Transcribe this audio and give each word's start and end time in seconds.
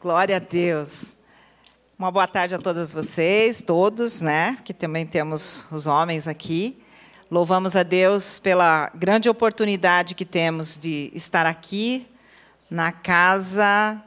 Glória 0.00 0.36
a 0.36 0.38
Deus. 0.38 1.16
Uma 1.98 2.12
boa 2.12 2.28
tarde 2.28 2.54
a 2.54 2.58
todas 2.58 2.92
vocês, 2.94 3.60
todos, 3.60 4.20
né? 4.20 4.56
Que 4.64 4.72
também 4.72 5.04
temos 5.04 5.66
os 5.72 5.88
homens 5.88 6.28
aqui. 6.28 6.78
Louvamos 7.28 7.74
a 7.74 7.82
Deus 7.82 8.38
pela 8.38 8.92
grande 8.94 9.28
oportunidade 9.28 10.14
que 10.14 10.24
temos 10.24 10.78
de 10.78 11.10
estar 11.12 11.46
aqui 11.46 12.06
na 12.70 12.92
casa 12.92 14.00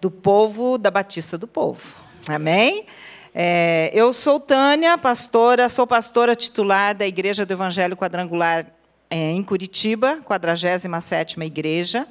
do 0.00 0.10
povo 0.10 0.76
da 0.78 0.90
Batista 0.90 1.38
do 1.38 1.46
Povo. 1.46 1.80
Amém? 2.26 2.84
É, 3.32 3.92
eu 3.94 4.12
sou 4.12 4.40
Tânia, 4.40 4.98
pastora, 4.98 5.68
sou 5.68 5.86
pastora 5.86 6.34
titular 6.34 6.92
da 6.92 7.06
Igreja 7.06 7.46
do 7.46 7.52
Evangelho 7.52 7.96
Quadrangular 7.96 8.66
é, 9.08 9.30
em 9.30 9.44
Curitiba, 9.44 10.18
47ª 10.28 11.46
Igreja. 11.46 12.04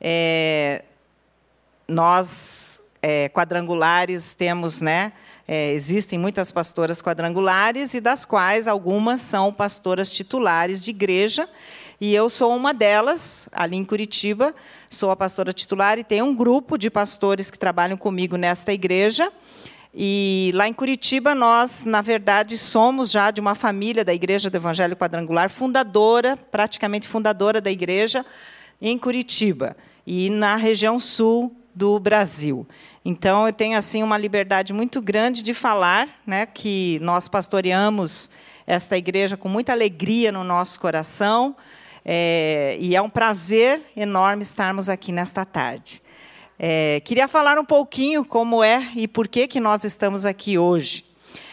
É, 0.00 0.84
nós, 1.88 2.82
é, 3.00 3.28
quadrangulares, 3.28 4.34
temos, 4.34 4.80
né, 4.80 5.12
é, 5.46 5.72
existem 5.72 6.18
muitas 6.18 6.50
pastoras 6.50 7.00
quadrangulares, 7.00 7.94
e 7.94 8.00
das 8.00 8.24
quais 8.24 8.66
algumas 8.66 9.20
são 9.20 9.52
pastoras 9.52 10.12
titulares 10.12 10.84
de 10.84 10.90
igreja, 10.90 11.48
e 12.00 12.14
eu 12.14 12.28
sou 12.28 12.54
uma 12.54 12.74
delas, 12.74 13.48
ali 13.52 13.76
em 13.76 13.84
Curitiba, 13.84 14.54
sou 14.90 15.10
a 15.10 15.16
pastora 15.16 15.52
titular, 15.52 15.98
e 15.98 16.04
tem 16.04 16.20
um 16.20 16.34
grupo 16.34 16.76
de 16.76 16.90
pastores 16.90 17.50
que 17.50 17.58
trabalham 17.58 17.96
comigo 17.96 18.36
nesta 18.36 18.72
igreja, 18.72 19.32
e 19.98 20.50
lá 20.52 20.68
em 20.68 20.74
Curitiba, 20.74 21.34
nós, 21.34 21.82
na 21.82 22.02
verdade, 22.02 22.58
somos 22.58 23.10
já 23.10 23.30
de 23.30 23.40
uma 23.40 23.54
família 23.54 24.04
da 24.04 24.12
Igreja 24.12 24.50
do 24.50 24.56
Evangelho 24.56 24.94
Quadrangular, 24.94 25.48
fundadora, 25.48 26.36
praticamente 26.36 27.08
fundadora 27.08 27.62
da 27.62 27.70
igreja, 27.70 28.22
em 28.78 28.98
Curitiba. 28.98 29.74
E 30.06 30.28
na 30.28 30.54
região 30.54 31.00
sul 31.00 31.56
do 31.76 32.00
Brasil. 32.00 32.66
Então, 33.04 33.46
eu 33.46 33.52
tenho 33.52 33.76
assim 33.76 34.02
uma 34.02 34.16
liberdade 34.16 34.72
muito 34.72 35.02
grande 35.02 35.42
de 35.42 35.52
falar, 35.52 36.08
né, 36.26 36.46
que 36.46 36.98
nós 37.02 37.28
pastoreamos 37.28 38.30
esta 38.66 38.96
igreja 38.96 39.36
com 39.36 39.46
muita 39.46 39.72
alegria 39.72 40.32
no 40.32 40.42
nosso 40.42 40.80
coração, 40.80 41.54
é, 42.02 42.78
e 42.80 42.96
é 42.96 43.02
um 43.02 43.10
prazer 43.10 43.82
enorme 43.94 44.42
estarmos 44.42 44.88
aqui 44.88 45.12
nesta 45.12 45.44
tarde. 45.44 46.00
É, 46.58 47.02
queria 47.04 47.28
falar 47.28 47.58
um 47.58 47.64
pouquinho 47.64 48.24
como 48.24 48.64
é 48.64 48.88
e 48.96 49.06
por 49.06 49.28
que 49.28 49.46
que 49.46 49.60
nós 49.60 49.84
estamos 49.84 50.24
aqui 50.24 50.56
hoje. 50.56 51.04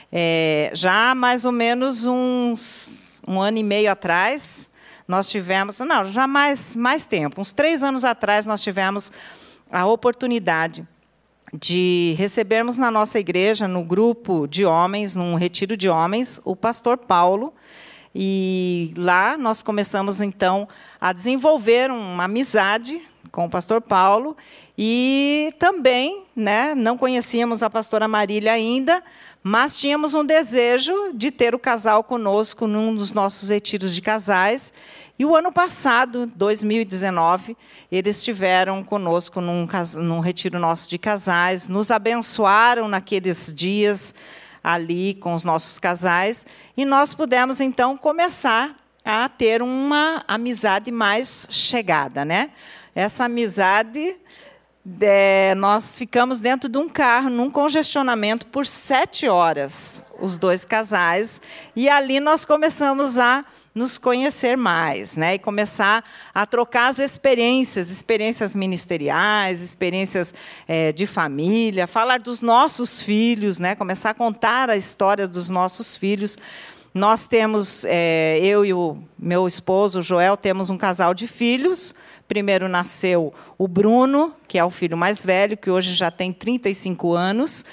É, 0.09 0.71
já 0.73 1.11
há 1.11 1.15
mais 1.15 1.43
ou 1.43 1.51
menos 1.51 2.05
uns 2.05 3.21
um 3.27 3.41
ano 3.41 3.57
e 3.57 3.63
meio 3.63 3.91
atrás, 3.91 4.69
nós 5.05 5.29
tivemos, 5.29 5.79
não, 5.79 6.09
já 6.09 6.27
mais, 6.27 6.77
mais 6.77 7.03
tempo, 7.03 7.41
uns 7.41 7.51
três 7.51 7.83
anos 7.83 8.05
atrás, 8.05 8.45
nós 8.45 8.61
tivemos 8.63 9.11
a 9.73 9.87
oportunidade 9.87 10.87
de 11.51 12.13
recebermos 12.15 12.77
na 12.77 12.91
nossa 12.91 13.19
igreja, 13.19 13.67
no 13.67 13.83
grupo 13.83 14.47
de 14.47 14.63
homens, 14.63 15.15
num 15.15 15.33
retiro 15.33 15.75
de 15.75 15.89
homens, 15.89 16.39
o 16.45 16.55
pastor 16.55 16.95
Paulo. 16.95 17.51
E 18.13 18.93
lá 18.95 19.35
nós 19.35 19.63
começamos, 19.63 20.21
então, 20.21 20.67
a 21.01 21.11
desenvolver 21.11 21.89
uma 21.89 22.25
amizade 22.25 23.01
com 23.31 23.45
o 23.45 23.49
pastor 23.49 23.81
Paulo. 23.81 24.37
E 24.77 25.51
também, 25.57 26.23
né, 26.35 26.75
não 26.75 26.95
conhecíamos 26.95 27.63
a 27.63 27.69
pastora 27.69 28.07
Marília 28.07 28.53
ainda, 28.53 29.03
mas 29.41 29.79
tínhamos 29.79 30.13
um 30.13 30.23
desejo 30.23 30.93
de 31.15 31.31
ter 31.31 31.55
o 31.55 31.59
casal 31.59 32.03
conosco 32.03 32.67
num 32.67 32.95
dos 32.95 33.11
nossos 33.11 33.49
retiros 33.49 33.95
de 33.95 34.03
casais. 34.03 34.71
E 35.23 35.25
o 35.25 35.37
ano 35.37 35.53
passado, 35.53 36.29
2019, 36.35 37.55
eles 37.89 38.17
estiveram 38.17 38.83
conosco 38.83 39.39
num, 39.39 39.65
num 40.01 40.19
retiro 40.19 40.59
nosso 40.59 40.89
de 40.89 40.97
casais, 40.97 41.69
nos 41.69 41.89
abençoaram 41.89 42.89
naqueles 42.89 43.53
dias 43.55 44.13
ali 44.61 45.13
com 45.13 45.33
os 45.33 45.45
nossos 45.45 45.79
casais, 45.79 46.45
e 46.75 46.83
nós 46.83 47.13
pudemos 47.13 47.61
então 47.61 47.95
começar 47.95 48.75
a 49.05 49.29
ter 49.29 49.61
uma 49.61 50.25
amizade 50.27 50.91
mais 50.91 51.47
chegada, 51.49 52.25
né? 52.25 52.51
Essa 52.93 53.23
amizade 53.23 54.17
é, 54.99 55.55
nós 55.55 55.97
ficamos 55.97 56.41
dentro 56.41 56.67
de 56.67 56.77
um 56.77 56.89
carro, 56.89 57.29
num 57.29 57.49
congestionamento, 57.49 58.45
por 58.47 58.65
sete 58.65 59.29
horas, 59.29 60.03
os 60.19 60.37
dois 60.37 60.65
casais, 60.65 61.41
e 61.73 61.87
ali 61.87 62.19
nós 62.19 62.43
começamos 62.43 63.17
a 63.17 63.45
nos 63.73 63.97
conhecer 63.97 64.55
mais, 64.55 65.17
né? 65.17 65.35
E 65.35 65.39
começar 65.39 66.03
a 66.33 66.45
trocar 66.45 66.89
as 66.89 66.99
experiências, 66.99 67.89
experiências 67.89 68.53
ministeriais, 68.53 69.61
experiências 69.61 70.33
é, 70.67 70.91
de 70.91 71.07
família, 71.07 71.87
falar 71.87 72.19
dos 72.19 72.41
nossos 72.41 73.01
filhos, 73.01 73.59
né? 73.59 73.75
Começar 73.75 74.11
a 74.11 74.13
contar 74.13 74.69
a 74.69 74.77
história 74.77 75.27
dos 75.27 75.49
nossos 75.49 75.97
filhos. 75.97 76.37
Nós 76.93 77.25
temos, 77.25 77.83
é, 77.85 78.39
eu 78.43 78.63
e 78.63 78.71
o 78.71 78.97
meu 79.17 79.47
esposo, 79.47 79.99
o 79.99 80.01
Joel, 80.03 80.37
temos 80.37 80.69
um 80.69 80.77
casal 80.77 81.15
de 81.15 81.25
filhos. 81.25 81.95
Primeiro 82.27 82.69
nasceu 82.69 83.33
o 83.57 83.67
Bruno, 83.67 84.33
que 84.47 84.59
é 84.59 84.63
o 84.63 84.69
filho 84.69 84.95
mais 84.95 85.25
velho, 85.25 85.57
que 85.57 85.71
hoje 85.71 85.93
já 85.93 86.11
tem 86.11 86.31
35 86.31 87.13
anos, 87.13 87.65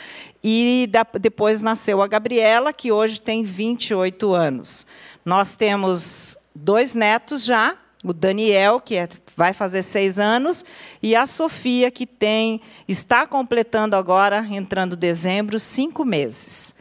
e 0.43 0.89
da, 0.91 1.07
depois 1.21 1.61
nasceu 1.61 2.01
a 2.01 2.07
Gabriela, 2.07 2.73
que 2.73 2.91
hoje 2.91 3.21
tem 3.21 3.43
28 3.43 4.35
anos. 4.35 4.87
Nós 5.25 5.57
temos 5.57 6.37
dois 6.55 6.95
netos 6.95 7.45
já, 7.45 7.77
o 8.03 8.13
Daniel, 8.13 8.81
que 8.81 8.97
é, 8.97 9.09
vai 9.37 9.53
fazer 9.53 9.83
seis 9.83 10.19
anos, 10.19 10.65
e 11.03 11.15
a 11.15 11.27
Sofia, 11.27 11.91
que 11.91 12.07
tem 12.07 12.61
está 12.89 13.27
completando 13.27 13.95
agora, 13.95 14.47
entrando 14.51 14.97
dezembro, 14.97 15.61
cinco 15.61 16.05
meses. 16.05 16.75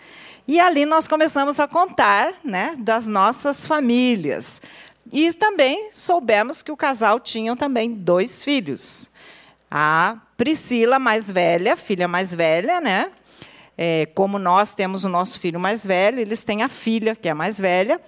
E 0.47 0.59
ali 0.59 0.85
nós 0.85 1.07
começamos 1.07 1.59
a 1.59 1.67
contar 1.67 2.33
né, 2.43 2.75
das 2.79 3.07
nossas 3.07 3.67
famílias. 3.67 4.61
E 5.11 5.31
também 5.33 5.89
soubemos 5.91 6.63
que 6.63 6.71
o 6.71 6.77
casal 6.77 7.19
tinha 7.19 7.55
também 7.55 7.93
dois 7.93 8.43
filhos. 8.43 9.09
A 9.69 10.17
Priscila, 10.37 10.97
mais 10.97 11.29
velha, 11.29 11.75
filha 11.75 12.07
mais 12.07 12.33
velha, 12.33 12.79
né? 12.81 13.11
É, 13.77 14.07
como 14.07 14.39
nós 14.39 14.73
temos 14.73 15.03
o 15.05 15.09
nosso 15.09 15.39
filho 15.39 15.59
mais 15.59 15.85
velho, 15.85 16.19
eles 16.19 16.43
têm 16.43 16.63
a 16.63 16.69
filha, 16.69 17.15
que 17.15 17.29
é 17.29 17.33
mais 17.33 17.59
velha, 17.59 18.01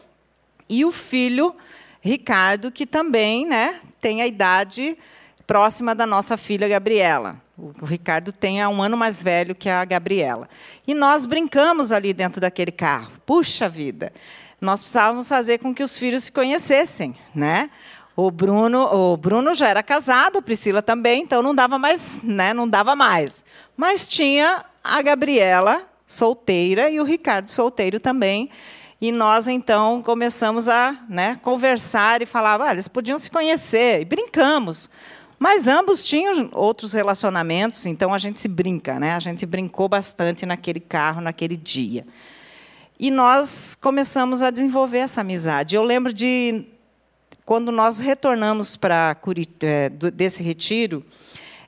e 0.71 0.85
o 0.85 0.91
filho 0.91 1.53
Ricardo, 1.99 2.71
que 2.71 2.85
também 2.85 3.45
né, 3.45 3.75
tem 3.99 4.21
a 4.21 4.27
idade 4.27 4.97
próxima 5.45 5.93
da 5.93 6.07
nossa 6.07 6.37
filha 6.37 6.67
Gabriela. 6.67 7.35
O 7.57 7.85
Ricardo 7.85 8.31
tem 8.31 8.65
um 8.65 8.81
ano 8.81 8.95
mais 8.95 9.21
velho 9.21 9.53
que 9.53 9.69
a 9.69 9.83
Gabriela. 9.83 10.47
E 10.87 10.95
nós 10.95 11.25
brincamos 11.25 11.91
ali 11.91 12.13
dentro 12.13 12.39
daquele 12.39 12.71
carro. 12.71 13.11
Puxa 13.25 13.67
vida! 13.67 14.13
Nós 14.61 14.79
precisávamos 14.79 15.27
fazer 15.27 15.57
com 15.57 15.75
que 15.75 15.83
os 15.83 15.97
filhos 15.97 16.23
se 16.23 16.31
conhecessem, 16.31 17.15
né? 17.35 17.69
O 18.15 18.31
Bruno, 18.31 18.83
o 18.83 19.17
Bruno 19.17 19.53
já 19.53 19.67
era 19.67 19.83
casado, 19.83 20.37
a 20.37 20.41
Priscila 20.41 20.81
também, 20.81 21.23
então 21.23 21.41
não 21.41 21.53
dava 21.53 21.77
mais, 21.77 22.21
né? 22.23 22.53
Não 22.53 22.67
dava 22.67 22.95
mais. 22.95 23.43
Mas 23.75 24.07
tinha 24.07 24.63
a 24.83 25.01
Gabriela 25.01 25.83
solteira 26.07 26.89
e 26.89 26.99
o 26.99 27.03
Ricardo 27.03 27.49
solteiro 27.49 27.99
também. 27.99 28.49
E 29.01 29.11
nós, 29.11 29.47
então, 29.47 29.99
começamos 30.03 30.69
a 30.69 30.95
né, 31.09 31.39
conversar 31.41 32.21
e 32.21 32.27
falar, 32.27 32.61
ah, 32.61 32.71
eles 32.71 32.87
podiam 32.87 33.17
se 33.17 33.31
conhecer, 33.31 34.01
e 34.01 34.05
brincamos. 34.05 34.91
Mas 35.39 35.65
ambos 35.65 36.03
tinham 36.03 36.51
outros 36.51 36.93
relacionamentos, 36.93 37.87
então 37.87 38.13
a 38.13 38.19
gente 38.19 38.39
se 38.39 38.47
brinca, 38.47 38.99
né? 38.99 39.15
A 39.15 39.19
gente 39.19 39.43
brincou 39.43 39.89
bastante 39.89 40.45
naquele 40.45 40.79
carro, 40.79 41.19
naquele 41.19 41.57
dia. 41.57 42.05
E 42.99 43.09
nós 43.09 43.75
começamos 43.81 44.43
a 44.43 44.51
desenvolver 44.51 44.99
essa 44.99 45.21
amizade. 45.21 45.75
Eu 45.75 45.81
lembro 45.81 46.13
de 46.13 46.65
quando 47.43 47.71
nós 47.71 47.97
retornamos 47.97 48.75
para 48.75 49.17
é, 49.63 49.89
desse 49.89 50.43
retiro, 50.43 51.03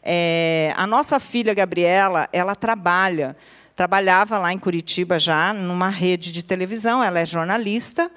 é, 0.03 0.71
a 0.77 0.85
nossa 0.85 1.19
filha 1.19 1.55
Gabriela, 1.55 2.29
ela 2.31 2.53
trabalha 2.53 3.35
trabalhava 3.75 4.37
lá 4.37 4.53
em 4.53 4.59
Curitiba 4.59 5.17
já 5.17 5.53
numa 5.53 5.89
rede 5.89 6.31
de 6.31 6.43
televisão. 6.43 7.03
Ela 7.03 7.19
é 7.19 7.25
jornalista 7.25 8.11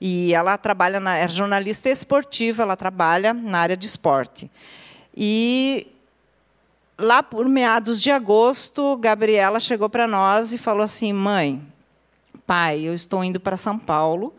e 0.00 0.34
ela 0.34 0.56
trabalha 0.56 1.00
na 1.00 1.16
é 1.16 1.28
jornalista 1.28 1.88
esportiva. 1.88 2.62
Ela 2.62 2.76
trabalha 2.76 3.32
na 3.32 3.58
área 3.58 3.76
de 3.76 3.86
esporte. 3.86 4.50
E 5.16 5.86
lá 6.98 7.22
por 7.22 7.48
meados 7.48 8.00
de 8.00 8.10
agosto, 8.10 8.96
Gabriela 8.96 9.60
chegou 9.60 9.88
para 9.88 10.06
nós 10.06 10.52
e 10.52 10.58
falou 10.58 10.82
assim: 10.82 11.12
mãe, 11.12 11.62
pai, 12.46 12.80
eu 12.80 12.94
estou 12.94 13.22
indo 13.22 13.38
para 13.40 13.56
São 13.56 13.78
Paulo. 13.78 14.34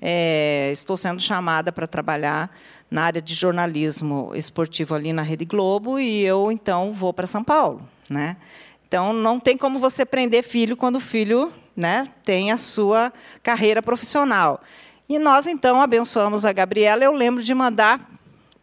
É, 0.00 0.70
estou 0.72 0.96
sendo 0.96 1.22
chamada 1.22 1.72
para 1.72 1.86
trabalhar 1.86 2.54
na 2.90 3.04
área 3.04 3.20
de 3.20 3.34
jornalismo 3.34 4.32
esportivo 4.34 4.94
ali 4.94 5.12
na 5.12 5.22
Rede 5.22 5.44
Globo 5.44 5.98
e 5.98 6.24
eu 6.24 6.52
então 6.52 6.92
vou 6.92 7.12
para 7.12 7.26
São 7.26 7.42
Paulo, 7.42 7.82
né? 8.08 8.36
Então, 8.86 9.12
não 9.12 9.40
tem 9.40 9.56
como 9.56 9.78
você 9.78 10.04
prender 10.04 10.44
filho 10.44 10.76
quando 10.76 10.96
o 10.96 11.00
filho 11.00 11.52
né, 11.76 12.06
tem 12.24 12.52
a 12.52 12.56
sua 12.56 13.12
carreira 13.42 13.82
profissional. 13.82 14.60
E 15.08 15.18
nós, 15.18 15.46
então, 15.46 15.80
abençoamos 15.80 16.44
a 16.44 16.52
Gabriela. 16.52 17.04
Eu 17.04 17.12
lembro 17.12 17.42
de 17.42 17.52
mandar 17.54 18.00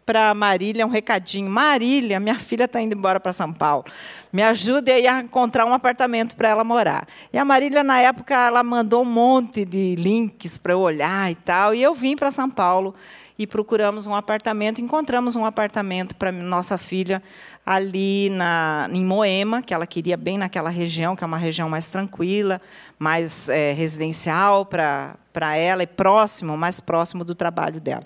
para 0.06 0.34
Marília 0.34 0.86
um 0.86 0.90
recadinho. 0.90 1.50
Marília, 1.50 2.20
minha 2.20 2.36
filha 2.36 2.66
está 2.66 2.82
indo 2.82 2.96
embora 2.96 3.20
para 3.20 3.34
São 3.34 3.52
Paulo. 3.52 3.86
Me 4.32 4.44
ajude 4.44 4.92
aí 4.92 5.08
a 5.08 5.22
encontrar 5.22 5.66
um 5.66 5.74
apartamento 5.74 6.36
para 6.36 6.50
ela 6.50 6.64
morar. 6.64 7.08
E 7.32 7.38
a 7.38 7.46
Marília, 7.46 7.84
na 7.84 8.00
época, 8.00 8.34
ela 8.34 8.64
mandou 8.64 9.04
um 9.04 9.06
monte 9.06 9.64
de 9.64 9.96
links 9.96 10.58
para 10.58 10.74
eu 10.74 10.80
olhar 10.80 11.32
e 11.32 11.36
tal. 11.36 11.74
E 11.74 11.82
eu 11.82 11.94
vim 11.94 12.16
para 12.16 12.32
São 12.32 12.50
Paulo 12.50 12.96
e 13.38 13.48
procuramos 13.48 14.06
um 14.06 14.14
apartamento. 14.14 14.82
Encontramos 14.82 15.36
um 15.36 15.46
apartamento 15.46 16.16
para 16.16 16.32
nossa 16.32 16.78
filha 16.78 17.22
ali 17.66 18.30
na, 18.30 18.90
em 18.92 19.04
Moema, 19.06 19.62
que 19.62 19.74
ela 19.74 19.88
queria 19.88 20.18
bem 20.18 20.38
naquela 20.38 20.70
região, 20.70 21.16
que 21.16 21.24
é 21.24 21.28
uma 21.28 21.38
região 21.38 21.70
mais 21.70 21.88
tranquila, 21.88 22.62
mais 23.00 23.50
é, 23.50 23.72
residencial 23.72 24.66
para 24.66 25.56
ela 25.56 25.84
e 25.84 25.88
próximo, 25.88 26.58
mais 26.58 26.80
próximo 26.80 27.24
do 27.24 27.34
trabalho 27.34 27.80
dela. 27.80 28.06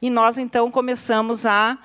E 0.00 0.08
nós, 0.10 0.38
então, 0.38 0.70
começamos 0.70 1.44
a 1.44 1.78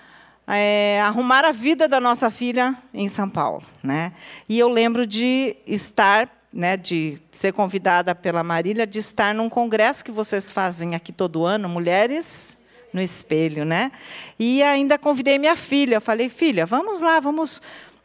é, 0.48 1.02
arrumar 1.02 1.46
a 1.46 1.52
vida 1.52 1.88
da 1.88 2.00
nossa 2.00 2.30
filha 2.30 2.76
em 2.94 3.08
São 3.08 3.30
Paulo. 3.30 3.64
Né? 3.84 4.14
E 4.48 4.60
eu 4.60 4.70
lembro 4.70 5.08
de 5.08 5.56
estar, 5.66 6.30
né, 6.54 6.78
de 6.78 7.18
ser 7.32 7.54
convidada 7.54 8.14
pela 8.14 8.44
Marília, 8.44 8.86
de 8.86 9.00
estar 9.00 9.34
num 9.34 9.50
congresso 9.50 10.04
que 10.04 10.12
vocês 10.12 10.52
fazem 10.52 10.94
aqui 10.94 11.12
todo 11.12 11.46
ano, 11.46 11.68
Mulheres 11.68 12.61
no 12.94 13.02
Espelho. 13.02 13.66
Né? 13.66 13.92
E 14.40 14.62
ainda 14.64 14.98
convidei 14.98 15.38
minha 15.38 15.56
filha, 15.56 16.00
falei, 16.00 16.30
filha, 16.30 16.66
vamos 16.66 17.00
lá, 17.00 17.20
vamos... 17.20 17.62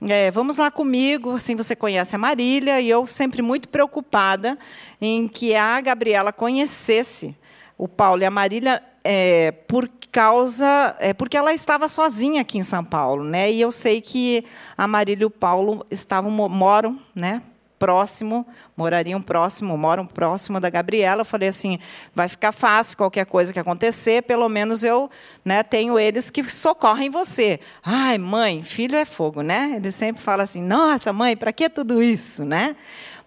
É, 0.06 0.31
vamos 0.31 0.59
lá 0.59 0.71
comigo, 0.71 1.37
assim 1.37 1.56
você 1.56 1.75
conhece 1.75 2.15
a 2.15 2.19
Marília, 2.19 2.79
e 2.83 2.91
eu 2.91 3.06
sempre 3.06 3.41
muito 3.41 3.67
preocupada 3.67 4.59
em 5.00 5.27
que 5.27 5.55
a 5.55 5.81
Gabriela 5.81 6.35
conhecesse 6.35 7.35
o 7.79 7.88
Paulo 7.88 8.21
e 8.21 8.27
a 8.27 8.31
Marília 8.31 8.83
é, 9.03 9.53
por 9.53 9.88
causa 10.12 10.97
é, 10.99 11.12
porque 11.12 11.37
ela 11.37 11.53
estava 11.53 11.89
sozinha 11.89 12.41
aqui 12.41 12.59
em 12.59 12.62
São 12.62 12.85
Paulo, 12.85 13.23
né? 13.23 13.50
E 13.50 13.61
eu 13.61 13.71
sei 13.71 14.00
que 14.00 14.44
a 14.77 14.87
Marília 14.87 15.25
e 15.25 15.27
o 15.27 15.31
Paulo 15.31 15.87
estavam 15.91 16.31
moram, 16.31 16.99
né? 17.15 17.43
Próximo, 17.78 18.46
morariam 18.76 19.20
próximo, 19.20 19.76
moram 19.76 20.06
próximo 20.06 20.58
da 20.58 20.70
Gabriela. 20.70 21.20
Eu 21.20 21.25
falei 21.25 21.49
assim, 21.49 21.78
vai 22.14 22.28
ficar 22.28 22.52
fácil 22.52 22.96
qualquer 22.96 23.26
coisa 23.26 23.52
que 23.52 23.58
acontecer, 23.58 24.23
pelo 24.23 24.49
menos 24.49 24.82
eu, 24.82 25.11
né, 25.44 25.62
tenho 25.62 25.99
eles 25.99 26.31
que 26.31 26.43
socorrem 26.50 27.11
você. 27.11 27.61
Ai, 27.82 28.17
mãe, 28.19 28.62
filho 28.62 28.96
é 28.96 29.05
fogo, 29.05 29.43
né? 29.43 29.75
Ele 29.76 29.93
sempre 29.93 30.23
fala 30.23 30.43
assim, 30.43 30.62
nossa, 30.62 31.12
mãe, 31.12 31.37
para 31.37 31.52
que 31.52 31.69
tudo 31.69 32.02
isso, 32.02 32.44
né? 32.44 32.76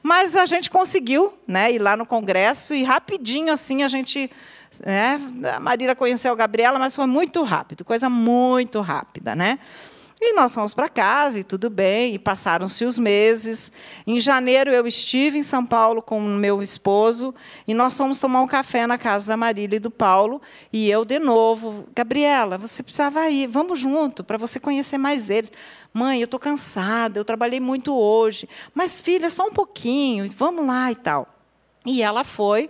Mas 0.02 0.36
a 0.36 0.46
gente 0.46 0.70
conseguiu, 0.70 1.34
né, 1.48 1.72
ir 1.72 1.80
lá 1.80 1.96
no 1.96 2.06
congresso 2.06 2.74
e 2.74 2.84
rapidinho 2.84 3.52
assim 3.52 3.84
a 3.84 3.88
gente 3.88 4.32
né? 4.86 5.20
A 5.56 5.60
Marília 5.60 5.96
conheceu 5.96 6.32
a 6.32 6.36
Gabriela, 6.36 6.78
mas 6.78 6.96
foi 6.96 7.06
muito 7.06 7.44
rápido, 7.44 7.84
coisa 7.84 8.10
muito 8.10 8.82
rápida. 8.82 9.36
Né? 9.36 9.60
E 10.22 10.34
nós 10.34 10.54
fomos 10.54 10.74
para 10.74 10.90
casa 10.90 11.40
e 11.40 11.46
tudo 11.46 11.70
bem, 11.70 12.14
e 12.14 12.20
passaram-se 12.20 12.84
os 12.84 13.00
meses. 13.00 13.72
Em 14.06 14.20
janeiro 14.20 14.70
eu 14.70 14.86
estive 14.86 15.38
em 15.38 15.42
São 15.42 15.66
Paulo 15.66 16.02
com 16.02 16.20
meu 16.20 16.62
esposo 16.62 17.34
e 17.66 17.74
nós 17.74 17.96
fomos 17.96 18.20
tomar 18.20 18.42
um 18.42 18.48
café 18.48 18.86
na 18.86 18.98
casa 18.98 19.28
da 19.28 19.38
Marília 19.38 19.78
e 19.78 19.80
do 19.80 19.90
Paulo. 19.90 20.42
E 20.74 20.92
eu 20.92 21.06
de 21.06 21.20
novo, 21.20 21.88
Gabriela, 21.96 22.58
você 22.58 22.84
precisava 22.84 23.30
ir, 23.30 23.48
vamos 23.48 23.80
junto 23.80 24.22
para 24.22 24.38
você 24.38 24.60
conhecer 24.60 24.98
mais 24.98 25.30
eles. 25.30 25.54
Mãe, 25.94 26.20
eu 26.20 26.26
estou 26.26 26.40
cansada, 26.40 27.18
eu 27.18 27.24
trabalhei 27.24 27.62
muito 27.62 27.96
hoje, 27.96 28.48
mas 28.76 29.00
filha, 29.00 29.30
só 29.30 29.48
um 29.48 29.54
pouquinho, 29.54 30.30
vamos 30.36 30.68
lá 30.68 30.92
e 30.92 30.98
tal. 30.98 31.30
E 31.86 32.02
ela 32.02 32.26
foi 32.26 32.70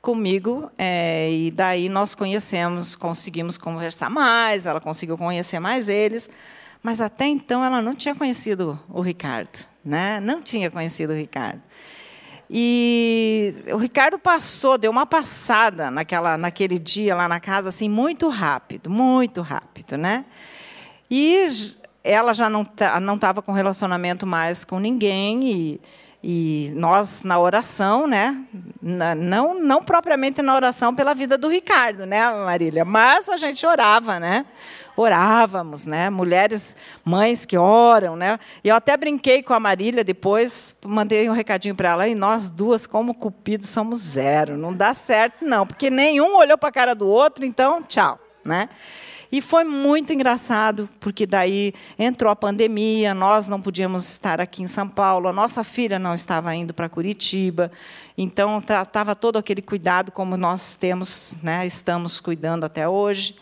comigo 0.00 0.70
é, 0.78 1.30
e 1.30 1.50
daí 1.50 1.88
nós 1.88 2.14
conhecemos, 2.14 2.96
conseguimos 2.96 3.58
conversar 3.58 4.08
mais, 4.08 4.64
ela 4.64 4.80
conseguiu 4.80 5.18
conhecer 5.18 5.58
mais 5.58 5.88
eles, 5.88 6.30
mas 6.82 7.00
até 7.00 7.26
então 7.26 7.64
ela 7.64 7.82
não 7.82 7.94
tinha 7.94 8.14
conhecido 8.14 8.78
o 8.88 9.00
Ricardo, 9.00 9.58
né? 9.84 10.20
Não 10.20 10.42
tinha 10.42 10.70
conhecido 10.70 11.12
o 11.12 11.16
Ricardo. 11.16 11.62
E 12.50 13.54
o 13.72 13.76
Ricardo 13.76 14.18
passou, 14.18 14.78
deu 14.78 14.90
uma 14.90 15.04
passada 15.04 15.90
naquela, 15.90 16.38
naquele 16.38 16.78
dia 16.78 17.14
lá 17.14 17.28
na 17.28 17.40
casa, 17.40 17.70
assim, 17.70 17.88
muito 17.88 18.28
rápido, 18.28 18.88
muito 18.88 19.42
rápido, 19.42 19.96
né? 19.96 20.24
E 21.10 21.48
ela 22.04 22.32
já 22.32 22.48
não 22.48 22.62
estava 22.62 23.42
com 23.42 23.52
relacionamento 23.52 24.26
mais 24.26 24.64
com 24.64 24.78
ninguém 24.78 25.50
e 25.50 25.80
e 26.22 26.72
nós, 26.74 27.22
na 27.22 27.38
oração, 27.38 28.06
né? 28.06 28.44
não, 28.82 29.60
não 29.60 29.82
propriamente 29.82 30.40
na 30.42 30.54
oração 30.54 30.94
pela 30.94 31.14
vida 31.14 31.36
do 31.36 31.48
Ricardo, 31.48 32.06
né, 32.06 32.30
Marília? 32.32 32.84
Mas 32.84 33.28
a 33.28 33.36
gente 33.36 33.66
orava, 33.66 34.18
né? 34.18 34.46
Orávamos, 34.96 35.84
né? 35.84 36.08
Mulheres, 36.08 36.76
mães 37.04 37.44
que 37.44 37.58
oram, 37.58 38.16
né? 38.16 38.40
E 38.64 38.68
eu 38.68 38.76
até 38.76 38.96
brinquei 38.96 39.42
com 39.42 39.52
a 39.52 39.60
Marília 39.60 40.02
depois, 40.02 40.74
mandei 40.88 41.28
um 41.28 41.32
recadinho 41.32 41.74
para 41.74 41.90
ela, 41.90 42.08
e 42.08 42.14
nós 42.14 42.48
duas, 42.48 42.86
como 42.86 43.14
cupidos, 43.14 43.68
somos 43.68 43.98
zero. 43.98 44.56
Não 44.56 44.72
dá 44.72 44.94
certo, 44.94 45.44
não, 45.44 45.66
porque 45.66 45.90
nenhum 45.90 46.36
olhou 46.36 46.56
para 46.56 46.70
a 46.70 46.72
cara 46.72 46.94
do 46.94 47.06
outro, 47.06 47.44
então, 47.44 47.82
tchau, 47.82 48.18
né? 48.44 48.68
E 49.30 49.40
foi 49.40 49.64
muito 49.64 50.12
engraçado, 50.12 50.88
porque 51.00 51.26
daí 51.26 51.74
entrou 51.98 52.30
a 52.30 52.36
pandemia, 52.36 53.12
nós 53.12 53.48
não 53.48 53.60
podíamos 53.60 54.08
estar 54.08 54.40
aqui 54.40 54.62
em 54.62 54.66
São 54.66 54.88
Paulo, 54.88 55.28
a 55.28 55.32
nossa 55.32 55.64
filha 55.64 55.98
não 55.98 56.14
estava 56.14 56.54
indo 56.54 56.72
para 56.72 56.88
Curitiba, 56.88 57.72
então 58.16 58.58
estava 58.58 59.14
todo 59.16 59.36
aquele 59.36 59.62
cuidado 59.62 60.12
como 60.12 60.36
nós 60.36 60.76
temos, 60.76 61.36
né, 61.42 61.66
estamos 61.66 62.20
cuidando 62.20 62.64
até 62.64 62.88
hoje. 62.88 63.36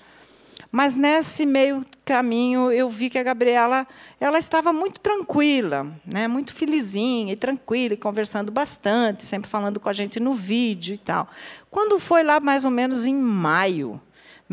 Mas 0.73 0.97
nesse 0.97 1.47
meio 1.47 1.85
caminho 2.05 2.73
eu 2.73 2.89
vi 2.89 3.09
que 3.09 3.17
a 3.17 3.23
Gabriela 3.23 3.87
ela 4.19 4.41
estava 4.41 4.73
muito 4.73 4.99
tranquila, 4.99 5.87
né, 6.05 6.27
muito 6.27 6.53
felizinha 6.53 7.33
e 7.33 7.37
tranquila, 7.37 7.95
e 7.95 7.97
conversando 7.97 8.51
bastante, 8.51 9.25
sempre 9.25 9.49
falando 9.49 9.79
com 9.79 9.89
a 9.89 9.93
gente 9.93 10.19
no 10.19 10.33
vídeo 10.33 10.95
e 10.95 10.99
tal. 10.99 11.29
Quando 11.71 12.01
foi 12.01 12.25
lá 12.25 12.41
mais 12.41 12.65
ou 12.65 12.73
menos 12.73 13.07
em 13.07 13.15
maio, 13.15 14.01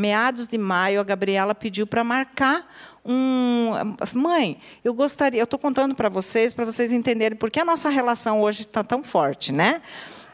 meados 0.02 0.48
de 0.48 0.58
maio, 0.58 1.00
a 1.00 1.04
Gabriela 1.04 1.54
pediu 1.54 1.86
para 1.86 2.04
marcar 2.04 2.68
um. 3.06 3.72
Mãe, 4.14 4.58
eu 4.84 4.94
gostaria. 4.94 5.40
Eu 5.40 5.44
estou 5.44 5.60
contando 5.60 5.94
para 5.94 6.10
vocês, 6.10 6.54
para 6.54 6.66
vocês 6.66 6.92
entenderem 6.92 7.38
por 7.38 7.52
que 7.52 7.60
a 7.60 7.66
nossa 7.66 7.90
relação 7.90 8.42
hoje 8.42 8.62
está 8.62 8.84
tão 8.84 9.04
forte, 9.04 9.54
né? 9.54 9.82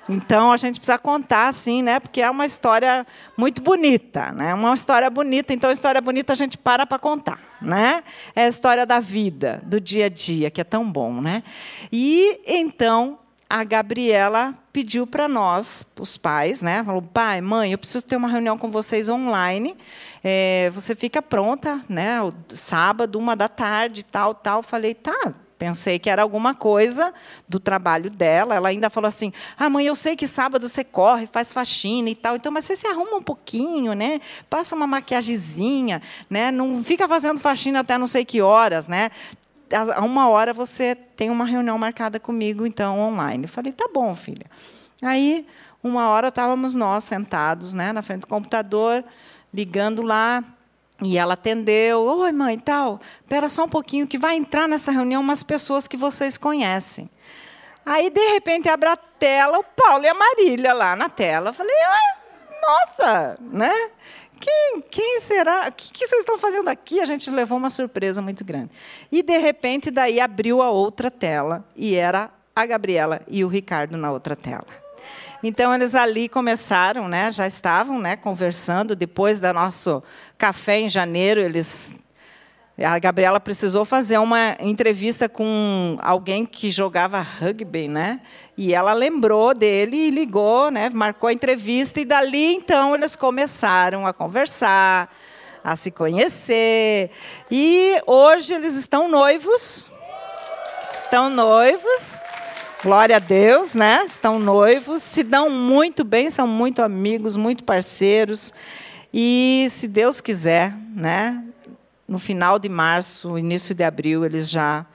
Então 0.09 0.53
a 0.53 0.57
gente 0.57 0.79
precisa 0.79 0.97
contar 0.97 1.49
assim, 1.49 1.83
né? 1.83 1.99
Porque 1.99 2.21
é 2.21 2.29
uma 2.29 2.45
história 2.45 3.05
muito 3.35 3.61
bonita, 3.61 4.31
né? 4.31 4.53
Uma 4.53 4.73
história 4.73 5.09
bonita. 5.09 5.53
Então 5.53 5.69
história 5.69 5.99
bonita 5.99 6.31
a 6.31 6.35
gente 6.35 6.57
para 6.57 6.85
para 6.85 6.97
contar, 6.97 7.39
né? 7.61 8.03
É 8.33 8.45
a 8.45 8.47
história 8.47 8.85
da 8.85 9.01
vida, 9.01 9.61
do 9.65 9.81
dia 9.81 10.05
a 10.05 10.09
dia, 10.09 10.49
que 10.49 10.61
é 10.61 10.63
tão 10.63 10.89
bom, 10.89 11.21
né? 11.21 11.43
E 11.91 12.39
então 12.47 13.19
a 13.49 13.63
Gabriela 13.63 14.53
pediu 14.73 15.07
para 15.07 15.27
nós, 15.27 15.85
os 15.99 16.17
pais, 16.17 16.61
né? 16.61 16.83
Falou, 16.83 17.01
pai, 17.01 17.41
mãe, 17.41 17.71
eu 17.71 17.77
preciso 17.77 18.05
ter 18.05 18.15
uma 18.15 18.27
reunião 18.27 18.57
com 18.57 18.69
vocês 18.69 19.07
online. 19.07 19.75
É, 20.23 20.69
você 20.73 20.93
fica 20.93 21.21
pronta, 21.21 21.81
né? 21.87 22.17
Sábado, 22.49 23.17
uma 23.17 23.35
da 23.35 23.47
tarde, 23.47 24.03
tal, 24.03 24.33
tal. 24.33 24.61
Falei, 24.61 24.93
tá. 24.93 25.33
Pensei 25.57 25.97
que 25.97 26.07
era 26.07 26.21
alguma 26.21 26.53
coisa 26.53 27.11
do 27.49 27.59
trabalho 27.59 28.11
dela. 28.11 28.53
Ela 28.53 28.69
ainda 28.69 28.91
falou 28.91 29.07
assim: 29.07 29.33
Ah, 29.57 29.67
mãe, 29.69 29.87
eu 29.87 29.95
sei 29.95 30.15
que 30.15 30.27
sábado 30.27 30.69
você 30.69 30.83
corre, 30.83 31.25
faz 31.25 31.51
faxina 31.51 32.09
e 32.09 32.15
tal. 32.15 32.35
Então, 32.35 32.51
mas 32.51 32.65
você 32.65 32.75
se 32.75 32.85
arruma 32.85 33.15
um 33.15 33.23
pouquinho, 33.23 33.93
né? 33.93 34.21
Passa 34.49 34.75
uma 34.75 34.85
maquiagemzinha, 34.85 35.99
né? 36.29 36.51
Não 36.51 36.83
fica 36.83 37.07
fazendo 37.07 37.39
faxina 37.39 37.79
até 37.79 37.97
não 37.97 38.05
sei 38.05 38.23
que 38.23 38.39
horas, 38.39 38.87
né? 38.87 39.09
A 39.71 40.01
uma 40.03 40.29
hora 40.29 40.53
você 40.53 40.95
tem 40.95 41.29
uma 41.29 41.45
reunião 41.45 41.77
marcada 41.77 42.19
comigo, 42.19 42.65
então, 42.65 42.99
online. 42.99 43.45
Eu 43.45 43.49
falei, 43.49 43.71
tá 43.71 43.89
bom, 43.93 44.13
filha. 44.15 44.45
Aí, 45.01 45.45
uma 45.83 46.09
hora 46.09 46.29
estávamos 46.29 46.75
nós 46.75 47.03
sentados 47.03 47.73
né, 47.73 47.91
na 47.91 48.01
frente 48.01 48.21
do 48.21 48.27
computador, 48.27 49.03
ligando 49.53 50.01
lá, 50.01 50.43
e 51.03 51.17
ela 51.17 51.35
atendeu. 51.35 52.01
Oi, 52.01 52.31
mãe, 52.31 52.57
tal. 52.57 52.99
Espera 53.21 53.49
só 53.49 53.65
um 53.65 53.69
pouquinho, 53.69 54.07
que 54.07 54.17
vai 54.17 54.35
entrar 54.35 54.67
nessa 54.67 54.91
reunião 54.91 55.21
umas 55.21 55.43
pessoas 55.43 55.87
que 55.87 55.97
vocês 55.97 56.37
conhecem. 56.37 57.09
Aí, 57.85 58.09
de 58.09 58.33
repente, 58.33 58.67
abre 58.67 58.89
a 58.89 58.97
tela, 58.97 59.59
o 59.59 59.63
Paulo 59.63 60.03
e 60.03 60.07
a 60.07 60.13
Marília 60.13 60.73
lá 60.73 60.95
na 60.95 61.07
tela. 61.07 61.51
Eu 61.51 61.53
falei, 61.53 61.75
ah, 61.75 62.17
nossa, 62.61 63.37
né? 63.39 63.91
Quem, 64.39 64.81
quem 64.89 65.19
será? 65.19 65.67
O 65.67 65.71
que, 65.73 65.91
que 65.91 66.07
vocês 66.07 66.21
estão 66.21 66.37
fazendo 66.37 66.69
aqui? 66.69 66.99
A 66.99 67.05
gente 67.05 67.29
levou 67.29 67.57
uma 67.57 67.69
surpresa 67.69 68.21
muito 68.21 68.43
grande. 68.43 68.71
E, 69.11 69.21
de 69.21 69.37
repente, 69.37 69.91
daí 69.91 70.19
abriu 70.19 70.61
a 70.61 70.69
outra 70.69 71.09
tela 71.11 71.65
e 71.75 71.95
era 71.95 72.29
a 72.55 72.65
Gabriela 72.65 73.21
e 73.27 73.43
o 73.43 73.47
Ricardo 73.47 73.97
na 73.97 74.11
outra 74.11 74.35
tela. 74.35 74.65
Então 75.43 75.73
eles 75.73 75.93
ali 75.93 76.27
começaram, 76.27 77.07
né, 77.07 77.31
já 77.31 77.45
estavam, 77.45 77.99
né, 77.99 78.15
conversando 78.15 78.95
depois 78.95 79.39
do 79.39 79.53
nosso 79.53 80.01
café 80.37 80.79
em 80.79 80.89
janeiro, 80.89 81.39
eles 81.39 81.93
a 82.85 82.99
Gabriela 82.99 83.39
precisou 83.39 83.83
fazer 83.83 84.19
uma 84.19 84.55
entrevista 84.59 85.27
com 85.27 85.97
alguém 85.99 86.45
que 86.45 86.69
jogava 86.69 87.19
rugby, 87.19 87.87
né? 87.87 88.21
E 88.55 88.71
ela 88.71 88.93
lembrou 88.93 89.53
dele 89.55 89.97
e 89.97 90.11
ligou, 90.11 90.69
né? 90.69 90.89
Marcou 90.93 91.27
a 91.27 91.33
entrevista 91.33 91.99
e 91.99 92.05
dali 92.05 92.53
então 92.53 92.93
eles 92.93 93.15
começaram 93.15 94.05
a 94.05 94.13
conversar, 94.13 95.11
a 95.63 95.75
se 95.75 95.89
conhecer. 95.89 97.09
E 97.49 97.99
hoje 98.05 98.53
eles 98.53 98.75
estão 98.75 99.09
noivos. 99.09 99.89
Estão 100.93 101.31
noivos. 101.31 102.21
Glória 102.83 103.15
a 103.15 103.19
Deus, 103.19 103.73
né? 103.73 104.03
Estão 104.05 104.37
noivos, 104.37 105.01
se 105.01 105.23
dão 105.23 105.49
muito 105.49 106.03
bem, 106.03 106.29
são 106.29 106.45
muito 106.45 106.83
amigos, 106.83 107.35
muito 107.35 107.63
parceiros. 107.63 108.53
E 109.11 109.65
se 109.71 109.87
Deus 109.87 110.21
quiser, 110.21 110.75
né? 110.95 111.43
No 112.07 112.17
final 112.17 112.57
de 112.57 112.69
março, 112.69 113.37
início 113.37 113.75
de 113.75 113.83
abril, 113.83 114.23
eles 114.23 114.49
já 114.49 114.85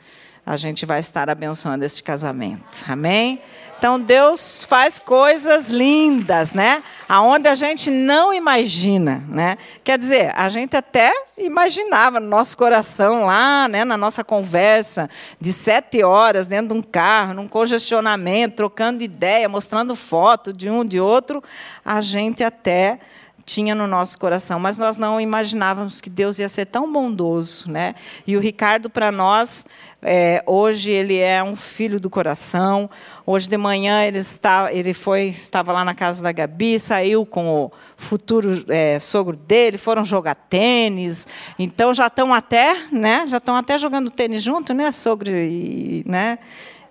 a 0.44 0.56
gente 0.56 0.84
vai 0.84 0.98
estar 0.98 1.30
abençoando 1.30 1.84
este 1.84 2.02
casamento. 2.02 2.66
Amém? 2.88 3.40
Então 3.78 3.98
Deus 3.98 4.64
faz 4.64 5.00
coisas 5.00 5.68
lindas, 5.68 6.54
né? 6.54 6.84
Aonde 7.08 7.48
a 7.48 7.54
gente 7.56 7.90
não 7.90 8.32
imagina, 8.32 9.24
né? 9.28 9.58
Quer 9.82 9.98
dizer, 9.98 10.32
a 10.36 10.48
gente 10.48 10.76
até 10.76 11.12
imaginava 11.36 12.20
no 12.20 12.28
nosso 12.28 12.56
coração 12.56 13.26
lá, 13.26 13.66
né, 13.68 13.84
na 13.84 13.96
nossa 13.96 14.22
conversa 14.22 15.10
de 15.40 15.52
sete 15.52 16.04
horas 16.04 16.46
dentro 16.46 16.68
de 16.68 16.74
um 16.74 16.82
carro, 16.82 17.34
num 17.34 17.48
congestionamento, 17.48 18.54
trocando 18.54 19.02
ideia, 19.02 19.48
mostrando 19.48 19.96
foto 19.96 20.52
de 20.52 20.70
um 20.70 20.84
de 20.84 21.00
outro, 21.00 21.42
a 21.84 22.00
gente 22.00 22.44
até 22.44 23.00
tinha 23.44 23.74
no 23.74 23.86
nosso 23.86 24.18
coração, 24.18 24.58
mas 24.58 24.78
nós 24.78 24.96
não 24.96 25.20
imaginávamos 25.20 26.00
que 26.00 26.10
Deus 26.10 26.38
ia 26.38 26.48
ser 26.48 26.66
tão 26.66 26.92
bondoso, 26.92 27.70
né? 27.70 27.94
E 28.26 28.36
o 28.36 28.40
Ricardo 28.40 28.88
para 28.88 29.10
nós 29.12 29.64
é, 30.04 30.42
hoje 30.46 30.90
ele 30.90 31.16
é 31.16 31.40
um 31.42 31.54
filho 31.54 32.00
do 32.00 32.10
coração. 32.10 32.90
Hoje 33.24 33.48
de 33.48 33.56
manhã 33.56 34.02
ele 34.02 34.18
está, 34.18 34.72
ele 34.72 34.92
foi, 34.92 35.26
estava 35.26 35.72
lá 35.72 35.84
na 35.84 35.94
casa 35.94 36.20
da 36.20 36.32
Gabi, 36.32 36.80
saiu 36.80 37.24
com 37.24 37.66
o 37.66 37.72
futuro 37.96 38.64
é, 38.68 38.98
sogro 38.98 39.36
dele, 39.36 39.78
foram 39.78 40.02
jogar 40.02 40.34
tênis. 40.34 41.28
Então 41.56 41.94
já 41.94 42.08
estão 42.08 42.34
até, 42.34 42.88
né? 42.90 43.24
Já 43.28 43.36
estão 43.36 43.54
até 43.54 43.78
jogando 43.78 44.10
tênis 44.10 44.42
junto, 44.42 44.74
né? 44.74 44.90
Sogro 44.90 45.30
e, 45.30 46.02
né? 46.04 46.40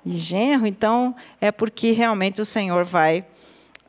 E 0.06 0.14
genro. 0.14 0.66
Então 0.66 1.14
é 1.42 1.52
porque 1.52 1.92
realmente 1.92 2.40
o 2.40 2.46
Senhor 2.46 2.86
vai 2.86 3.26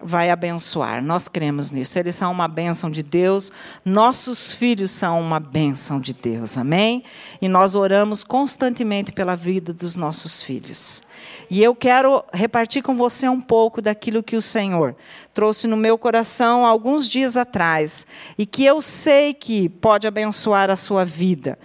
vai 0.04 0.30
abençoar. 0.30 1.02
Nós 1.02 1.28
cremos 1.28 1.70
nisso. 1.70 1.98
Eles 1.98 2.14
são 2.14 2.30
uma 2.30 2.48
bênção 2.48 2.90
de 2.90 3.02
Deus. 3.02 3.50
Nossos 3.84 4.52
filhos 4.52 4.90
são 4.90 5.20
uma 5.20 5.40
bênção 5.40 6.00
de 6.00 6.12
Deus. 6.12 6.58
Amém? 6.58 7.04
E 7.40 7.48
nós 7.48 7.74
oramos 7.74 8.24
constantemente 8.24 9.12
pela 9.12 9.36
vida 9.36 9.72
dos 9.72 9.96
nossos 9.96 10.42
filhos. 10.42 11.02
E 11.50 11.62
eu 11.62 11.74
quero 11.74 12.24
repartir 12.32 12.82
com 12.82 12.96
você 12.96 13.28
um 13.28 13.40
pouco 13.40 13.82
daquilo 13.82 14.22
que 14.22 14.36
o 14.36 14.42
Senhor 14.42 14.96
trouxe 15.34 15.66
no 15.66 15.76
meu 15.76 15.98
coração 15.98 16.64
alguns 16.64 17.08
dias 17.08 17.36
atrás 17.36 18.06
e 18.38 18.46
que 18.46 18.64
eu 18.64 18.80
sei 18.80 19.34
que 19.34 19.68
pode 19.68 20.06
abençoar 20.06 20.70
a 20.70 20.76
sua 20.76 21.04
vida. 21.04 21.58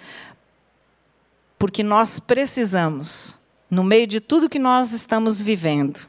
Porque 1.58 1.84
nós 1.84 2.20
precisamos, 2.20 3.38
no 3.70 3.84
meio 3.84 4.06
de 4.06 4.20
tudo 4.20 4.50
que 4.50 4.60
nós 4.60 4.92
estamos 4.92 5.42
vivendo, 5.42 6.08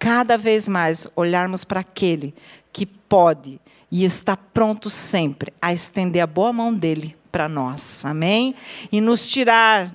cada 0.00 0.38
vez 0.38 0.66
mais 0.66 1.06
olharmos 1.14 1.62
para 1.62 1.80
aquele 1.80 2.34
que 2.72 2.86
pode 2.86 3.60
e 3.92 4.02
está 4.02 4.34
pronto 4.34 4.88
sempre 4.88 5.52
a 5.60 5.74
estender 5.74 6.22
a 6.22 6.26
boa 6.26 6.52
mão 6.54 6.72
dele 6.72 7.14
para 7.30 7.48
nós. 7.48 8.02
Amém? 8.04 8.54
E 8.90 8.98
nos 8.98 9.26
tirar 9.26 9.94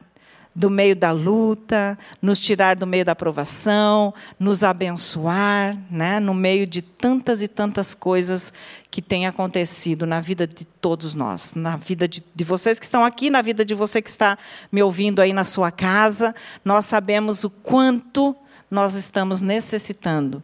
do 0.56 0.70
meio 0.70 0.96
da 0.96 1.12
luta, 1.12 1.98
nos 2.22 2.40
tirar 2.40 2.76
do 2.76 2.86
meio 2.86 3.04
da 3.04 3.16
provação, 3.16 4.14
nos 4.40 4.64
abençoar, 4.64 5.76
né, 5.90 6.20
no 6.20 6.34
meio 6.34 6.66
de 6.68 6.82
tantas 6.82 7.42
e 7.42 7.48
tantas 7.48 7.94
coisas 7.94 8.54
que 8.90 9.02
têm 9.02 9.26
acontecido 9.26 10.06
na 10.06 10.22
vida 10.22 10.48
de 10.48 10.64
todos 10.64 11.16
nós, 11.16 11.54
na 11.56 11.76
vida 11.76 12.08
de, 12.08 12.24
de 12.34 12.44
vocês 12.46 12.78
que 12.80 12.86
estão 12.86 13.04
aqui, 13.04 13.30
na 13.30 13.42
vida 13.42 13.66
de 13.66 13.74
você 13.74 14.02
que 14.02 14.10
está 14.10 14.38
me 14.72 14.82
ouvindo 14.82 15.20
aí 15.20 15.34
na 15.34 15.44
sua 15.44 15.72
casa. 15.72 16.34
Nós 16.64 16.86
sabemos 16.86 17.44
o 17.44 17.50
quanto 17.50 18.34
nós 18.70 18.96
estamos 18.96 19.42
necessitando 19.42 20.44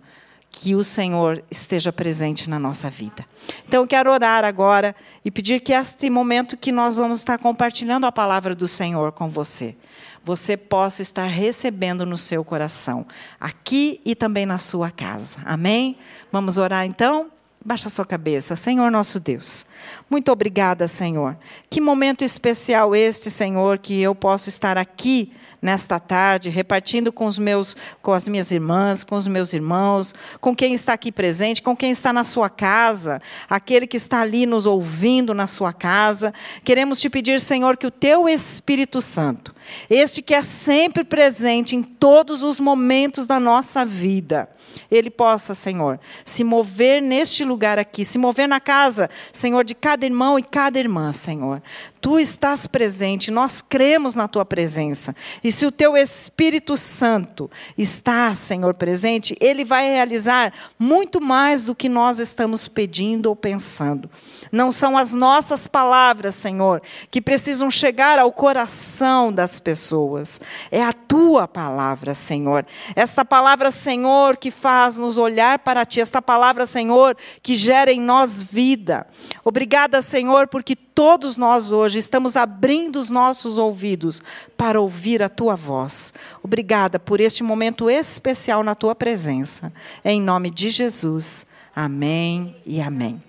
que 0.52 0.76
o 0.76 0.84
Senhor 0.84 1.42
esteja 1.50 1.94
presente 1.94 2.50
na 2.50 2.60
nossa 2.60 2.90
vida. 2.90 3.26
Então, 3.66 3.82
eu 3.82 3.88
quero 3.88 4.12
orar 4.12 4.44
agora 4.44 4.94
e 5.24 5.32
pedir 5.32 5.62
que 5.62 5.72
este 5.72 6.10
momento 6.10 6.58
que 6.58 6.72
nós 6.72 6.98
vamos 6.98 7.20
estar 7.20 7.40
compartilhando 7.40 8.06
a 8.06 8.12
palavra 8.12 8.54
do 8.54 8.68
Senhor 8.68 9.14
com 9.14 9.30
você, 9.30 9.78
você 10.24 10.58
possa 10.58 11.02
estar 11.02 11.26
recebendo 11.26 12.06
no 12.06 12.18
seu 12.18 12.44
coração, 12.44 13.06
aqui 13.40 14.02
e 14.04 14.14
também 14.14 14.46
na 14.46 14.58
sua 14.58 14.92
casa. 14.92 15.40
Amém? 15.46 15.98
Vamos 16.32 16.58
orar 16.58 16.86
então? 16.86 17.32
Baixa 17.64 17.90
sua 17.90 18.06
cabeça. 18.06 18.56
Senhor 18.56 18.90
nosso 18.90 19.20
Deus, 19.20 19.68
muito 20.10 20.32
obrigada, 20.32 20.88
Senhor. 20.88 21.38
Que 21.70 21.80
momento 21.80 22.24
especial 22.24 22.96
este, 22.96 23.30
Senhor, 23.30 23.78
que 23.78 24.02
eu 24.02 24.16
posso 24.16 24.50
estar 24.50 24.80
aqui 24.80 25.32
nesta 25.62 26.00
tarde, 26.00 26.50
repartindo 26.50 27.14
com 27.14 27.28
os 27.28 27.38
meus, 27.38 27.78
com 28.02 28.14
as 28.14 28.28
minhas 28.28 28.52
irmãs, 28.52 29.04
com 29.04 29.16
os 29.16 29.28
meus 29.28 29.54
irmãos, 29.54 30.16
com 30.40 30.56
quem 30.56 30.74
está 30.74 30.94
aqui 30.94 31.12
presente, 31.12 31.62
com 31.62 31.78
quem 31.78 31.92
está 31.92 32.12
na 32.12 32.24
sua 32.24 32.50
casa, 32.50 33.22
aquele 33.48 33.86
que 33.86 33.98
está 33.98 34.22
ali 34.22 34.48
nos 34.48 34.66
ouvindo 34.66 35.34
na 35.34 35.46
sua 35.46 35.72
casa. 35.72 36.34
Queremos 36.64 37.00
te 37.00 37.10
pedir, 37.10 37.40
Senhor, 37.40 37.78
que 37.78 37.86
o 37.86 37.92
teu 37.92 38.28
Espírito 38.28 39.02
Santo, 39.02 39.54
este 39.90 40.22
que 40.22 40.34
é 40.34 40.44
sempre 40.44 41.04
presente 41.04 41.76
em 41.76 41.84
todos 41.84 42.44
os 42.44 42.60
momentos 42.60 43.28
da 43.28 43.40
nossa 43.40 43.86
vida, 43.86 44.50
ele 44.90 45.10
possa, 45.10 45.54
Senhor, 45.54 46.00
se 46.24 46.44
mover 46.44 47.02
neste 47.02 47.44
lugar 47.44 47.80
aqui, 47.80 48.04
se 48.06 48.18
mover 48.18 48.48
na 48.48 48.60
casa, 48.60 49.10
Senhor, 49.32 49.64
de 49.64 49.76
cada 49.76 50.06
irmão 50.06 50.38
e 50.38 50.44
cada 50.44 50.80
irmã, 50.80 51.14
Senhor. 51.14 51.62
Tu 52.00 52.20
estás 52.20 52.66
presente, 52.66 53.30
nós 53.30 53.62
cremos 53.62 54.16
na 54.16 54.28
tua 54.28 54.44
presença. 54.44 55.16
E 55.44 55.52
se 55.52 55.66
o 55.66 55.72
teu 55.72 55.96
Espírito 55.96 56.76
Santo 56.76 57.50
está, 57.78 58.34
Senhor, 58.34 58.74
presente, 58.74 59.36
ele 59.40 59.64
vai 59.64 59.88
realizar 59.88 60.52
muito 60.80 61.22
mais 61.22 61.64
do 61.66 61.76
que 61.76 61.88
nós 61.88 62.20
estamos 62.20 62.68
pedindo 62.68 63.28
ou 63.28 63.36
pensando. 63.36 64.10
Não 64.52 64.72
são 64.72 64.98
as 64.98 65.14
nossas 65.14 65.68
palavras, 65.68 66.36
Senhor, 66.36 66.82
que 67.10 67.22
precisam 67.22 67.70
chegar 67.70 68.18
ao 68.18 68.32
coração 68.32 69.32
das 69.32 69.51
pessoas. 69.60 70.40
É 70.72 70.84
a 70.84 70.94
tua 70.94 71.48
palavra, 71.48 72.14
Senhor. 72.14 72.66
Esta 72.96 73.26
palavra, 73.26 73.72
Senhor, 73.72 74.38
que 74.38 74.52
faz 74.52 74.98
nos 74.98 75.18
olhar 75.18 75.60
para 75.60 75.86
ti, 75.86 76.00
esta 76.02 76.22
palavra, 76.22 76.66
Senhor, 76.66 77.18
que 77.42 77.56
gera 77.56 77.92
em 77.92 78.00
nós 78.00 78.42
vida. 78.42 79.08
Obrigada, 79.44 80.02
Senhor, 80.02 80.48
porque 80.48 80.76
todos 80.76 81.38
nós 81.38 81.72
hoje 81.72 82.00
estamos 82.00 82.36
abrindo 82.36 82.98
os 82.98 83.10
nossos 83.10 83.58
ouvidos 83.58 84.22
para 84.56 84.80
ouvir 84.80 85.24
a 85.24 85.30
tua 85.30 85.56
voz. 85.56 86.14
Obrigada 86.44 87.00
por 87.00 87.20
este 87.20 87.44
momento 87.44 87.90
especial 87.90 88.64
na 88.64 88.76
tua 88.76 88.94
presença. 88.94 89.72
Em 90.04 90.22
nome 90.22 90.50
de 90.50 90.70
Jesus. 90.70 91.46
Amém 91.76 92.56
e 92.66 92.82
amém. 92.82 93.22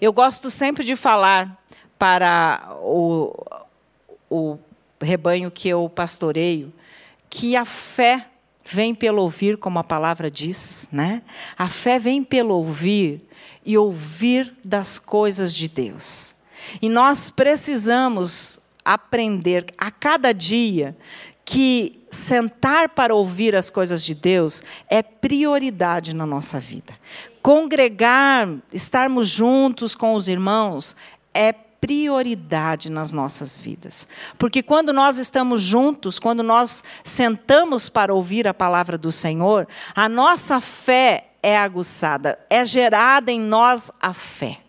Eu 0.00 0.12
gosto 0.12 0.50
sempre 0.50 0.84
de 0.84 0.96
falar 0.96 1.58
para 1.98 2.76
o, 2.80 3.34
o 4.30 4.58
rebanho 5.04 5.50
que 5.50 5.68
eu 5.68 5.88
pastoreio 5.88 6.72
que 7.30 7.54
a 7.54 7.64
fé 7.64 8.26
vem 8.64 8.94
pelo 8.94 9.22
ouvir, 9.22 9.56
como 9.56 9.78
a 9.78 9.84
palavra 9.84 10.30
diz, 10.30 10.88
né? 10.92 11.22
A 11.56 11.68
fé 11.68 11.98
vem 11.98 12.22
pelo 12.24 12.54
ouvir 12.54 13.24
e 13.64 13.78
ouvir 13.78 14.52
das 14.64 14.98
coisas 14.98 15.54
de 15.54 15.68
Deus. 15.68 16.34
E 16.82 16.88
nós 16.88 17.30
precisamos 17.30 18.58
aprender 18.84 19.66
a 19.78 19.90
cada 19.90 20.32
dia 20.32 20.96
que 21.44 22.00
sentar 22.10 22.90
para 22.90 23.14
ouvir 23.14 23.54
as 23.54 23.70
coisas 23.70 24.04
de 24.04 24.14
Deus 24.14 24.62
é 24.88 25.02
prioridade 25.02 26.14
na 26.14 26.26
nossa 26.26 26.58
vida. 26.58 26.92
Congregar, 27.42 28.48
estarmos 28.72 29.28
juntos 29.28 29.94
com 29.94 30.14
os 30.14 30.28
irmãos 30.28 30.94
é 31.32 31.52
prioridade 31.52 31.69
nas 32.90 33.12
nossas 33.12 33.58
vidas. 33.58 34.06
Porque 34.38 34.62
quando 34.62 34.92
nós 34.92 35.18
estamos 35.18 35.62
juntos, 35.62 36.18
quando 36.18 36.42
nós 36.42 36.84
sentamos 37.02 37.88
para 37.88 38.14
ouvir 38.14 38.46
a 38.46 38.54
palavra 38.54 38.98
do 38.98 39.10
Senhor, 39.10 39.66
a 39.94 40.08
nossa 40.08 40.60
fé 40.60 41.30
é 41.42 41.56
aguçada, 41.56 42.38
é 42.50 42.64
gerada 42.64 43.32
em 43.32 43.40
nós 43.40 43.90
a 44.00 44.12
fé. 44.12 44.60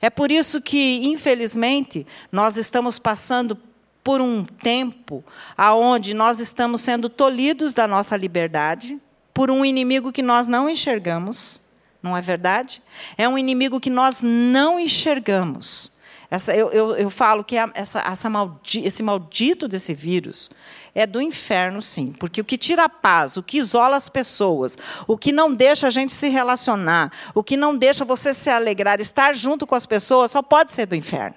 É 0.00 0.08
por 0.08 0.30
isso 0.30 0.60
que, 0.60 1.00
infelizmente, 1.04 2.06
nós 2.30 2.56
estamos 2.56 2.98
passando 2.98 3.58
por 4.02 4.20
um 4.20 4.42
tempo 4.44 5.22
aonde 5.56 6.14
nós 6.14 6.40
estamos 6.40 6.80
sendo 6.80 7.08
tolhidos 7.08 7.74
da 7.74 7.86
nossa 7.86 8.16
liberdade 8.16 8.98
por 9.34 9.50
um 9.50 9.64
inimigo 9.64 10.10
que 10.10 10.22
nós 10.22 10.48
não 10.48 10.68
enxergamos, 10.68 11.60
não 12.02 12.16
é 12.16 12.20
verdade? 12.20 12.82
É 13.16 13.28
um 13.28 13.36
inimigo 13.36 13.78
que 13.78 13.90
nós 13.90 14.22
não 14.22 14.80
enxergamos. 14.80 15.92
Essa, 16.30 16.54
eu, 16.54 16.68
eu, 16.70 16.94
eu 16.94 17.08
falo 17.08 17.42
que 17.42 17.56
essa, 17.56 18.00
essa 18.00 18.28
maldi, 18.28 18.84
esse 18.84 19.02
maldito 19.02 19.66
desse 19.66 19.94
vírus 19.94 20.50
é 20.94 21.06
do 21.06 21.22
inferno, 21.22 21.80
sim. 21.80 22.12
Porque 22.12 22.40
o 22.40 22.44
que 22.44 22.58
tira 22.58 22.84
a 22.84 22.88
paz, 22.88 23.38
o 23.38 23.42
que 23.42 23.56
isola 23.56 23.96
as 23.96 24.10
pessoas, 24.10 24.76
o 25.06 25.16
que 25.16 25.32
não 25.32 25.54
deixa 25.54 25.86
a 25.86 25.90
gente 25.90 26.12
se 26.12 26.28
relacionar, 26.28 27.10
o 27.34 27.42
que 27.42 27.56
não 27.56 27.74
deixa 27.74 28.04
você 28.04 28.34
se 28.34 28.50
alegrar, 28.50 29.00
estar 29.00 29.34
junto 29.34 29.66
com 29.66 29.74
as 29.74 29.86
pessoas, 29.86 30.30
só 30.30 30.42
pode 30.42 30.72
ser 30.72 30.84
do 30.84 30.94
inferno. 30.94 31.36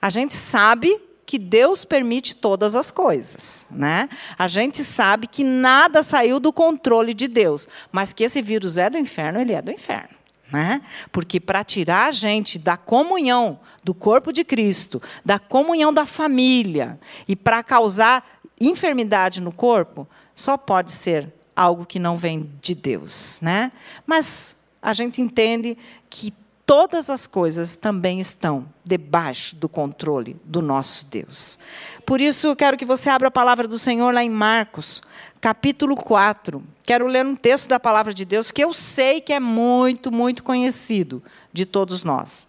A 0.00 0.10
gente 0.10 0.34
sabe 0.34 1.00
que 1.24 1.38
Deus 1.38 1.82
permite 1.82 2.36
todas 2.36 2.74
as 2.74 2.90
coisas, 2.90 3.66
né? 3.70 4.10
A 4.38 4.46
gente 4.46 4.84
sabe 4.84 5.26
que 5.26 5.42
nada 5.42 6.02
saiu 6.02 6.38
do 6.38 6.52
controle 6.52 7.14
de 7.14 7.26
Deus, 7.26 7.66
mas 7.90 8.12
que 8.12 8.24
esse 8.24 8.42
vírus 8.42 8.76
é 8.76 8.90
do 8.90 8.98
inferno, 8.98 9.40
ele 9.40 9.54
é 9.54 9.62
do 9.62 9.70
inferno. 9.70 10.21
Né? 10.52 10.82
Porque 11.10 11.40
para 11.40 11.64
tirar 11.64 12.08
a 12.08 12.10
gente 12.10 12.58
da 12.58 12.76
comunhão 12.76 13.58
do 13.82 13.94
corpo 13.94 14.30
de 14.32 14.44
Cristo, 14.44 15.00
da 15.24 15.38
comunhão 15.38 15.92
da 15.92 16.04
família, 16.04 17.00
e 17.26 17.34
para 17.34 17.62
causar 17.62 18.40
enfermidade 18.60 19.40
no 19.40 19.52
corpo, 19.52 20.06
só 20.34 20.58
pode 20.58 20.92
ser 20.92 21.32
algo 21.56 21.86
que 21.86 21.98
não 21.98 22.16
vem 22.16 22.50
de 22.60 22.74
Deus. 22.74 23.40
Né? 23.40 23.72
Mas 24.06 24.54
a 24.82 24.92
gente 24.92 25.22
entende 25.22 25.76
que 26.10 26.34
todas 26.66 27.10
as 27.10 27.26
coisas 27.26 27.74
também 27.74 28.20
estão 28.20 28.66
debaixo 28.84 29.56
do 29.56 29.68
controle 29.68 30.36
do 30.44 30.62
nosso 30.62 31.06
Deus. 31.06 31.58
Por 32.04 32.20
isso, 32.20 32.54
quero 32.56 32.76
que 32.76 32.84
você 32.84 33.08
abra 33.08 33.28
a 33.28 33.30
palavra 33.30 33.68
do 33.68 33.78
Senhor 33.78 34.12
lá 34.12 34.22
em 34.22 34.30
Marcos, 34.30 35.02
capítulo 35.40 35.94
4. 35.96 36.62
Quero 36.82 37.06
ler 37.06 37.24
um 37.24 37.34
texto 37.34 37.68
da 37.68 37.78
palavra 37.78 38.12
de 38.12 38.24
Deus 38.24 38.50
que 38.50 38.62
eu 38.62 38.74
sei 38.74 39.20
que 39.20 39.32
é 39.32 39.40
muito, 39.40 40.10
muito 40.10 40.42
conhecido 40.42 41.22
de 41.52 41.64
todos 41.64 42.04
nós. 42.04 42.46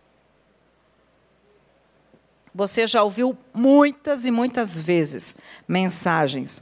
Você 2.53 2.85
já 2.85 3.03
ouviu 3.03 3.37
muitas 3.53 4.25
e 4.25 4.31
muitas 4.31 4.79
vezes 4.79 5.35
mensagens 5.67 6.61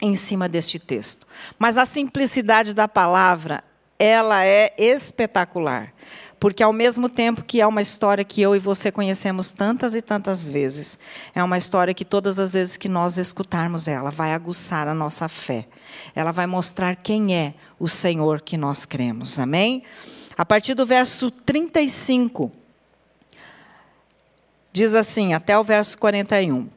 em 0.00 0.14
cima 0.16 0.48
deste 0.48 0.78
texto. 0.78 1.26
Mas 1.58 1.78
a 1.78 1.86
simplicidade 1.86 2.74
da 2.74 2.88
palavra, 2.88 3.62
ela 3.98 4.44
é 4.44 4.74
espetacular. 4.76 5.92
Porque, 6.42 6.60
ao 6.60 6.72
mesmo 6.72 7.08
tempo 7.08 7.44
que 7.44 7.60
é 7.60 7.66
uma 7.68 7.80
história 7.80 8.24
que 8.24 8.42
eu 8.42 8.56
e 8.56 8.58
você 8.58 8.90
conhecemos 8.90 9.52
tantas 9.52 9.94
e 9.94 10.02
tantas 10.02 10.48
vezes, 10.48 10.98
é 11.36 11.40
uma 11.40 11.56
história 11.56 11.94
que 11.94 12.04
todas 12.04 12.40
as 12.40 12.54
vezes 12.54 12.76
que 12.76 12.88
nós 12.88 13.16
escutarmos 13.16 13.86
ela, 13.86 14.10
vai 14.10 14.32
aguçar 14.32 14.88
a 14.88 14.92
nossa 14.92 15.28
fé. 15.28 15.68
Ela 16.16 16.32
vai 16.32 16.48
mostrar 16.48 16.96
quem 16.96 17.32
é 17.32 17.54
o 17.78 17.86
Senhor 17.86 18.40
que 18.40 18.56
nós 18.56 18.84
cremos. 18.84 19.38
Amém? 19.38 19.84
A 20.36 20.44
partir 20.44 20.74
do 20.74 20.84
verso 20.84 21.30
35, 21.30 22.50
diz 24.72 24.94
assim, 24.94 25.34
até 25.34 25.56
o 25.56 25.62
verso 25.62 25.96
41. 25.96 26.68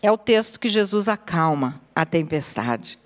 É 0.00 0.10
o 0.10 0.16
texto 0.16 0.58
que 0.58 0.70
Jesus 0.70 1.06
acalma 1.06 1.82
a 1.94 2.06
tempestade. 2.06 2.98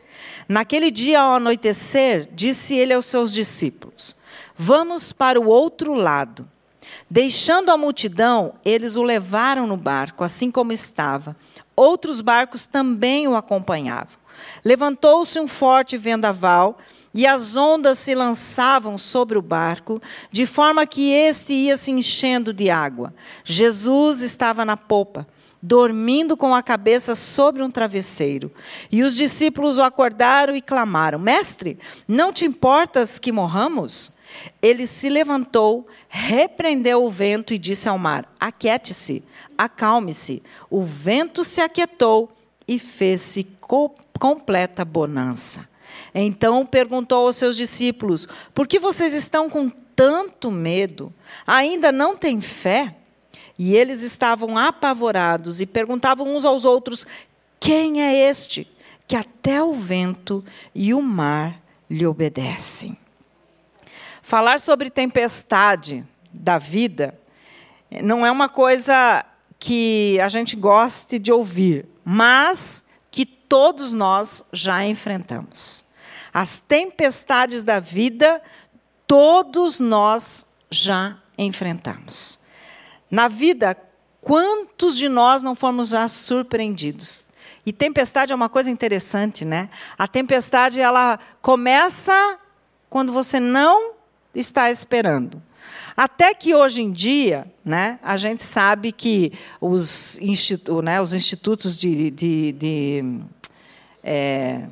Naquele 0.48 0.92
dia, 0.92 1.20
ao 1.20 1.34
anoitecer, 1.34 2.28
disse 2.32 2.76
ele 2.76 2.92
aos 2.92 3.06
seus 3.06 3.32
discípulos: 3.32 4.14
Vamos 4.62 5.10
para 5.10 5.40
o 5.40 5.46
outro 5.46 5.94
lado. 5.94 6.46
Deixando 7.08 7.70
a 7.70 7.78
multidão, 7.78 8.52
eles 8.62 8.94
o 8.94 9.02
levaram 9.02 9.66
no 9.66 9.74
barco, 9.74 10.22
assim 10.22 10.50
como 10.50 10.70
estava. 10.70 11.34
Outros 11.74 12.20
barcos 12.20 12.66
também 12.66 13.26
o 13.26 13.34
acompanhavam. 13.34 14.18
Levantou-se 14.62 15.40
um 15.40 15.48
forte 15.48 15.96
vendaval 15.96 16.76
e 17.14 17.26
as 17.26 17.56
ondas 17.56 17.98
se 17.98 18.14
lançavam 18.14 18.98
sobre 18.98 19.38
o 19.38 19.42
barco, 19.42 19.98
de 20.30 20.44
forma 20.44 20.86
que 20.86 21.10
este 21.10 21.54
ia 21.54 21.78
se 21.78 21.90
enchendo 21.90 22.52
de 22.52 22.68
água. 22.68 23.14
Jesus 23.42 24.20
estava 24.20 24.62
na 24.62 24.76
popa, 24.76 25.26
dormindo 25.62 26.36
com 26.36 26.54
a 26.54 26.62
cabeça 26.62 27.14
sobre 27.14 27.62
um 27.62 27.70
travesseiro. 27.70 28.52
E 28.92 29.02
os 29.02 29.16
discípulos 29.16 29.78
o 29.78 29.82
acordaram 29.82 30.54
e 30.54 30.60
clamaram: 30.60 31.18
Mestre, 31.18 31.78
não 32.06 32.30
te 32.30 32.44
importas 32.44 33.18
que 33.18 33.32
morramos? 33.32 34.19
Ele 34.60 34.86
se 34.86 35.08
levantou, 35.08 35.86
repreendeu 36.08 37.04
o 37.04 37.10
vento 37.10 37.52
e 37.52 37.58
disse 37.58 37.88
ao 37.88 37.98
mar: 37.98 38.32
Aquiete-se, 38.38 39.22
acalme-se. 39.56 40.42
O 40.68 40.82
vento 40.82 41.44
se 41.44 41.60
aquietou 41.60 42.30
e 42.66 42.78
fez-se 42.78 43.44
co 43.60 43.94
completa 44.18 44.84
bonança. 44.84 45.68
Então 46.14 46.66
perguntou 46.66 47.26
aos 47.26 47.36
seus 47.36 47.56
discípulos: 47.56 48.28
Por 48.54 48.66
que 48.66 48.78
vocês 48.78 49.12
estão 49.12 49.48
com 49.48 49.68
tanto 49.68 50.50
medo? 50.50 51.12
Ainda 51.46 51.90
não 51.90 52.16
têm 52.16 52.40
fé? 52.40 52.94
E 53.58 53.76
eles 53.76 54.02
estavam 54.02 54.56
apavorados 54.56 55.60
e 55.60 55.66
perguntavam 55.66 56.34
uns 56.34 56.44
aos 56.44 56.64
outros: 56.64 57.06
Quem 57.58 58.02
é 58.02 58.28
este 58.28 58.66
que 59.06 59.16
até 59.16 59.62
o 59.62 59.72
vento 59.72 60.44
e 60.74 60.94
o 60.94 61.02
mar 61.02 61.60
lhe 61.88 62.06
obedecem? 62.06 62.96
Falar 64.30 64.60
sobre 64.60 64.90
tempestade 64.90 66.06
da 66.32 66.56
vida 66.56 67.18
não 68.00 68.24
é 68.24 68.30
uma 68.30 68.48
coisa 68.48 69.26
que 69.58 70.20
a 70.20 70.28
gente 70.28 70.54
goste 70.54 71.18
de 71.18 71.32
ouvir, 71.32 71.88
mas 72.04 72.84
que 73.10 73.26
todos 73.26 73.92
nós 73.92 74.44
já 74.52 74.84
enfrentamos. 74.84 75.84
As 76.32 76.60
tempestades 76.60 77.64
da 77.64 77.80
vida, 77.80 78.40
todos 79.04 79.80
nós 79.80 80.46
já 80.70 81.18
enfrentamos. 81.36 82.38
Na 83.10 83.26
vida, 83.26 83.76
quantos 84.20 84.96
de 84.96 85.08
nós 85.08 85.42
não 85.42 85.56
fomos 85.56 85.88
já 85.88 86.06
surpreendidos? 86.06 87.26
E 87.66 87.72
tempestade 87.72 88.32
é 88.32 88.36
uma 88.36 88.48
coisa 88.48 88.70
interessante, 88.70 89.44
né? 89.44 89.68
A 89.98 90.06
tempestade 90.06 90.80
ela 90.80 91.18
começa 91.42 92.38
quando 92.88 93.12
você 93.12 93.40
não 93.40 93.98
está 94.34 94.70
esperando. 94.70 95.42
Até 95.96 96.32
que 96.32 96.54
hoje 96.54 96.82
em 96.82 96.90
dia, 96.90 97.46
né, 97.64 97.98
a 98.02 98.16
gente 98.16 98.42
sabe 98.42 98.92
que 98.92 99.32
os, 99.60 100.18
institu 100.18 100.80
né, 100.82 101.00
os 101.00 101.12
institutos 101.12 101.78
de. 101.78 102.10
de, 102.10 102.52
de 102.52 103.04
é, 104.02 104.62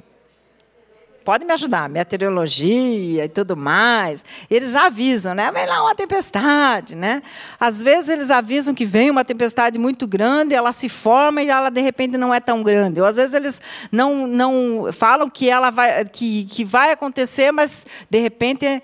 pode 1.29 1.44
me 1.44 1.53
ajudar, 1.53 1.90
meteorologia 1.90 3.27
e 3.27 3.29
tudo 3.29 3.55
mais, 3.55 4.25
eles 4.49 4.73
já 4.73 4.87
avisam, 4.87 5.35
né? 5.35 5.53
Vem 5.53 5.66
lá 5.66 5.83
uma 5.83 5.94
tempestade, 5.94 6.94
né? 6.94 7.23
Às 7.61 7.83
vezes 7.83 8.09
eles 8.09 8.31
avisam 8.31 8.75
que 8.75 8.87
vem 8.87 9.11
uma 9.11 9.23
tempestade 9.23 9.79
muito 9.79 10.07
grande, 10.07 10.55
ela 10.55 10.73
se 10.73 10.88
forma 10.88 11.42
e 11.42 11.51
ela 11.51 11.68
de 11.68 11.83
repente 11.83 12.16
não 12.16 12.33
é 12.33 12.40
tão 12.40 12.62
grande. 12.62 12.99
Ou 12.99 13.07
às 13.07 13.16
vezes 13.16 13.35
eles 13.35 13.61
não, 13.92 14.27
não 14.27 14.88
falam 14.90 15.29
que 15.29 15.51
ela 15.51 15.68
vai, 15.68 16.03
que, 16.07 16.44
que 16.44 16.64
vai 16.64 16.92
acontecer, 16.92 17.53
mas 17.53 17.87
de 18.09 18.18
repente 18.18 18.83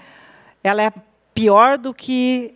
ela 0.65 0.83
é 0.83 0.91
pior 1.35 1.77
do 1.77 1.93
que 1.93 2.55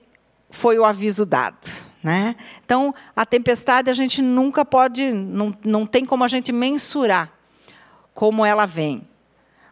foi 0.50 0.78
o 0.78 0.84
aviso 0.84 1.26
dado. 1.26 1.68
Né? 2.02 2.36
Então, 2.64 2.94
a 3.14 3.26
tempestade 3.26 3.90
a 3.90 3.92
gente 3.92 4.22
nunca 4.22 4.64
pode, 4.64 5.12
não, 5.12 5.52
não 5.62 5.86
tem 5.86 6.06
como 6.06 6.24
a 6.24 6.28
gente 6.28 6.50
mensurar 6.50 7.30
como 8.14 8.46
ela 8.46 8.66
vem. 8.66 9.06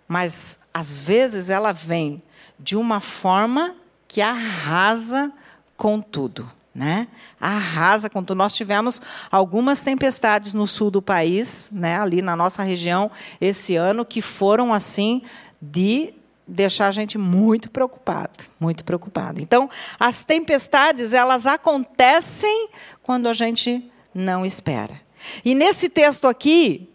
Mas, 0.06 0.58
às 0.72 1.00
vezes, 1.00 1.48
ela 1.48 1.72
vem 1.72 2.22
de 2.58 2.76
uma 2.76 3.00
forma 3.00 3.74
que 4.06 4.20
arrasa 4.20 5.32
com 5.76 6.00
tudo. 6.00 6.50
Né? 6.74 7.08
Arrasa 7.40 8.10
com 8.10 8.22
tudo. 8.22 8.36
Nós 8.36 8.54
tivemos 8.54 9.00
algumas 9.30 9.82
tempestades 9.82 10.52
no 10.52 10.66
sul 10.66 10.90
do 10.90 11.00
país, 11.00 11.70
né? 11.72 11.98
ali 11.98 12.20
na 12.20 12.36
nossa 12.36 12.62
região, 12.62 13.10
esse 13.40 13.76
ano, 13.76 14.04
que 14.04 14.20
foram 14.20 14.74
assim 14.74 15.22
de 15.60 16.12
deixar 16.46 16.88
a 16.88 16.92
gente 16.92 17.18
muito 17.18 17.70
preocupado, 17.70 18.44
muito 18.60 18.84
preocupado. 18.84 19.40
Então, 19.40 19.68
as 19.98 20.24
tempestades, 20.24 21.12
elas 21.12 21.46
acontecem 21.46 22.68
quando 23.02 23.28
a 23.28 23.32
gente 23.32 23.90
não 24.14 24.46
espera. 24.46 25.00
E 25.44 25.54
nesse 25.54 25.88
texto 25.88 26.28
aqui, 26.28 26.88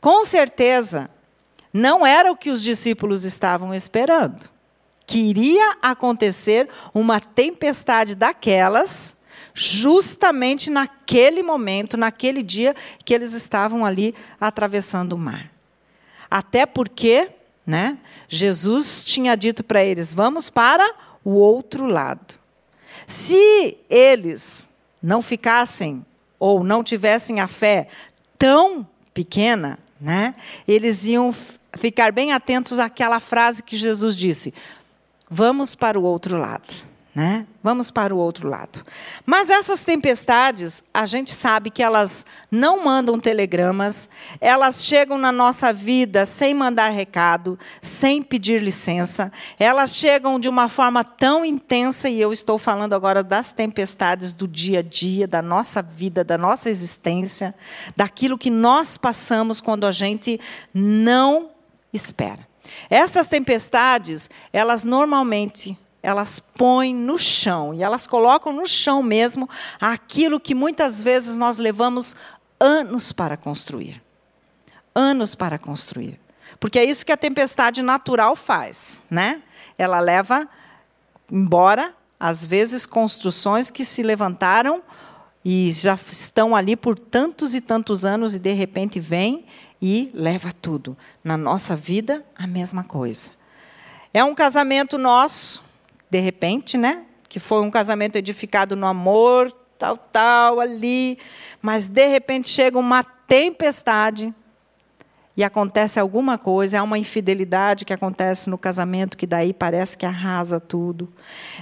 com 0.00 0.24
certeza, 0.24 1.10
não 1.72 2.06
era 2.06 2.30
o 2.30 2.36
que 2.36 2.50
os 2.50 2.62
discípulos 2.62 3.24
estavam 3.24 3.74
esperando. 3.74 4.50
Queria 5.06 5.76
acontecer 5.82 6.68
uma 6.94 7.20
tempestade 7.20 8.14
daquelas, 8.14 9.16
justamente 9.52 10.70
naquele 10.70 11.42
momento, 11.42 11.96
naquele 11.96 12.42
dia 12.42 12.74
que 13.04 13.12
eles 13.12 13.32
estavam 13.32 13.84
ali 13.84 14.14
atravessando 14.40 15.14
o 15.14 15.18
mar. 15.18 15.50
Até 16.30 16.64
porque 16.64 17.28
né? 17.66 17.98
Jesus 18.28 19.04
tinha 19.04 19.36
dito 19.36 19.62
para 19.62 19.84
eles: 19.84 20.12
vamos 20.12 20.50
para 20.50 20.94
o 21.24 21.30
outro 21.30 21.86
lado. 21.86 22.34
Se 23.06 23.76
eles 23.88 24.68
não 25.02 25.20
ficassem 25.22 26.04
ou 26.38 26.64
não 26.64 26.82
tivessem 26.82 27.40
a 27.40 27.48
fé 27.48 27.88
tão 28.38 28.86
pequena, 29.14 29.78
né? 30.00 30.34
eles 30.66 31.04
iam 31.06 31.34
ficar 31.76 32.12
bem 32.12 32.32
atentos 32.32 32.78
àquela 32.78 33.20
frase 33.20 33.62
que 33.62 33.76
Jesus 33.76 34.16
disse: 34.16 34.52
vamos 35.30 35.74
para 35.74 35.98
o 35.98 36.02
outro 36.02 36.36
lado. 36.38 36.91
Né? 37.14 37.46
Vamos 37.62 37.90
para 37.90 38.14
o 38.14 38.18
outro 38.18 38.48
lado. 38.48 38.82
Mas 39.26 39.50
essas 39.50 39.84
tempestades, 39.84 40.82
a 40.94 41.04
gente 41.04 41.30
sabe 41.30 41.68
que 41.68 41.82
elas 41.82 42.24
não 42.50 42.82
mandam 42.82 43.20
telegramas, 43.20 44.08
elas 44.40 44.82
chegam 44.82 45.18
na 45.18 45.30
nossa 45.30 45.74
vida 45.74 46.24
sem 46.24 46.54
mandar 46.54 46.88
recado, 46.88 47.58
sem 47.82 48.22
pedir 48.22 48.62
licença, 48.62 49.30
elas 49.58 49.94
chegam 49.94 50.40
de 50.40 50.48
uma 50.48 50.70
forma 50.70 51.04
tão 51.04 51.44
intensa, 51.44 52.08
e 52.08 52.18
eu 52.18 52.32
estou 52.32 52.56
falando 52.56 52.94
agora 52.94 53.22
das 53.22 53.52
tempestades 53.52 54.32
do 54.32 54.48
dia 54.48 54.78
a 54.78 54.82
dia, 54.82 55.28
da 55.28 55.42
nossa 55.42 55.82
vida, 55.82 56.24
da 56.24 56.38
nossa 56.38 56.70
existência, 56.70 57.54
daquilo 57.94 58.38
que 58.38 58.48
nós 58.48 58.96
passamos 58.96 59.60
quando 59.60 59.84
a 59.84 59.92
gente 59.92 60.40
não 60.72 61.50
espera. 61.92 62.48
Essas 62.88 63.28
tempestades, 63.28 64.30
elas 64.50 64.82
normalmente 64.82 65.76
elas 66.02 66.40
põem 66.40 66.94
no 66.94 67.16
chão, 67.18 67.72
e 67.72 67.82
elas 67.82 68.06
colocam 68.06 68.52
no 68.52 68.66
chão 68.66 69.02
mesmo 69.02 69.48
aquilo 69.80 70.40
que 70.40 70.54
muitas 70.54 71.00
vezes 71.00 71.36
nós 71.36 71.58
levamos 71.58 72.16
anos 72.58 73.12
para 73.12 73.36
construir. 73.36 74.02
Anos 74.94 75.34
para 75.34 75.58
construir. 75.58 76.18
Porque 76.58 76.78
é 76.78 76.84
isso 76.84 77.06
que 77.06 77.12
a 77.12 77.16
tempestade 77.16 77.82
natural 77.82 78.36
faz, 78.36 79.02
né? 79.10 79.42
Ela 79.78 80.00
leva 80.00 80.48
embora, 81.30 81.94
às 82.20 82.44
vezes, 82.44 82.84
construções 82.84 83.70
que 83.70 83.84
se 83.84 84.02
levantaram 84.02 84.82
e 85.44 85.70
já 85.72 85.98
estão 86.10 86.54
ali 86.54 86.76
por 86.76 86.98
tantos 86.98 87.54
e 87.54 87.60
tantos 87.60 88.04
anos 88.04 88.34
e 88.34 88.38
de 88.38 88.52
repente 88.52 89.00
vem 89.00 89.44
e 89.80 90.10
leva 90.14 90.52
tudo. 90.52 90.96
Na 91.24 91.36
nossa 91.36 91.74
vida, 91.74 92.24
a 92.36 92.46
mesma 92.46 92.84
coisa. 92.84 93.32
É 94.14 94.22
um 94.22 94.34
casamento 94.34 94.98
nosso, 94.98 95.64
de 96.12 96.20
repente, 96.20 96.76
né? 96.76 97.04
Que 97.26 97.40
foi 97.40 97.62
um 97.62 97.70
casamento 97.70 98.16
edificado 98.16 98.76
no 98.76 98.86
amor, 98.86 99.50
tal, 99.78 99.96
tal, 99.96 100.60
ali. 100.60 101.16
Mas, 101.62 101.88
de 101.88 102.06
repente, 102.06 102.50
chega 102.50 102.78
uma 102.78 103.02
tempestade 103.02 104.34
e 105.34 105.42
acontece 105.42 105.98
alguma 105.98 106.36
coisa, 106.36 106.76
é 106.76 106.82
uma 106.82 106.98
infidelidade 106.98 107.86
que 107.86 107.94
acontece 107.94 108.50
no 108.50 108.58
casamento, 108.58 109.16
que 109.16 109.26
daí 109.26 109.54
parece 109.54 109.96
que 109.96 110.04
arrasa 110.04 110.60
tudo. 110.60 111.10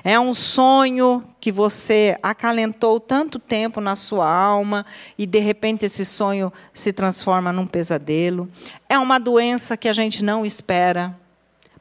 É 0.02 0.18
um 0.18 0.34
sonho 0.34 1.22
que 1.38 1.52
você 1.52 2.18
acalentou 2.20 2.98
tanto 2.98 3.38
tempo 3.38 3.80
na 3.80 3.94
sua 3.94 4.28
alma 4.28 4.84
e 5.16 5.26
de 5.26 5.38
repente 5.38 5.86
esse 5.86 6.04
sonho 6.04 6.52
se 6.74 6.92
transforma 6.92 7.52
num 7.52 7.68
pesadelo. 7.68 8.48
É 8.88 8.98
uma 8.98 9.20
doença 9.20 9.76
que 9.76 9.88
a 9.88 9.92
gente 9.92 10.24
não 10.24 10.44
espera, 10.44 11.16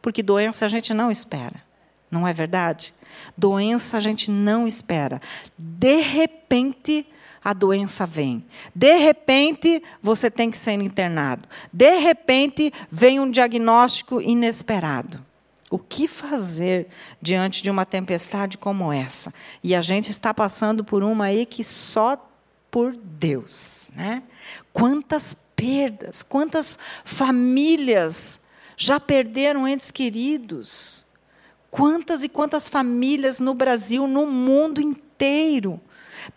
porque 0.03 0.21
doença 0.21 0.67
a 0.67 0.69
gente 0.69 0.93
não 0.93 1.09
espera. 1.09 1.67
Não 2.09 2.27
é 2.27 2.33
verdade? 2.33 2.93
Doença 3.37 3.97
a 3.97 3.99
gente 3.99 4.31
não 4.31 4.65
espera. 4.65 5.21
De 5.57 6.01
repente, 6.01 7.05
a 7.43 7.53
doença 7.53 8.05
vem. 8.05 8.43
De 8.73 8.97
repente, 8.97 9.81
você 10.01 10.29
tem 10.29 10.51
que 10.51 10.57
ser 10.57 10.73
internado. 10.73 11.47
De 11.71 11.97
repente, 11.97 12.73
vem 12.89 13.19
um 13.19 13.29
diagnóstico 13.29 14.21
inesperado. 14.21 15.23
O 15.71 15.77
que 15.77 16.07
fazer 16.07 16.87
diante 17.21 17.61
de 17.61 17.69
uma 17.69 17.85
tempestade 17.85 18.57
como 18.57 18.91
essa? 18.91 19.31
E 19.63 19.75
a 19.75 19.81
gente 19.81 20.09
está 20.09 20.33
passando 20.33 20.83
por 20.83 21.03
uma 21.03 21.25
aí 21.25 21.45
que 21.45 21.63
só 21.63 22.17
por 22.71 22.95
Deus, 22.95 23.91
né? 23.95 24.23
Quantas 24.73 25.35
perdas, 25.55 26.23
quantas 26.23 26.77
famílias 27.03 28.41
já 28.75 28.99
perderam 28.99 29.67
entes 29.67 29.91
queridos? 29.91 31.05
Quantas 31.71 32.23
e 32.23 32.29
quantas 32.29 32.67
famílias 32.67 33.39
no 33.39 33.53
Brasil, 33.53 34.07
no 34.07 34.25
mundo 34.25 34.81
inteiro. 34.81 35.79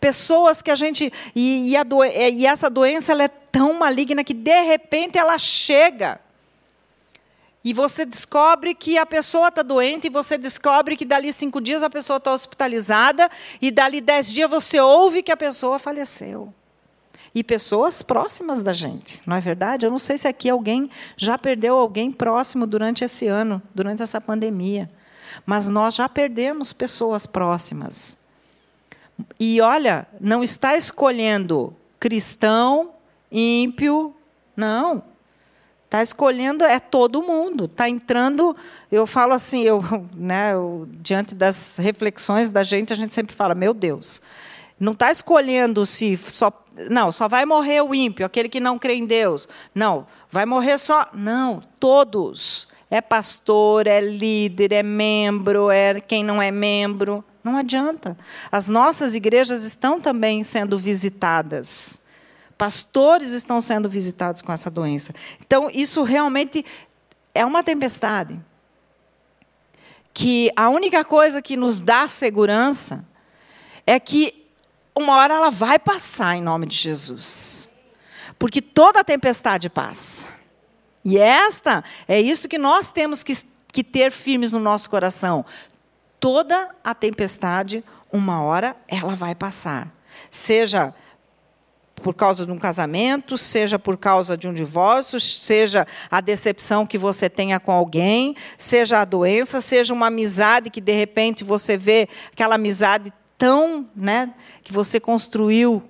Pessoas 0.01 0.63
que 0.63 0.71
a 0.71 0.75
gente. 0.75 1.13
E, 1.35 1.75
e, 1.75 1.85
do, 1.85 2.05
e 2.05 2.47
essa 2.47 2.69
doença 2.69 3.13
ela 3.13 3.25
é 3.25 3.29
tão 3.29 3.75
maligna 3.75 4.23
que, 4.23 4.35
de 4.35 4.63
repente, 4.63 5.19
ela 5.19 5.39
chega. 5.39 6.21
E 7.65 7.73
você 7.73 8.05
descobre 8.05 8.75
que 8.75 8.99
a 8.99 9.07
pessoa 9.07 9.49
está 9.49 9.63
doente, 9.63 10.09
e 10.09 10.11
você 10.11 10.37
descobre 10.37 10.97
que 10.97 11.05
dali 11.05 11.33
cinco 11.33 11.61
dias 11.61 11.83
a 11.83 11.89
pessoa 11.89 12.17
está 12.17 12.33
hospitalizada, 12.33 13.31
e 13.61 13.71
dali 13.71 14.01
dez 14.01 14.33
dias 14.33 14.51
você 14.51 14.81
ouve 14.81 15.23
que 15.23 15.31
a 15.31 15.37
pessoa 15.37 15.79
faleceu. 15.79 16.53
E 17.35 17.43
pessoas 17.43 18.03
próximas 18.03 18.63
da 18.63 18.73
gente, 18.73 19.23
não 19.25 19.37
é 19.37 19.41
verdade? 19.41 19.87
Eu 19.87 19.91
não 19.91 19.99
sei 19.99 20.19
se 20.19 20.29
aqui 20.29 20.51
alguém 20.51 20.91
já 21.17 21.39
perdeu 21.39 21.77
alguém 21.77 22.11
próximo 22.13 22.67
durante 22.67 23.05
esse 23.05 23.27
ano, 23.27 23.63
durante 23.75 24.03
essa 24.03 24.21
pandemia 24.21 24.91
mas 25.45 25.69
nós 25.69 25.95
já 25.95 26.09
perdemos 26.09 26.73
pessoas 26.73 27.27
próximas. 27.27 28.19
E 29.39 29.61
olha, 29.61 30.07
não 30.21 30.43
está 30.43 30.77
escolhendo 30.77 31.75
cristão, 31.99 32.91
ímpio, 33.31 34.15
não. 34.57 35.03
Está 35.85 36.03
escolhendo 36.03 36.65
é 36.65 36.81
todo 36.81 37.23
mundo. 37.23 37.67
Está 37.67 37.89
entrando. 37.89 38.57
Eu 38.91 39.07
falo 39.07 39.35
assim, 39.35 39.63
eu, 39.63 39.83
né, 40.15 40.55
eu, 40.55 40.89
diante 40.91 41.35
das 41.35 41.77
reflexões 41.77 42.51
da 42.51 42.63
gente, 42.63 42.93
a 42.93 42.97
gente 42.97 43.15
sempre 43.15 43.35
fala, 43.35 43.55
meu 43.55 43.75
Deus, 43.75 44.23
não 44.81 44.93
está 44.93 45.11
escolhendo 45.13 45.85
se 45.85 46.17
só. 46.17 46.51
Não, 46.89 47.13
só 47.13 47.29
vai 47.29 47.45
morrer 47.45 47.83
o 47.83 47.95
ímpio, 47.95 48.25
aquele 48.25 48.49
que 48.49 48.59
não 48.59 48.79
crê 48.79 48.95
em 48.95 49.05
Deus. 49.05 49.47
Não, 49.75 50.07
vai 50.31 50.47
morrer 50.47 50.79
só. 50.79 51.07
Não, 51.13 51.63
todos 51.79 52.67
é 52.93 53.01
pastor, 53.01 53.87
é 53.87 54.03
líder, 54.03 54.71
é 54.71 54.83
membro, 54.83 55.71
é 55.71 55.99
quem 55.99 56.23
não 56.23 56.43
é 56.43 56.51
membro. 56.51 57.25
Não 57.43 57.57
adianta. 57.57 58.19
As 58.53 58.69
nossas 58.69 59.15
igrejas 59.15 59.65
estão 59.65 59.99
também 59.99 60.45
sendo 60.45 60.77
visitadas. 60.77 61.99
Pastores 62.59 63.31
estão 63.31 63.63
sendo 63.63 63.89
visitados 63.89 64.43
com 64.43 64.53
essa 64.53 64.71
doença. 64.71 65.15
Então, 65.41 65.71
isso 65.73 66.03
realmente 66.03 66.67
é 67.35 67.47
uma 67.47 67.65
tempestade. 67.65 68.39
Que 70.13 70.53
a 70.55 70.69
única 70.69 71.03
coisa 71.03 71.41
que 71.41 71.57
nos 71.57 71.81
dá 71.81 72.07
segurança 72.07 73.07
é 73.87 73.99
que 73.99 74.45
uma 74.95 75.17
hora 75.17 75.33
ela 75.33 75.51
vai 75.51 75.79
passar 75.79 76.37
em 76.37 76.43
nome 76.43 76.67
de 76.67 76.77
Jesus. 76.77 77.71
Porque 78.39 78.61
toda 78.61 79.03
tempestade 79.03 79.71
passa. 79.71 80.42
E 81.05 81.19
esta 81.19 81.83
é 82.07 82.21
isso 82.21 82.49
que 82.49 82.59
nós 82.59 82.91
temos 82.91 83.23
que, 83.23 83.35
que 83.73 83.83
ter 83.83 84.13
firmes 84.13 84.53
no 84.53 84.61
nosso 84.61 84.89
coração. 84.89 85.45
Toda 86.21 86.71
a 86.85 86.95
tempestade, 86.95 87.85
uma 88.13 88.43
hora, 88.43 88.77
ela 88.87 89.15
vai 89.15 89.35
passar. 89.35 89.89
Seja 90.31 90.95
por 92.03 92.15
causa 92.15 92.45
de 92.45 92.53
um 92.53 92.59
casamento, 92.59 93.39
seja 93.39 93.79
por 93.79 93.97
causa 93.97 94.37
de 94.37 94.49
um 94.49 94.53
divórcio, 94.53 95.21
seja 95.21 95.87
a 96.11 96.21
decepção 96.21 96.87
que 96.87 96.99
você 96.99 97.31
tenha 97.31 97.61
com 97.61 97.71
alguém, 97.71 98.35
seja 98.59 99.01
a 99.01 99.05
doença, 99.05 99.61
seja 99.61 99.95
uma 99.95 100.09
amizade 100.09 100.69
que 100.69 100.81
de 100.81 100.93
repente 100.93 101.45
você 101.45 101.77
vê 101.77 102.09
aquela 102.33 102.57
amizade 102.57 103.13
tão, 103.39 103.89
né, 103.95 104.35
que 104.63 104.73
você 104.73 105.01
construiu 105.01 105.83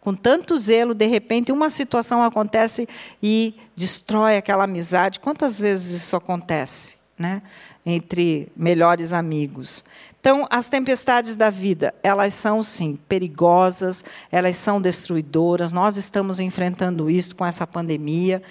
com 0.00 0.14
tanto 0.14 0.56
zelo, 0.56 0.94
de 0.94 1.06
repente 1.06 1.52
uma 1.52 1.68
situação 1.68 2.22
acontece 2.22 2.88
e 3.22 3.54
destrói 3.76 4.36
aquela 4.36 4.64
amizade. 4.64 5.20
Quantas 5.20 5.60
vezes 5.60 6.02
isso 6.02 6.16
acontece, 6.16 6.96
né? 7.18 7.42
Entre 7.84 8.50
melhores 8.56 9.12
amigos. 9.12 9.84
Então, 10.20 10.46
as 10.50 10.68
tempestades 10.68 11.34
da 11.34 11.48
vida, 11.48 11.94
elas 12.02 12.34
são 12.34 12.62
sim 12.62 12.98
perigosas, 13.08 14.04
elas 14.30 14.56
são 14.56 14.80
destruidoras. 14.80 15.72
Nós 15.72 15.96
estamos 15.96 16.40
enfrentando 16.40 17.10
isso 17.10 17.34
com 17.34 17.44
essa 17.44 17.66
pandemia 17.66 18.42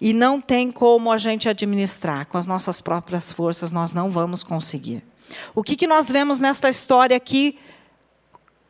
e 0.00 0.12
não 0.12 0.40
tem 0.40 0.72
como 0.72 1.12
a 1.12 1.18
gente 1.18 1.48
administrar 1.48 2.26
com 2.26 2.36
as 2.36 2.48
nossas 2.48 2.80
próprias 2.80 3.32
forças, 3.32 3.70
nós 3.70 3.92
não 3.92 4.10
vamos 4.10 4.42
conseguir. 4.42 5.02
O 5.54 5.62
que, 5.62 5.76
que 5.76 5.86
nós 5.86 6.10
vemos 6.10 6.40
nesta 6.40 6.68
história 6.68 7.16
aqui 7.16 7.56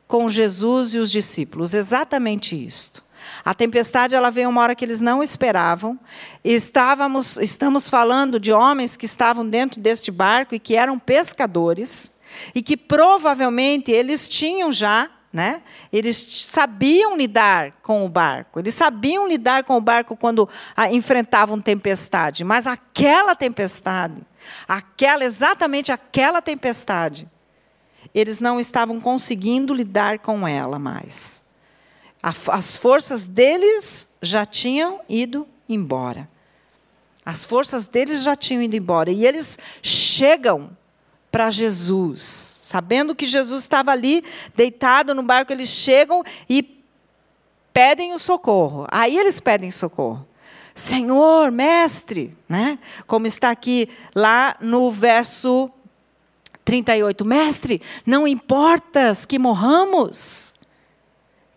com 0.06 0.28
Jesus 0.28 0.94
e 0.94 0.98
os 0.98 1.10
discípulos, 1.10 1.74
exatamente 1.74 2.54
isto. 2.54 3.02
A 3.44 3.54
tempestade 3.54 4.14
ela 4.14 4.30
veio 4.30 4.48
uma 4.48 4.62
hora 4.62 4.74
que 4.74 4.84
eles 4.84 5.00
não 5.00 5.22
esperavam. 5.22 5.98
Estávamos, 6.44 7.36
estamos 7.38 7.88
falando 7.88 8.38
de 8.38 8.52
homens 8.52 8.96
que 8.96 9.06
estavam 9.06 9.48
dentro 9.48 9.80
deste 9.80 10.10
barco 10.10 10.54
e 10.54 10.58
que 10.58 10.76
eram 10.76 10.98
pescadores 10.98 12.12
e 12.54 12.62
que 12.62 12.76
provavelmente 12.76 13.90
eles 13.90 14.28
tinham 14.28 14.72
já, 14.72 15.10
né? 15.32 15.62
Eles 15.92 16.16
sabiam 16.16 17.16
lidar 17.16 17.72
com 17.82 18.04
o 18.04 18.08
barco. 18.08 18.60
Eles 18.60 18.74
sabiam 18.74 19.26
lidar 19.26 19.64
com 19.64 19.76
o 19.76 19.80
barco 19.80 20.16
quando 20.16 20.48
enfrentavam 20.90 21.60
tempestade, 21.60 22.44
mas 22.44 22.66
aquela 22.66 23.34
tempestade, 23.34 24.22
aquela 24.68 25.24
exatamente 25.24 25.90
aquela 25.90 26.40
tempestade 26.40 27.28
eles 28.14 28.38
não 28.38 28.60
estavam 28.60 29.00
conseguindo 29.00 29.74
lidar 29.74 30.20
com 30.20 30.46
ela 30.46 30.78
mais. 30.78 31.42
As 32.22 32.76
forças 32.76 33.26
deles 33.26 34.08
já 34.22 34.46
tinham 34.46 35.00
ido 35.08 35.46
embora. 35.68 36.28
As 37.26 37.44
forças 37.44 37.86
deles 37.86 38.22
já 38.22 38.36
tinham 38.36 38.62
ido 38.62 38.76
embora. 38.76 39.10
E 39.10 39.26
eles 39.26 39.58
chegam 39.82 40.70
para 41.30 41.50
Jesus. 41.50 42.22
Sabendo 42.22 43.14
que 43.14 43.26
Jesus 43.26 43.62
estava 43.64 43.90
ali, 43.90 44.22
deitado 44.54 45.14
no 45.14 45.22
barco, 45.22 45.52
eles 45.52 45.68
chegam 45.68 46.22
e 46.48 46.82
pedem 47.72 48.14
o 48.14 48.18
socorro. 48.18 48.86
Aí 48.90 49.18
eles 49.18 49.40
pedem 49.40 49.70
socorro. 49.70 50.26
Senhor, 50.74 51.50
mestre, 51.50 52.36
né? 52.48 52.78
Como 53.06 53.26
está 53.26 53.50
aqui 53.50 53.88
lá 54.14 54.56
no 54.60 54.90
verso 54.90 55.70
38, 56.64 57.24
mestre, 57.24 57.82
não 58.06 58.26
importas 58.26 59.26
que 59.26 59.38
morramos. 59.38 60.54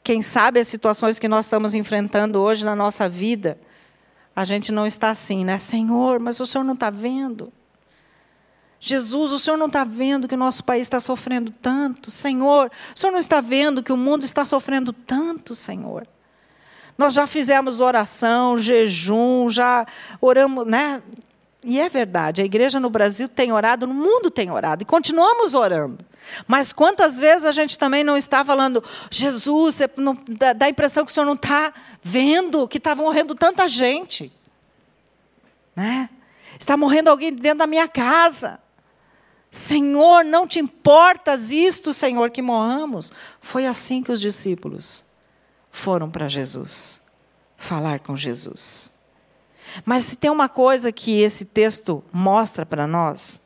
Quem 0.04 0.22
sabe 0.22 0.60
as 0.60 0.68
situações 0.68 1.20
que 1.20 1.28
nós 1.28 1.46
estamos 1.46 1.74
enfrentando 1.74 2.40
hoje 2.40 2.66
na 2.66 2.76
nossa 2.76 3.08
vida, 3.08 3.58
a 4.36 4.44
gente 4.44 4.72
não 4.72 4.86
está 4.86 5.10
assim, 5.10 5.44
né? 5.44 5.58
Senhor, 5.60 6.20
mas 6.20 6.40
o 6.40 6.46
Senhor 6.46 6.64
não 6.64 6.74
está 6.74 6.90
vendo. 6.90 7.52
Jesus, 8.80 9.32
o 9.32 9.40
Senhor 9.40 9.58
não 9.58 9.68
está 9.68 9.84
vendo 9.84 10.28
que 10.28 10.36
o 10.36 10.38
nosso 10.38 10.64
país 10.64 10.82
está 10.82 11.00
sofrendo 11.00 11.52
tanto? 11.52 12.12
Senhor, 12.12 12.72
o 12.96 13.00
Senhor 13.00 13.12
não 13.12 13.20
está 13.20 13.42
vendo 13.42 13.82
que 13.82 13.92
o 13.92 13.98
mundo 13.98 14.24
está 14.24 14.46
sofrendo 14.46 14.94
tanto, 14.94 15.56
Senhor? 15.56 16.08
Nós 16.98 17.14
já 17.14 17.28
fizemos 17.28 17.80
oração, 17.80 18.58
jejum, 18.58 19.50
já 19.50 19.86
oramos, 20.20 20.66
né? 20.66 21.02
E 21.70 21.82
é 21.82 21.90
verdade, 21.90 22.42
a 22.42 22.46
igreja 22.46 22.80
no 22.80 22.90
Brasil 22.90 23.28
tem 23.28 23.52
orado, 23.52 23.86
no 23.86 23.94
mundo 23.94 24.32
tem 24.32 24.50
orado, 24.50 24.84
e 24.84 24.86
continuamos 24.86 25.54
orando. 25.54 25.98
Mas 26.48 26.72
quantas 26.72 27.20
vezes 27.20 27.44
a 27.44 27.52
gente 27.52 27.78
também 27.78 28.06
não 28.06 28.16
está 28.16 28.46
falando, 28.46 28.82
Jesus, 29.12 29.82
não, 29.98 30.14
dá, 30.30 30.54
dá 30.54 30.68
a 30.68 30.70
impressão 30.70 31.04
que 31.04 31.12
o 31.12 31.14
Senhor 31.14 31.26
não 31.26 31.34
está 31.34 31.74
vendo 32.02 32.70
que 32.70 32.78
está 32.78 32.96
morrendo 32.96 33.36
tanta 33.36 33.68
gente. 33.68 34.32
Né? 35.76 36.10
Está 36.58 36.78
morrendo 36.78 37.10
alguém 37.10 37.34
dentro 37.34 37.60
da 37.60 37.68
minha 37.68 37.90
casa. 37.90 38.62
Senhor, 39.52 40.24
não 40.24 40.48
te 40.48 40.60
importas 40.60 41.52
isto, 41.52 41.92
Senhor, 41.92 42.32
que 42.32 42.42
morramos? 42.42 43.12
Foi 43.42 43.68
assim 43.68 44.02
que 44.02 44.12
os 44.14 44.22
discípulos 44.22 45.04
foram 45.70 46.10
para 46.10 46.30
Jesus, 46.30 47.02
falar 47.58 48.00
com 48.00 48.16
Jesus. 48.16 48.96
Mas 49.86 50.06
se 50.06 50.16
tem 50.16 50.32
uma 50.32 50.48
coisa 50.48 50.92
que 50.92 51.20
esse 51.20 51.46
texto 51.46 52.04
mostra 52.12 52.66
para 52.66 52.88
nós, 52.88 53.42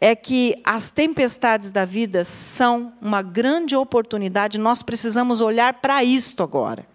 é 0.00 0.14
que 0.14 0.60
as 0.64 0.90
tempestades 0.90 1.70
da 1.70 1.84
vida 1.84 2.24
são 2.24 2.92
uma 3.00 3.22
grande 3.22 3.76
oportunidade, 3.76 4.58
nós 4.58 4.82
precisamos 4.82 5.40
olhar 5.40 5.74
para 5.74 6.02
isto 6.02 6.42
agora. 6.42 6.86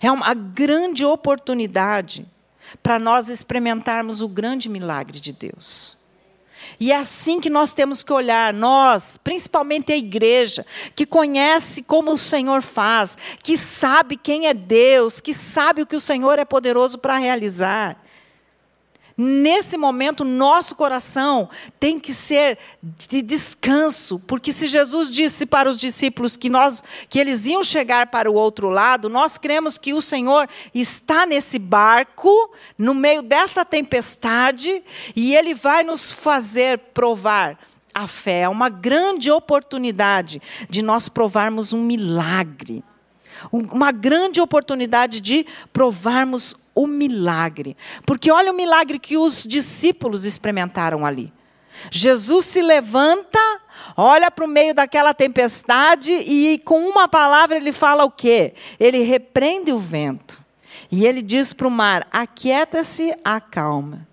É 0.00 0.10
uma 0.10 0.34
grande 0.34 1.04
oportunidade 1.04 2.26
para 2.82 2.98
nós 2.98 3.28
experimentarmos 3.28 4.20
o 4.20 4.28
grande 4.28 4.68
milagre 4.68 5.20
de 5.20 5.32
Deus. 5.32 5.97
E 6.80 6.92
é 6.92 6.96
assim 6.96 7.40
que 7.40 7.50
nós 7.50 7.72
temos 7.72 8.02
que 8.02 8.12
olhar, 8.12 8.52
nós, 8.52 9.18
principalmente 9.22 9.92
a 9.92 9.96
igreja, 9.96 10.64
que 10.94 11.06
conhece 11.06 11.82
como 11.82 12.12
o 12.12 12.18
Senhor 12.18 12.62
faz, 12.62 13.16
que 13.42 13.56
sabe 13.56 14.16
quem 14.16 14.46
é 14.46 14.54
Deus, 14.54 15.20
que 15.20 15.34
sabe 15.34 15.82
o 15.82 15.86
que 15.86 15.96
o 15.96 16.00
Senhor 16.00 16.38
é 16.38 16.44
poderoso 16.44 16.98
para 16.98 17.18
realizar. 17.18 18.07
Nesse 19.20 19.76
momento, 19.76 20.24
nosso 20.24 20.76
coração 20.76 21.50
tem 21.80 21.98
que 21.98 22.14
ser 22.14 22.56
de 22.80 23.20
descanso, 23.20 24.20
porque 24.20 24.52
se 24.52 24.68
Jesus 24.68 25.10
disse 25.10 25.44
para 25.44 25.68
os 25.68 25.76
discípulos 25.76 26.36
que 26.36 26.48
nós 26.48 26.84
que 27.08 27.18
eles 27.18 27.44
iam 27.44 27.64
chegar 27.64 28.06
para 28.06 28.30
o 28.30 28.34
outro 28.34 28.70
lado, 28.70 29.08
nós 29.08 29.36
cremos 29.36 29.76
que 29.76 29.92
o 29.92 30.00
Senhor 30.00 30.48
está 30.72 31.26
nesse 31.26 31.58
barco, 31.58 32.30
no 32.78 32.94
meio 32.94 33.20
desta 33.20 33.64
tempestade, 33.64 34.84
e 35.16 35.34
ele 35.34 35.52
vai 35.52 35.82
nos 35.82 36.12
fazer 36.12 36.78
provar 36.94 37.58
a 37.92 38.06
fé. 38.06 38.42
É 38.42 38.48
uma 38.48 38.68
grande 38.68 39.32
oportunidade 39.32 40.40
de 40.70 40.80
nós 40.80 41.08
provarmos 41.08 41.72
um 41.72 41.82
milagre. 41.82 42.84
Uma 43.52 43.92
grande 43.92 44.40
oportunidade 44.40 45.20
de 45.20 45.46
provarmos 45.72 46.56
o 46.74 46.86
milagre. 46.86 47.76
Porque 48.06 48.30
olha 48.30 48.52
o 48.52 48.54
milagre 48.54 48.98
que 48.98 49.16
os 49.16 49.44
discípulos 49.44 50.24
experimentaram 50.24 51.04
ali. 51.04 51.32
Jesus 51.90 52.46
se 52.46 52.60
levanta, 52.60 53.38
olha 53.96 54.30
para 54.30 54.44
o 54.44 54.48
meio 54.48 54.74
daquela 54.74 55.14
tempestade 55.14 56.12
e 56.12 56.58
com 56.64 56.88
uma 56.88 57.06
palavra 57.06 57.56
ele 57.56 57.72
fala 57.72 58.04
o 58.04 58.10
quê? 58.10 58.54
Ele 58.78 59.02
repreende 59.02 59.72
o 59.72 59.78
vento. 59.78 60.42
E 60.90 61.06
ele 61.06 61.22
diz 61.22 61.52
para 61.52 61.68
o 61.68 61.70
mar: 61.70 62.06
Aquieta-se, 62.10 63.14
acalma. 63.24 64.06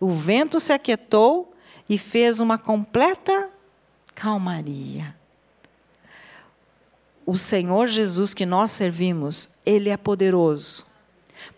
O 0.00 0.10
vento 0.10 0.58
se 0.58 0.72
aquietou 0.72 1.54
e 1.88 1.98
fez 1.98 2.40
uma 2.40 2.58
completa 2.58 3.50
calmaria. 4.14 5.14
O 7.26 7.38
Senhor 7.38 7.86
Jesus 7.86 8.34
que 8.34 8.44
nós 8.44 8.72
servimos, 8.72 9.48
ele 9.64 9.88
é 9.88 9.96
poderoso 9.96 10.86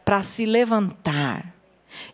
para 0.05 0.23
se 0.23 0.47
levantar 0.47 1.55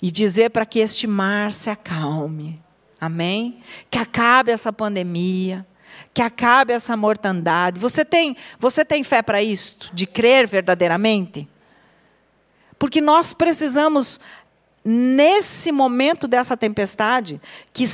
e 0.01 0.11
dizer 0.11 0.51
para 0.51 0.65
que 0.65 0.79
este 0.79 1.07
mar 1.07 1.53
se 1.53 1.69
acalme. 1.69 2.61
Amém? 3.01 3.61
Que 3.91 3.99
acabe 3.99 4.53
essa 4.53 4.73
pandemia, 4.73 5.67
que 6.15 6.23
acabe 6.23 6.73
essa 6.73 6.97
mortandade. 6.97 7.81
Você 7.81 8.05
tem, 8.05 8.37
você 8.59 8.85
tem 8.85 9.03
fé 9.03 9.23
para 9.23 9.43
isto, 9.43 9.91
de 9.93 10.07
crer 10.07 10.47
verdadeiramente? 10.47 11.49
Porque 12.79 13.01
nós 13.01 13.33
precisamos 13.33 14.21
nesse 14.85 15.71
momento 15.71 16.27
dessa 16.27 16.57
tempestade 16.57 17.41
que 17.73 17.85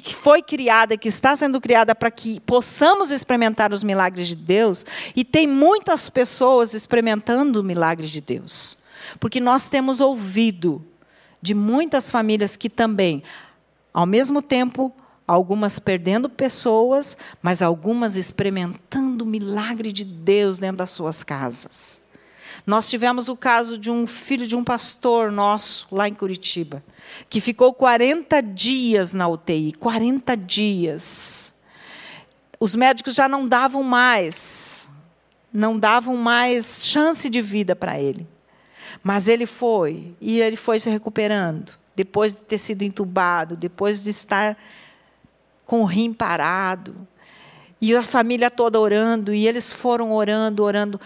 que 0.00 0.14
foi 0.14 0.42
criada, 0.42 0.96
que 0.96 1.08
está 1.08 1.34
sendo 1.36 1.60
criada 1.60 1.94
para 1.94 2.10
que 2.10 2.40
possamos 2.40 3.10
experimentar 3.10 3.72
os 3.72 3.82
milagres 3.82 4.28
de 4.28 4.36
Deus, 4.36 4.84
e 5.14 5.24
tem 5.24 5.46
muitas 5.46 6.08
pessoas 6.10 6.74
experimentando 6.74 7.60
o 7.60 7.64
milagre 7.64 8.06
de 8.06 8.20
Deus. 8.20 8.78
Porque 9.20 9.40
nós 9.40 9.68
temos 9.68 10.00
ouvido 10.00 10.84
de 11.40 11.54
muitas 11.54 12.10
famílias 12.10 12.56
que 12.56 12.70
também, 12.70 13.22
ao 13.92 14.06
mesmo 14.06 14.40
tempo, 14.40 14.92
algumas 15.26 15.78
perdendo 15.78 16.28
pessoas, 16.28 17.16
mas 17.42 17.62
algumas 17.62 18.16
experimentando 18.16 19.24
o 19.24 19.26
milagre 19.26 19.92
de 19.92 20.04
Deus 20.04 20.58
dentro 20.58 20.78
das 20.78 20.90
suas 20.90 21.22
casas. 21.22 22.03
Nós 22.66 22.88
tivemos 22.88 23.28
o 23.28 23.36
caso 23.36 23.76
de 23.76 23.90
um 23.90 24.06
filho 24.06 24.46
de 24.46 24.56
um 24.56 24.64
pastor 24.64 25.30
nosso, 25.30 25.86
lá 25.92 26.08
em 26.08 26.14
Curitiba, 26.14 26.82
que 27.28 27.40
ficou 27.40 27.74
40 27.74 28.40
dias 28.40 29.12
na 29.12 29.28
UTI 29.28 29.72
40 29.72 30.34
dias. 30.36 31.54
Os 32.58 32.74
médicos 32.74 33.14
já 33.14 33.28
não 33.28 33.46
davam 33.46 33.82
mais, 33.82 34.88
não 35.52 35.78
davam 35.78 36.16
mais 36.16 36.86
chance 36.86 37.28
de 37.28 37.42
vida 37.42 37.76
para 37.76 38.00
ele. 38.00 38.26
Mas 39.02 39.28
ele 39.28 39.44
foi, 39.44 40.14
e 40.18 40.40
ele 40.40 40.56
foi 40.56 40.78
se 40.78 40.88
recuperando, 40.88 41.72
depois 41.94 42.34
de 42.34 42.40
ter 42.40 42.56
sido 42.56 42.82
entubado, 42.82 43.54
depois 43.54 44.02
de 44.02 44.08
estar 44.08 44.56
com 45.66 45.82
o 45.82 45.84
rim 45.84 46.14
parado. 46.14 47.06
E 47.78 47.94
a 47.94 48.02
família 48.02 48.50
toda 48.50 48.80
orando, 48.80 49.34
e 49.34 49.46
eles 49.46 49.70
foram 49.70 50.12
orando, 50.12 50.64
orando. 50.64 50.98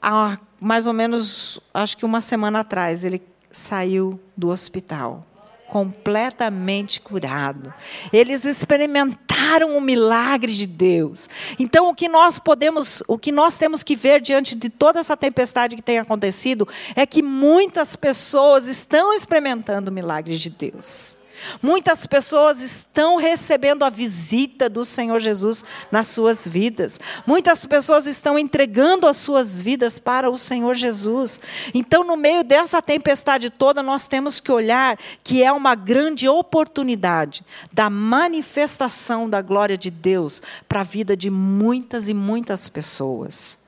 Há 0.00 0.38
mais 0.62 0.86
ou 0.86 0.92
menos, 0.92 1.60
acho 1.74 1.96
que 1.96 2.04
uma 2.04 2.20
semana 2.20 2.60
atrás, 2.60 3.04
ele 3.04 3.20
saiu 3.50 4.18
do 4.36 4.48
hospital 4.48 5.26
completamente 5.68 7.00
curado. 7.00 7.72
Eles 8.12 8.44
experimentaram 8.44 9.74
o 9.74 9.80
milagre 9.80 10.52
de 10.52 10.66
Deus. 10.66 11.30
Então 11.58 11.88
o 11.88 11.94
que 11.94 12.10
nós 12.10 12.38
podemos, 12.38 13.02
o 13.08 13.16
que 13.16 13.32
nós 13.32 13.56
temos 13.56 13.82
que 13.82 13.96
ver 13.96 14.20
diante 14.20 14.54
de 14.54 14.68
toda 14.68 15.00
essa 15.00 15.16
tempestade 15.16 15.74
que 15.74 15.80
tem 15.80 15.98
acontecido 15.98 16.68
é 16.94 17.06
que 17.06 17.22
muitas 17.22 17.96
pessoas 17.96 18.68
estão 18.68 19.14
experimentando 19.14 19.90
o 19.90 19.94
milagre 19.94 20.36
de 20.36 20.50
Deus. 20.50 21.16
Muitas 21.60 22.06
pessoas 22.06 22.60
estão 22.60 23.16
recebendo 23.16 23.84
a 23.84 23.90
visita 23.90 24.68
do 24.68 24.84
Senhor 24.84 25.18
Jesus 25.18 25.64
nas 25.90 26.08
suas 26.08 26.46
vidas. 26.46 27.00
Muitas 27.26 27.66
pessoas 27.66 28.06
estão 28.06 28.38
entregando 28.38 29.06
as 29.06 29.16
suas 29.16 29.60
vidas 29.60 29.98
para 29.98 30.30
o 30.30 30.38
Senhor 30.38 30.74
Jesus. 30.74 31.40
Então, 31.74 32.04
no 32.04 32.16
meio 32.16 32.44
dessa 32.44 32.80
tempestade 32.80 33.50
toda, 33.50 33.82
nós 33.82 34.06
temos 34.06 34.40
que 34.40 34.52
olhar 34.52 34.98
que 35.22 35.42
é 35.42 35.52
uma 35.52 35.74
grande 35.74 36.28
oportunidade 36.28 37.44
da 37.72 37.90
manifestação 37.90 39.28
da 39.28 39.42
glória 39.42 39.76
de 39.76 39.90
Deus 39.90 40.42
para 40.68 40.80
a 40.80 40.84
vida 40.84 41.16
de 41.16 41.30
muitas 41.30 42.08
e 42.08 42.14
muitas 42.14 42.68
pessoas. 42.68 43.58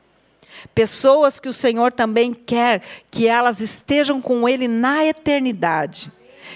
Pessoas 0.75 1.41
que 1.41 1.49
o 1.49 1.53
Senhor 1.53 1.93
também 1.93 2.33
quer 2.33 2.83
que 3.11 3.27
elas 3.27 3.61
estejam 3.61 4.21
com 4.21 4.49
Ele 4.49 4.69
na 4.69 5.05
eternidade. 5.05 6.11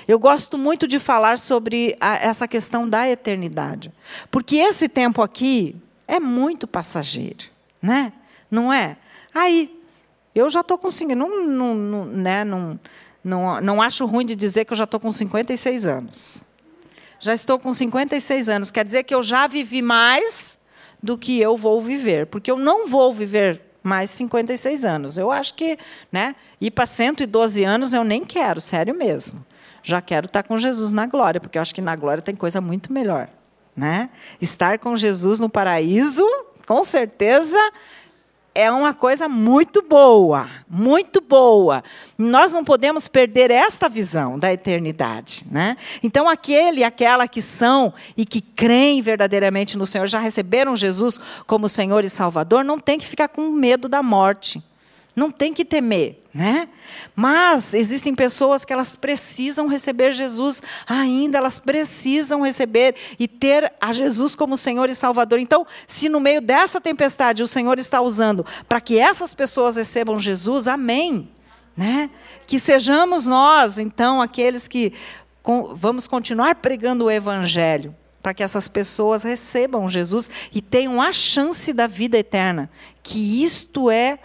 Eu 0.08 0.18
gosto 0.18 0.56
muito 0.56 0.88
de 0.88 0.98
falar 0.98 1.38
sobre 1.38 1.94
a, 2.00 2.16
essa 2.16 2.48
questão 2.48 2.88
da 2.88 3.06
eternidade, 3.06 3.92
porque 4.30 4.56
esse 4.56 4.88
tempo 4.88 5.20
aqui 5.20 5.76
é 6.06 6.18
muito 6.18 6.66
passageiro, 6.66 7.44
né? 7.80 8.14
Não 8.50 8.72
é? 8.72 8.96
Aí, 9.34 9.78
eu 10.34 10.48
já 10.48 10.60
estou 10.60 10.78
com 10.78 10.88
não, 11.14 11.46
não, 11.46 11.74
não, 11.74 12.04
né, 12.06 12.42
não, 12.42 12.80
não, 13.22 13.60
não 13.60 13.82
acho 13.82 14.06
ruim 14.06 14.24
de 14.24 14.34
dizer 14.34 14.64
que 14.64 14.72
eu 14.72 14.76
já 14.76 14.84
estou 14.84 14.98
com 14.98 15.12
56 15.12 15.86
anos. 15.86 16.42
Já 17.20 17.34
estou 17.34 17.58
com 17.58 17.72
56 17.72 18.48
anos. 18.48 18.70
Quer 18.70 18.84
dizer 18.84 19.02
que 19.02 19.14
eu 19.14 19.22
já 19.22 19.46
vivi 19.46 19.82
mais 19.82 20.58
do 21.02 21.18
que 21.18 21.38
eu 21.38 21.56
vou 21.56 21.80
viver. 21.80 22.26
Porque 22.26 22.50
eu 22.50 22.56
não 22.56 22.86
vou 22.86 23.12
viver 23.12 23.60
mais 23.82 24.10
56 24.10 24.84
anos. 24.84 25.18
Eu 25.18 25.30
acho 25.30 25.54
que 25.54 25.76
né, 26.12 26.36
ir 26.60 26.70
para 26.70 26.86
112 26.86 27.64
anos 27.64 27.92
eu 27.92 28.04
nem 28.04 28.24
quero, 28.24 28.60
sério 28.60 28.94
mesmo. 28.94 29.44
Já 29.88 30.02
quero 30.02 30.26
estar 30.26 30.42
com 30.42 30.58
Jesus 30.58 30.92
na 30.92 31.06
glória, 31.06 31.40
porque 31.40 31.56
eu 31.56 31.62
acho 31.62 31.74
que 31.74 31.80
na 31.80 31.96
glória 31.96 32.22
tem 32.22 32.36
coisa 32.36 32.60
muito 32.60 32.92
melhor. 32.92 33.26
Né? 33.74 34.10
Estar 34.38 34.78
com 34.78 34.94
Jesus 34.94 35.40
no 35.40 35.48
paraíso, 35.48 36.22
com 36.66 36.84
certeza, 36.84 37.56
é 38.54 38.70
uma 38.70 38.92
coisa 38.92 39.30
muito 39.30 39.80
boa, 39.80 40.46
muito 40.68 41.22
boa. 41.22 41.82
Nós 42.18 42.52
não 42.52 42.62
podemos 42.62 43.08
perder 43.08 43.50
esta 43.50 43.88
visão 43.88 44.38
da 44.38 44.52
eternidade, 44.52 45.46
né? 45.50 45.74
Então 46.02 46.28
aquele 46.28 46.80
e 46.80 46.84
aquela 46.84 47.26
que 47.26 47.40
são 47.40 47.94
e 48.14 48.26
que 48.26 48.42
creem 48.42 49.00
verdadeiramente 49.00 49.78
no 49.78 49.86
Senhor, 49.86 50.06
já 50.06 50.18
receberam 50.18 50.76
Jesus 50.76 51.18
como 51.46 51.66
Senhor 51.66 52.04
e 52.04 52.10
Salvador, 52.10 52.62
não 52.62 52.78
tem 52.78 52.98
que 52.98 53.06
ficar 53.06 53.28
com 53.28 53.48
medo 53.48 53.88
da 53.88 54.02
morte. 54.02 54.62
Não 55.18 55.32
tem 55.32 55.52
que 55.52 55.64
temer, 55.64 56.22
né? 56.32 56.68
Mas 57.16 57.74
existem 57.74 58.14
pessoas 58.14 58.64
que 58.64 58.72
elas 58.72 58.94
precisam 58.94 59.66
receber 59.66 60.12
Jesus 60.12 60.62
ainda, 60.86 61.38
elas 61.38 61.58
precisam 61.58 62.42
receber 62.42 62.94
e 63.18 63.26
ter 63.26 63.72
a 63.80 63.92
Jesus 63.92 64.36
como 64.36 64.56
Senhor 64.56 64.88
e 64.88 64.94
Salvador. 64.94 65.40
Então, 65.40 65.66
se 65.88 66.08
no 66.08 66.20
meio 66.20 66.40
dessa 66.40 66.80
tempestade 66.80 67.42
o 67.42 67.48
Senhor 67.48 67.80
está 67.80 68.00
usando 68.00 68.46
para 68.68 68.80
que 68.80 68.96
essas 68.96 69.34
pessoas 69.34 69.74
recebam 69.74 70.20
Jesus, 70.20 70.68
amém. 70.68 71.28
Né? 71.76 72.10
Que 72.46 72.60
sejamos 72.60 73.26
nós, 73.26 73.76
então, 73.76 74.22
aqueles 74.22 74.68
que 74.68 74.92
vamos 75.74 76.06
continuar 76.06 76.54
pregando 76.54 77.06
o 77.06 77.10
Evangelho 77.10 77.92
para 78.22 78.34
que 78.34 78.42
essas 78.42 78.68
pessoas 78.68 79.24
recebam 79.24 79.88
Jesus 79.88 80.30
e 80.52 80.62
tenham 80.62 81.02
a 81.02 81.12
chance 81.12 81.72
da 81.72 81.88
vida 81.88 82.18
eterna, 82.18 82.70
que 83.02 83.42
isto 83.42 83.90
é 83.90 84.18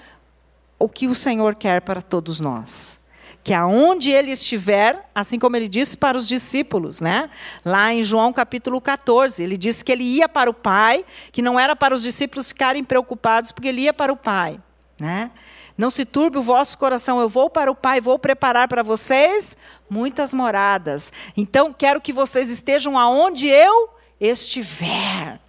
o 0.83 0.89
que 0.89 1.07
o 1.07 1.15
Senhor 1.15 1.55
quer 1.55 1.81
para 1.81 2.01
todos 2.01 2.41
nós. 2.41 2.99
Que 3.41 3.53
aonde 3.53 4.09
ele 4.11 4.31
estiver, 4.31 5.09
assim 5.15 5.39
como 5.39 5.55
ele 5.55 5.69
disse 5.69 5.95
para 5.95 6.17
os 6.17 6.27
discípulos, 6.27 6.99
né? 6.99 7.29
Lá 7.63 7.93
em 7.93 8.03
João 8.03 8.33
capítulo 8.33 8.81
14, 8.81 9.41
ele 9.41 9.55
disse 9.55 9.83
que 9.83 9.93
ele 9.93 10.03
ia 10.03 10.27
para 10.27 10.49
o 10.49 10.53
Pai, 10.53 11.05
que 11.31 11.41
não 11.41 11.57
era 11.57 11.73
para 11.73 11.95
os 11.95 12.03
discípulos 12.03 12.49
ficarem 12.49 12.83
preocupados, 12.83 13.53
porque 13.53 13.69
ele 13.69 13.83
ia 13.83 13.93
para 13.93 14.11
o 14.11 14.17
Pai, 14.17 14.59
né? 14.99 15.31
Não 15.77 15.89
se 15.89 16.03
turbe 16.03 16.37
o 16.37 16.41
vosso 16.41 16.77
coração, 16.77 17.21
eu 17.21 17.29
vou 17.29 17.49
para 17.49 17.71
o 17.71 17.75
Pai, 17.75 18.01
vou 18.01 18.19
preparar 18.19 18.67
para 18.67 18.83
vocês 18.83 19.55
muitas 19.89 20.33
moradas. 20.33 21.13
Então, 21.35 21.71
quero 21.71 22.01
que 22.01 22.11
vocês 22.11 22.49
estejam 22.49 22.99
aonde 22.99 23.47
eu 23.47 23.89
estiver. 24.19 25.42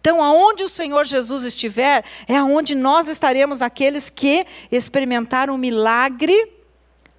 Então, 0.00 0.22
aonde 0.22 0.64
o 0.64 0.68
Senhor 0.68 1.04
Jesus 1.04 1.44
estiver, 1.44 2.04
é 2.26 2.36
aonde 2.36 2.74
nós 2.74 3.06
estaremos 3.06 3.60
aqueles 3.60 4.08
que 4.08 4.46
experimentaram 4.72 5.54
o 5.54 5.58
milagre 5.58 6.52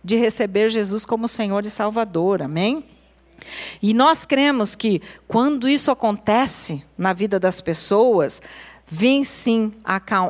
de 0.03 0.15
receber 0.15 0.69
Jesus 0.69 1.05
como 1.05 1.27
Senhor 1.27 1.63
e 1.65 1.69
Salvador. 1.69 2.41
Amém? 2.41 2.83
E 3.81 3.93
nós 3.93 4.25
cremos 4.25 4.75
que 4.75 5.01
quando 5.27 5.69
isso 5.69 5.91
acontece 5.91 6.83
na 6.97 7.13
vida 7.13 7.39
das 7.39 7.61
pessoas, 7.61 8.41
vem 8.87 9.23
sim, 9.23 9.73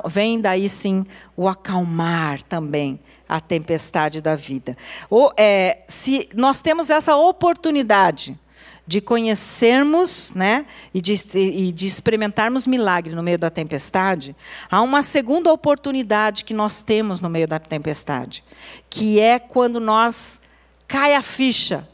vem 0.05 0.39
daí 0.39 0.67
sim 0.67 1.05
o 1.35 1.47
acalmar 1.47 2.43
também 2.43 2.99
a 3.27 3.39
tempestade 3.39 4.21
da 4.21 4.35
vida. 4.35 4.77
Ou, 5.09 5.31
é, 5.37 5.83
se 5.87 6.27
nós 6.35 6.59
temos 6.59 6.89
essa 6.89 7.15
oportunidade 7.15 8.37
de 8.85 8.99
conhecermos 8.99 10.33
né, 10.33 10.65
e, 10.93 10.99
de, 11.01 11.13
e 11.37 11.71
de 11.71 11.85
experimentarmos 11.85 12.65
milagre 12.67 13.15
no 13.15 13.23
meio 13.23 13.37
da 13.37 13.49
tempestade, 13.49 14.35
há 14.69 14.81
uma 14.81 15.03
segunda 15.03 15.51
oportunidade 15.51 16.43
que 16.43 16.53
nós 16.53 16.81
temos 16.81 17.21
no 17.21 17.29
meio 17.29 17.47
da 17.47 17.59
tempestade, 17.59 18.43
que 18.89 19.19
é 19.19 19.39
quando 19.39 19.79
nós 19.79 20.41
cai 20.87 21.15
a 21.15 21.21
ficha 21.21 21.87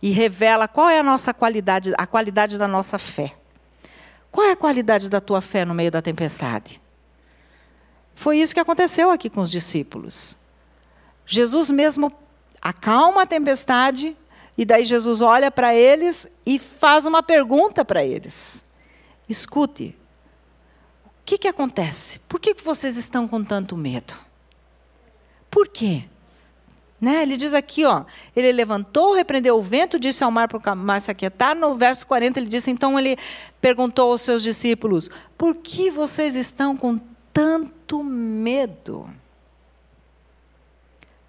e 0.00 0.10
revela 0.10 0.68
qual 0.68 0.88
é 0.88 0.98
a 1.00 1.02
nossa 1.02 1.34
qualidade, 1.34 1.92
a 1.98 2.06
qualidade 2.06 2.56
da 2.56 2.68
nossa 2.68 2.98
fé. 2.98 3.34
Qual 4.30 4.46
é 4.46 4.52
a 4.52 4.56
qualidade 4.56 5.08
da 5.08 5.20
tua 5.20 5.40
fé 5.40 5.64
no 5.64 5.74
meio 5.74 5.90
da 5.90 6.00
tempestade? 6.00 6.80
Foi 8.14 8.38
isso 8.38 8.54
que 8.54 8.60
aconteceu 8.60 9.10
aqui 9.10 9.28
com 9.28 9.40
os 9.40 9.50
discípulos. 9.50 10.38
Jesus 11.26 11.70
mesmo 11.70 12.12
acalma 12.60 13.22
a 13.22 13.26
tempestade 13.26 14.16
e 14.58 14.64
daí 14.64 14.84
Jesus 14.84 15.20
olha 15.20 15.52
para 15.52 15.72
eles 15.72 16.26
e 16.44 16.58
faz 16.58 17.06
uma 17.06 17.22
pergunta 17.22 17.84
para 17.84 18.04
eles. 18.04 18.64
Escute, 19.28 19.96
o 21.06 21.10
que, 21.24 21.38
que 21.38 21.46
acontece? 21.46 22.18
Por 22.28 22.40
que, 22.40 22.54
que 22.54 22.64
vocês 22.64 22.96
estão 22.96 23.28
com 23.28 23.44
tanto 23.44 23.76
medo? 23.76 24.14
Por 25.48 25.68
quê? 25.68 26.06
Né? 27.00 27.22
Ele 27.22 27.36
diz 27.36 27.54
aqui, 27.54 27.84
ó, 27.84 28.04
ele 28.34 28.50
levantou, 28.50 29.14
repreendeu 29.14 29.56
o 29.56 29.62
vento, 29.62 29.96
disse 29.96 30.24
ao 30.24 30.30
mar 30.32 30.48
para 30.48 30.72
o 30.72 30.76
mar 30.76 31.00
se 31.00 31.08
aquietar. 31.08 31.54
No 31.54 31.76
verso 31.76 32.04
40 32.08 32.40
ele 32.40 32.48
disse, 32.48 32.68
então 32.68 32.98
ele 32.98 33.16
perguntou 33.60 34.10
aos 34.10 34.22
seus 34.22 34.42
discípulos, 34.42 35.08
por 35.36 35.54
que 35.54 35.88
vocês 35.88 36.34
estão 36.34 36.76
com 36.76 36.98
tanto 37.32 38.02
medo? 38.02 39.08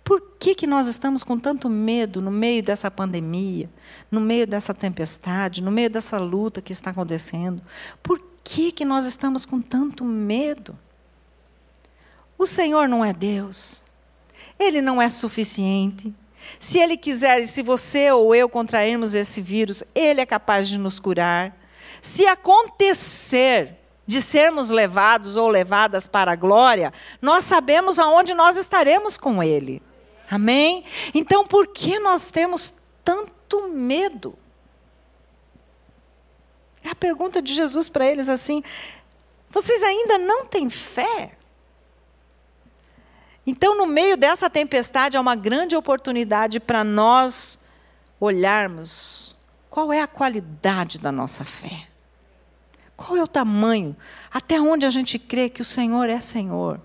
Por 0.09 0.23
que, 0.39 0.55
que 0.55 0.65
nós 0.65 0.87
estamos 0.87 1.23
com 1.23 1.37
tanto 1.37 1.69
medo 1.69 2.19
no 2.19 2.31
meio 2.31 2.63
dessa 2.63 2.89
pandemia, 2.89 3.69
no 4.09 4.19
meio 4.19 4.47
dessa 4.47 4.73
tempestade, 4.73 5.61
no 5.61 5.69
meio 5.69 5.87
dessa 5.87 6.17
luta 6.17 6.63
que 6.63 6.73
está 6.73 6.89
acontecendo? 6.89 7.61
Por 8.01 8.19
que, 8.43 8.71
que 8.71 8.83
nós 8.83 9.05
estamos 9.05 9.45
com 9.45 9.61
tanto 9.61 10.03
medo? 10.03 10.75
O 12.39 12.47
Senhor 12.47 12.89
não 12.89 13.05
é 13.05 13.13
Deus. 13.13 13.83
Ele 14.57 14.81
não 14.81 14.99
é 14.99 15.11
suficiente. 15.11 16.11
Se 16.59 16.79
Ele 16.79 16.97
quiser, 16.97 17.45
se 17.45 17.61
você 17.61 18.11
ou 18.11 18.33
eu 18.33 18.49
contrairmos 18.49 19.13
esse 19.13 19.43
vírus, 19.43 19.83
Ele 19.93 20.21
é 20.21 20.25
capaz 20.25 20.67
de 20.67 20.79
nos 20.79 20.99
curar. 20.99 21.55
Se 22.01 22.25
acontecer 22.25 23.75
de 24.07 24.23
sermos 24.23 24.71
levados 24.71 25.35
ou 25.35 25.49
levadas 25.49 26.07
para 26.07 26.31
a 26.31 26.35
glória, 26.35 26.91
nós 27.21 27.45
sabemos 27.45 27.99
aonde 27.99 28.33
nós 28.33 28.57
estaremos 28.57 29.15
com 29.15 29.43
Ele. 29.43 29.83
Amém? 30.29 30.83
Então, 31.13 31.45
por 31.45 31.67
que 31.67 31.99
nós 31.99 32.29
temos 32.29 32.73
tanto 33.03 33.67
medo? 33.69 34.37
É 36.83 36.89
a 36.89 36.95
pergunta 36.95 37.41
de 37.41 37.53
Jesus 37.53 37.89
para 37.89 38.05
eles 38.05 38.29
assim: 38.29 38.63
vocês 39.49 39.81
ainda 39.81 40.17
não 40.17 40.45
têm 40.45 40.69
fé? 40.69 41.31
Então, 43.45 43.75
no 43.75 43.87
meio 43.87 44.15
dessa 44.15 44.49
tempestade, 44.49 45.17
há 45.17 45.21
uma 45.21 45.35
grande 45.35 45.75
oportunidade 45.75 46.59
para 46.59 46.83
nós 46.83 47.57
olharmos 48.19 49.35
qual 49.69 49.91
é 49.91 50.01
a 50.01 50.07
qualidade 50.07 50.99
da 50.99 51.11
nossa 51.11 51.43
fé. 51.43 51.87
Qual 52.95 53.17
é 53.17 53.23
o 53.23 53.27
tamanho? 53.27 53.95
Até 54.31 54.59
onde 54.59 54.85
a 54.85 54.89
gente 54.89 55.17
crê 55.17 55.49
que 55.49 55.61
o 55.61 55.65
Senhor 55.65 56.09
é 56.09 56.19
Senhor? 56.19 56.79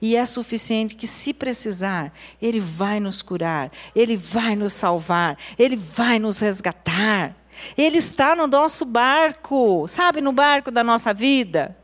E 0.00 0.14
é 0.16 0.26
suficiente 0.26 0.94
que, 0.94 1.06
se 1.06 1.32
precisar, 1.32 2.12
Ele 2.40 2.60
vai 2.60 3.00
nos 3.00 3.22
curar, 3.22 3.70
Ele 3.94 4.16
vai 4.16 4.54
nos 4.54 4.72
salvar, 4.72 5.38
Ele 5.58 5.76
vai 5.76 6.18
nos 6.18 6.40
resgatar. 6.40 7.34
Ele 7.76 7.98
está 7.98 8.36
no 8.36 8.46
nosso 8.46 8.84
barco, 8.84 9.86
sabe, 9.88 10.20
no 10.20 10.32
barco 10.32 10.70
da 10.70 10.84
nossa 10.84 11.14
vida. 11.14 11.76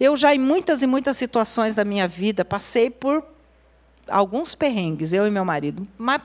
Eu 0.00 0.16
já, 0.16 0.34
em 0.34 0.38
muitas 0.38 0.82
e 0.82 0.86
muitas 0.86 1.16
situações 1.16 1.74
da 1.74 1.84
minha 1.84 2.08
vida, 2.08 2.44
passei 2.44 2.90
por 2.90 3.24
alguns 4.08 4.54
perrengues, 4.54 5.12
eu 5.12 5.26
e 5.26 5.30
meu 5.30 5.44
marido. 5.44 5.86
Mas 5.96 6.22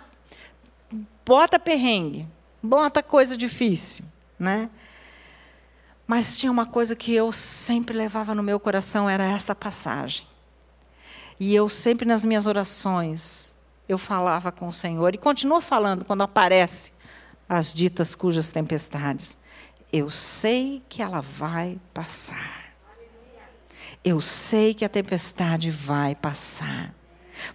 bota 1.25 1.59
perrengue, 1.59 2.25
bota 2.63 3.03
coisa 3.03 3.37
difícil, 3.37 4.05
né? 4.39 4.69
Mas 6.07 6.39
tinha 6.39 6.51
uma 6.51 6.65
coisa 6.65 6.95
que 6.95 7.13
eu 7.13 7.31
sempre 7.31 7.95
levava 7.95 8.33
no 8.33 8.41
meu 8.41 8.59
coração, 8.59 9.07
era 9.07 9.25
essa 9.25 9.53
passagem. 9.53 10.25
E 11.39 11.55
eu 11.55 11.69
sempre 11.69 12.05
nas 12.05 12.25
minhas 12.25 12.47
orações, 12.47 13.55
eu 13.87 13.97
falava 13.97 14.51
com 14.51 14.67
o 14.67 14.71
Senhor, 14.71 15.15
e 15.15 15.17
continuo 15.17 15.61
falando 15.61 16.03
quando 16.03 16.21
aparece 16.21 16.91
as 17.47 17.73
ditas 17.73 18.13
cujas 18.13 18.51
tempestades. 18.51 19.37
Eu 19.91 20.09
sei 20.09 20.83
que 20.89 21.01
ela 21.01 21.21
vai 21.21 21.79
passar. 21.93 22.73
Eu 24.03 24.19
sei 24.19 24.73
que 24.73 24.83
a 24.83 24.89
tempestade 24.89 25.71
vai 25.71 26.13
passar. 26.13 26.93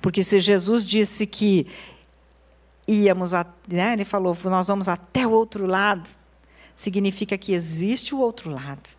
Porque 0.01 0.25
se 0.25 0.41
Jesus 0.41 0.85
disse 0.85 1.27
que 1.27 1.67
íamos, 2.89 3.35
a, 3.35 3.47
né, 3.69 3.93
ele 3.93 4.05
falou, 4.05 4.37
nós 4.45 4.69
vamos 4.69 4.89
até 4.89 5.27
o 5.27 5.31
outro 5.31 5.67
lado, 5.67 6.09
significa 6.75 7.37
que 7.37 7.53
existe 7.53 8.15
o 8.15 8.19
outro 8.19 8.51
lado 8.51 8.94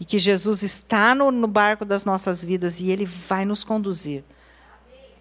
e 0.00 0.04
que 0.04 0.18
Jesus 0.18 0.62
está 0.62 1.14
no, 1.14 1.30
no 1.30 1.46
barco 1.46 1.84
das 1.84 2.04
nossas 2.04 2.44
vidas 2.44 2.80
e 2.80 2.90
Ele 2.90 3.04
vai 3.04 3.44
nos 3.44 3.64
conduzir 3.64 4.24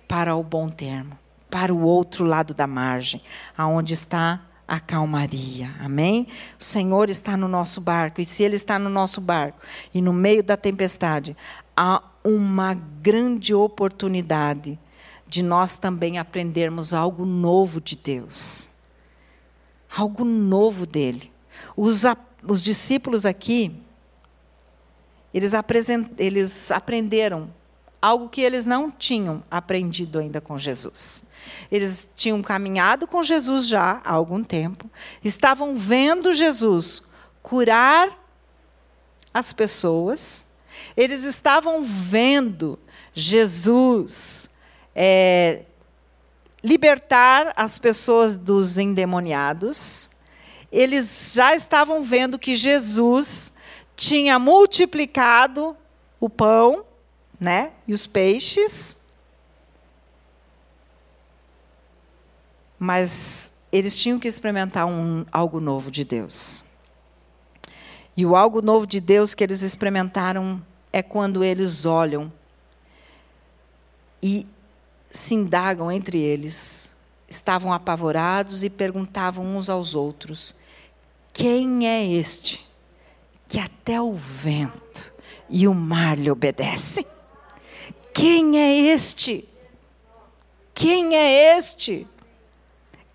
para 0.07 0.35
o 0.35 0.43
bom 0.43 0.69
termo, 0.69 1.17
para 1.49 1.73
o 1.73 1.81
outro 1.81 2.25
lado 2.25 2.53
da 2.53 2.67
margem, 2.67 3.21
aonde 3.57 3.93
está 3.93 4.41
acalmaria. 4.67 5.69
Amém? 5.79 6.27
O 6.57 6.63
Senhor 6.63 7.09
está 7.09 7.35
no 7.35 7.47
nosso 7.47 7.81
barco, 7.81 8.21
e 8.21 8.25
se 8.25 8.41
Ele 8.41 8.55
está 8.55 8.79
no 8.79 8.89
nosso 8.89 9.19
barco 9.19 9.59
e 9.93 10.01
no 10.01 10.13
meio 10.13 10.41
da 10.41 10.55
tempestade, 10.55 11.35
há 11.75 12.01
uma 12.23 12.73
grande 12.73 13.53
oportunidade 13.53 14.79
de 15.27 15.43
nós 15.43 15.77
também 15.77 16.17
aprendermos 16.17 16.93
algo 16.93 17.25
novo 17.25 17.81
de 17.81 17.95
Deus. 17.95 18.69
Algo 19.93 20.23
novo 20.23 20.85
dele. 20.85 21.31
Os, 21.75 22.03
os 22.43 22.63
discípulos 22.63 23.25
aqui, 23.25 23.75
eles, 25.33 25.53
eles 26.17 26.71
aprenderam 26.71 27.49
algo 28.01 28.27
que 28.27 28.41
eles 28.41 28.65
não 28.65 28.89
tinham 28.89 29.43
aprendido 29.49 30.19
ainda 30.19 30.41
com 30.41 30.57
Jesus. 30.57 31.23
Eles 31.71 32.07
tinham 32.15 32.41
caminhado 32.41 33.07
com 33.07 33.21
Jesus 33.21 33.67
já 33.67 34.01
há 34.03 34.11
algum 34.11 34.43
tempo, 34.43 34.89
estavam 35.23 35.75
vendo 35.75 36.33
Jesus 36.33 37.03
curar 37.41 38.17
as 39.33 39.53
pessoas, 39.53 40.45
eles 40.97 41.23
estavam 41.23 41.83
vendo 41.83 42.77
Jesus 43.13 44.49
é, 44.95 45.63
libertar 46.63 47.53
as 47.55 47.79
pessoas 47.79 48.35
dos 48.35 48.77
endemoniados, 48.77 50.09
eles 50.71 51.33
já 51.35 51.55
estavam 51.55 52.03
vendo 52.03 52.39
que 52.39 52.55
Jesus 52.55 53.53
tinha 54.01 54.39
multiplicado 54.39 55.77
o 56.19 56.27
pão 56.27 56.83
né? 57.39 57.71
E 57.87 57.93
os 57.93 58.05
peixes. 58.05 58.97
Mas 62.77 63.51
eles 63.71 63.99
tinham 63.99 64.19
que 64.19 64.27
experimentar 64.27 64.87
um, 64.87 65.25
algo 65.31 65.59
novo 65.59 65.89
de 65.89 66.03
Deus. 66.03 66.63
E 68.17 68.25
o 68.25 68.35
algo 68.35 68.61
novo 68.61 68.85
de 68.87 68.99
Deus 68.99 69.33
que 69.33 69.43
eles 69.43 69.61
experimentaram 69.61 70.61
é 70.91 71.01
quando 71.01 71.43
eles 71.43 71.85
olham 71.85 72.31
e 74.21 74.45
se 75.09 75.33
indagam 75.33 75.91
entre 75.91 76.19
eles. 76.19 76.95
Estavam 77.27 77.71
apavorados 77.71 78.63
e 78.63 78.69
perguntavam 78.69 79.45
uns 79.55 79.69
aos 79.69 79.95
outros: 79.95 80.55
Quem 81.31 81.87
é 81.87 82.05
este 82.05 82.69
que 83.51 83.59
até 83.59 84.01
o 84.01 84.13
vento 84.13 85.13
e 85.49 85.67
o 85.67 85.73
mar 85.73 86.17
lhe 86.17 86.31
obedecem? 86.31 87.05
Quem 88.13 88.57
é 88.57 88.93
este? 88.93 89.45
Quem 90.73 91.17
é 91.17 91.57
este? 91.57 92.07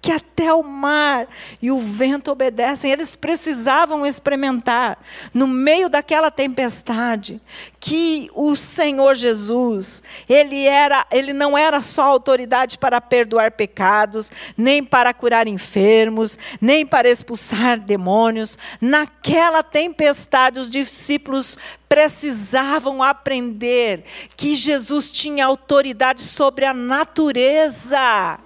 Que 0.07 0.13
até 0.13 0.55
o 0.55 0.63
mar 0.63 1.27
e 1.61 1.69
o 1.69 1.81
vento 1.81 2.31
obedecem. 2.31 2.93
Eles 2.93 3.17
precisavam 3.17 4.07
experimentar, 4.07 5.03
no 5.35 5.49
meio 5.49 5.89
daquela 5.89 6.31
tempestade, 6.31 7.41
que 7.81 8.31
o 8.33 8.55
Senhor 8.55 9.17
Jesus, 9.17 10.05
ele, 10.29 10.65
era, 10.65 11.05
ele 11.11 11.33
não 11.33 11.59
era 11.59 11.81
só 11.81 12.05
autoridade 12.05 12.79
para 12.79 13.01
perdoar 13.01 13.51
pecados, 13.51 14.31
nem 14.57 14.85
para 14.85 15.13
curar 15.13 15.49
enfermos, 15.49 16.39
nem 16.61 16.87
para 16.87 17.11
expulsar 17.11 17.81
demônios. 17.81 18.57
Naquela 18.81 19.61
tempestade, 19.61 20.61
os 20.61 20.71
discípulos 20.71 21.59
precisavam 21.89 23.03
aprender 23.03 24.05
que 24.37 24.55
Jesus 24.55 25.11
tinha 25.11 25.47
autoridade 25.47 26.23
sobre 26.23 26.65
a 26.65 26.73
natureza. 26.73 28.39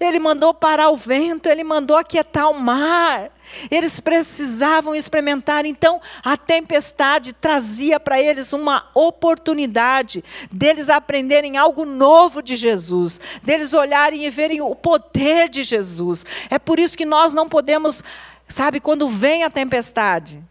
Ele 0.00 0.18
mandou 0.18 0.54
parar 0.54 0.90
o 0.90 0.96
vento, 0.96 1.48
ele 1.48 1.64
mandou 1.64 1.96
aquietar 1.96 2.50
o 2.50 2.58
mar. 2.58 3.30
Eles 3.70 3.98
precisavam 3.98 4.94
experimentar. 4.94 5.64
Então, 5.64 6.00
a 6.24 6.36
tempestade 6.36 7.32
trazia 7.32 7.98
para 7.98 8.20
eles 8.20 8.52
uma 8.52 8.86
oportunidade 8.94 10.22
deles 10.52 10.88
aprenderem 10.88 11.56
algo 11.56 11.84
novo 11.84 12.42
de 12.42 12.54
Jesus, 12.56 13.20
deles 13.42 13.72
olharem 13.72 14.24
e 14.24 14.30
verem 14.30 14.60
o 14.60 14.74
poder 14.74 15.48
de 15.48 15.62
Jesus. 15.62 16.24
É 16.50 16.58
por 16.58 16.78
isso 16.78 16.96
que 16.96 17.06
nós 17.06 17.34
não 17.34 17.48
podemos, 17.48 18.04
sabe, 18.46 18.80
quando 18.80 19.08
vem 19.08 19.44
a 19.44 19.50
tempestade, 19.50 20.42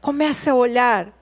Comece 0.00 0.48
a 0.48 0.54
olhar 0.54 1.12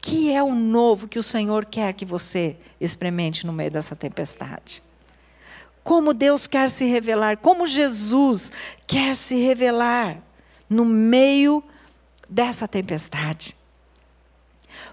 que 0.00 0.32
é 0.32 0.42
o 0.42 0.54
novo 0.54 1.08
que 1.08 1.18
o 1.18 1.22
Senhor 1.22 1.66
quer 1.66 1.92
que 1.92 2.04
você 2.04 2.56
experimente 2.80 3.44
no 3.44 3.52
meio 3.52 3.70
dessa 3.70 3.96
tempestade. 3.96 4.82
Como 5.88 6.12
Deus 6.12 6.46
quer 6.46 6.68
se 6.68 6.84
revelar, 6.84 7.38
como 7.38 7.66
Jesus 7.66 8.52
quer 8.86 9.16
se 9.16 9.36
revelar 9.36 10.18
no 10.68 10.84
meio 10.84 11.64
dessa 12.28 12.68
tempestade. 12.68 13.56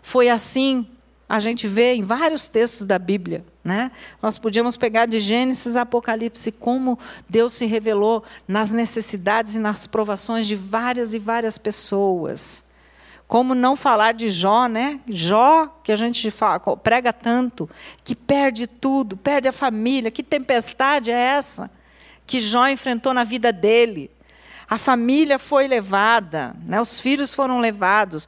Foi 0.02 0.30
assim, 0.30 0.88
a 1.28 1.38
gente 1.41 1.68
vê 1.68 1.96
em 1.96 2.04
vários 2.06 2.48
textos 2.48 2.88
da 2.88 2.98
Bíblia, 2.98 3.43
né? 3.62 3.91
Nós 4.22 4.38
podíamos 4.38 4.78
pegar 4.78 5.06
de 5.06 5.20
Gênesis 5.20 5.76
a 5.76 5.82
Apocalipse 5.82 6.50
como 6.50 6.98
Deus 7.28 7.52
se 7.52 7.66
revelou 7.66 8.24
nas 8.48 8.72
necessidades 8.72 9.56
e 9.56 9.60
nas 9.60 9.86
provações 9.86 10.48
de 10.48 10.56
várias 10.56 11.14
e 11.14 11.20
várias 11.20 11.58
pessoas. 11.58 12.64
Como 13.28 13.55
não 13.55 13.76
falar 13.76 14.13
de 14.13 14.30
Jó, 14.30 14.67
né? 14.67 14.99
Jó, 15.07 15.67
que 15.84 15.91
a 15.91 15.95
gente 15.95 16.30
fala, 16.30 16.59
prega 16.78 17.11
tanto, 17.11 17.69
que 18.03 18.15
perde 18.15 18.67
tudo, 18.67 19.17
perde 19.17 19.47
a 19.47 19.51
família. 19.51 20.11
Que 20.11 20.21
tempestade 20.21 21.11
é 21.11 21.19
essa 21.19 21.71
que 22.26 22.39
Jó 22.39 22.67
enfrentou 22.67 23.13
na 23.13 23.23
vida 23.23 23.51
dele? 23.51 24.11
A 24.69 24.78
família 24.78 25.38
foi 25.38 25.67
levada, 25.67 26.55
né? 26.65 26.82
os 26.82 26.99
filhos 26.99 27.36
foram 27.36 27.59
levados, 27.59 28.28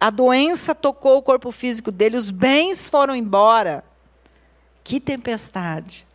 a 0.00 0.10
doença 0.10 0.74
tocou 0.74 1.18
o 1.18 1.22
corpo 1.22 1.52
físico 1.52 1.92
dele, 1.92 2.16
os 2.16 2.30
bens 2.30 2.88
foram 2.88 3.14
embora. 3.14 3.84
Que 4.82 4.98
tempestade! 4.98 6.07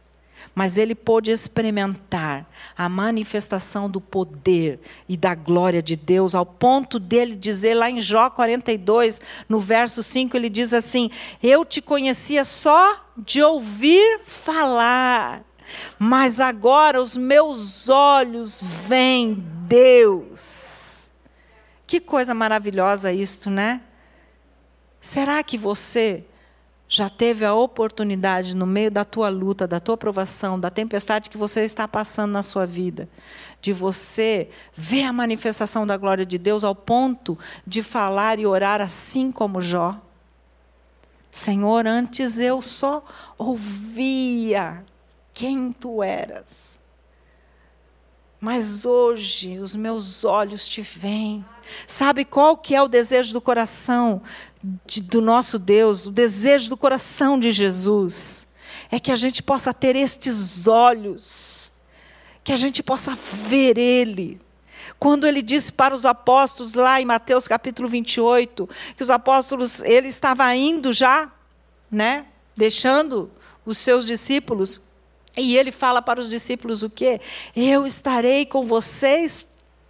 Mas 0.53 0.77
ele 0.77 0.95
pôde 0.95 1.31
experimentar 1.31 2.45
a 2.77 2.87
manifestação 2.87 3.89
do 3.89 3.99
poder 3.99 4.79
e 5.07 5.15
da 5.15 5.35
glória 5.35 5.81
de 5.81 5.95
Deus, 5.95 6.35
ao 6.35 6.45
ponto 6.45 6.99
dele 6.99 7.35
dizer 7.35 7.73
lá 7.73 7.89
em 7.89 8.01
Jó 8.01 8.29
42, 8.29 9.21
no 9.47 9.59
verso 9.59 10.03
5, 10.03 10.35
ele 10.35 10.49
diz 10.49 10.73
assim: 10.73 11.09
Eu 11.41 11.63
te 11.65 11.81
conhecia 11.81 12.43
só 12.43 13.05
de 13.17 13.41
ouvir 13.41 14.21
falar, 14.23 15.43
mas 15.97 16.39
agora 16.39 17.01
os 17.01 17.15
meus 17.15 17.89
olhos 17.89 18.61
veem 18.61 19.35
Deus. 19.67 21.11
Que 21.85 21.99
coisa 21.99 22.33
maravilhosa 22.33 23.11
isto, 23.11 23.49
né? 23.49 23.81
Será 24.99 25.43
que 25.43 25.57
você 25.57 26.25
já 26.93 27.09
teve 27.09 27.43
a 27.43 27.55
oportunidade, 27.55 28.55
no 28.55 28.67
meio 28.67 28.91
da 28.91 29.03
tua 29.03 29.27
luta, 29.27 29.65
da 29.65 29.79
tua 29.79 29.97
provação, 29.97 30.59
da 30.59 30.69
tempestade 30.69 31.27
que 31.27 31.39
você 31.39 31.61
está 31.61 31.87
passando 31.87 32.33
na 32.33 32.43
sua 32.43 32.67
vida, 32.67 33.09
de 33.59 33.73
você 33.73 34.47
ver 34.75 35.05
a 35.05 35.11
manifestação 35.11 35.87
da 35.87 35.97
glória 35.97 36.23
de 36.23 36.37
Deus 36.37 36.63
ao 36.63 36.75
ponto 36.75 37.35
de 37.65 37.81
falar 37.81 38.37
e 38.37 38.45
orar 38.45 38.79
assim 38.79 39.31
como 39.31 39.59
Jó? 39.59 39.99
Senhor, 41.31 41.87
antes 41.87 42.37
eu 42.37 42.61
só 42.61 43.03
ouvia 43.39 44.85
quem 45.33 45.71
tu 45.71 46.03
eras. 46.03 46.79
Mas 48.43 48.85
hoje 48.85 49.57
os 49.59 49.73
meus 49.73 50.25
olhos 50.25 50.67
te 50.67 50.81
veem. 50.81 51.45
Sabe 51.87 52.25
qual 52.25 52.57
que 52.57 52.75
é 52.75 52.81
o 52.81 52.89
desejo 52.89 53.31
do 53.31 53.39
coração 53.39 54.21
de, 54.85 55.01
do 55.01 55.21
nosso 55.21 55.57
Deus, 55.57 56.05
o 56.05 56.11
desejo 56.11 56.67
do 56.67 56.75
coração 56.75 57.39
de 57.39 57.53
Jesus? 57.53 58.49
É 58.91 58.99
que 58.99 59.13
a 59.13 59.15
gente 59.15 59.41
possa 59.41 59.73
ter 59.73 59.95
estes 59.95 60.67
olhos, 60.67 61.71
que 62.43 62.51
a 62.51 62.57
gente 62.57 62.83
possa 62.83 63.15
ver 63.15 63.77
Ele. 63.77 64.41
Quando 64.99 65.25
ele 65.25 65.41
disse 65.41 65.71
para 65.71 65.95
os 65.95 66.05
apóstolos 66.05 66.73
lá 66.73 66.99
em 66.99 67.05
Mateus 67.05 67.47
capítulo 67.47 67.87
28, 67.87 68.69
que 68.97 69.03
os 69.03 69.09
apóstolos, 69.09 69.81
ele 69.83 70.09
estava 70.09 70.53
indo 70.53 70.91
já, 70.91 71.31
né, 71.89 72.25
deixando 72.57 73.31
os 73.65 73.77
seus 73.77 74.05
discípulos, 74.05 74.81
e 75.35 75.57
ele 75.57 75.71
fala 75.71 76.01
para 76.01 76.19
os 76.19 76.29
discípulos 76.29 76.83
o 76.83 76.89
quê? 76.89 77.19
Eu 77.55 77.87
estarei 77.87 78.45
com 78.45 78.65
vocês 78.65 79.47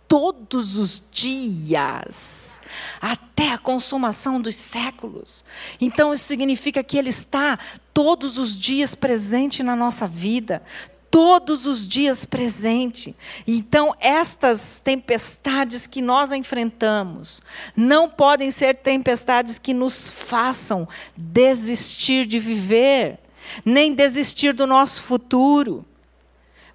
todos 0.08 0.78
os 0.78 1.02
dias, 1.12 2.62
até 3.02 3.52
a 3.52 3.58
consumação 3.58 4.40
dos 4.40 4.56
séculos. 4.56 5.44
Então, 5.82 6.14
isso 6.14 6.26
significa 6.26 6.84
que 6.84 7.00
Ele 7.00 7.10
está 7.10 7.58
todos 7.92 8.38
os 8.38 8.56
dias 8.56 8.94
presente 8.94 9.64
na 9.64 9.76
nossa 9.76 10.08
vida, 10.08 10.62
todos 11.10 11.66
os 11.66 11.88
dias 11.88 12.26
presente. 12.26 13.16
Então, 13.48 13.96
estas 14.00 14.80
tempestades 14.84 15.88
que 15.88 16.00
nós 16.00 16.32
enfrentamos 16.32 17.42
não 17.76 18.08
podem 18.08 18.52
ser 18.52 18.76
tempestades 18.76 19.58
que 19.58 19.74
nos 19.74 20.12
façam 20.12 20.88
desistir 21.18 22.28
de 22.28 22.40
viver 22.40 23.23
nem 23.66 23.94
desistir 23.94 24.54
do 24.54 24.68
nosso 24.68 25.02
futuro. 25.02 25.86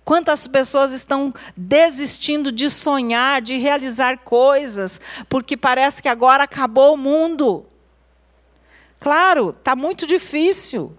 Quantas 0.04 0.46
pessoas 0.46 0.92
estão 0.92 1.34
desistindo 1.56 2.50
de 2.50 2.70
sonhar, 2.70 3.42
de 3.42 3.58
realizar 3.58 4.18
coisas, 4.18 5.00
porque 5.28 5.56
parece 5.56 6.00
que 6.00 6.08
agora 6.08 6.44
acabou 6.44 6.94
o 6.94 6.96
mundo. 6.96 7.66
Claro, 8.98 9.50
está 9.50 9.76
muito 9.76 10.06
difícil. 10.06 10.96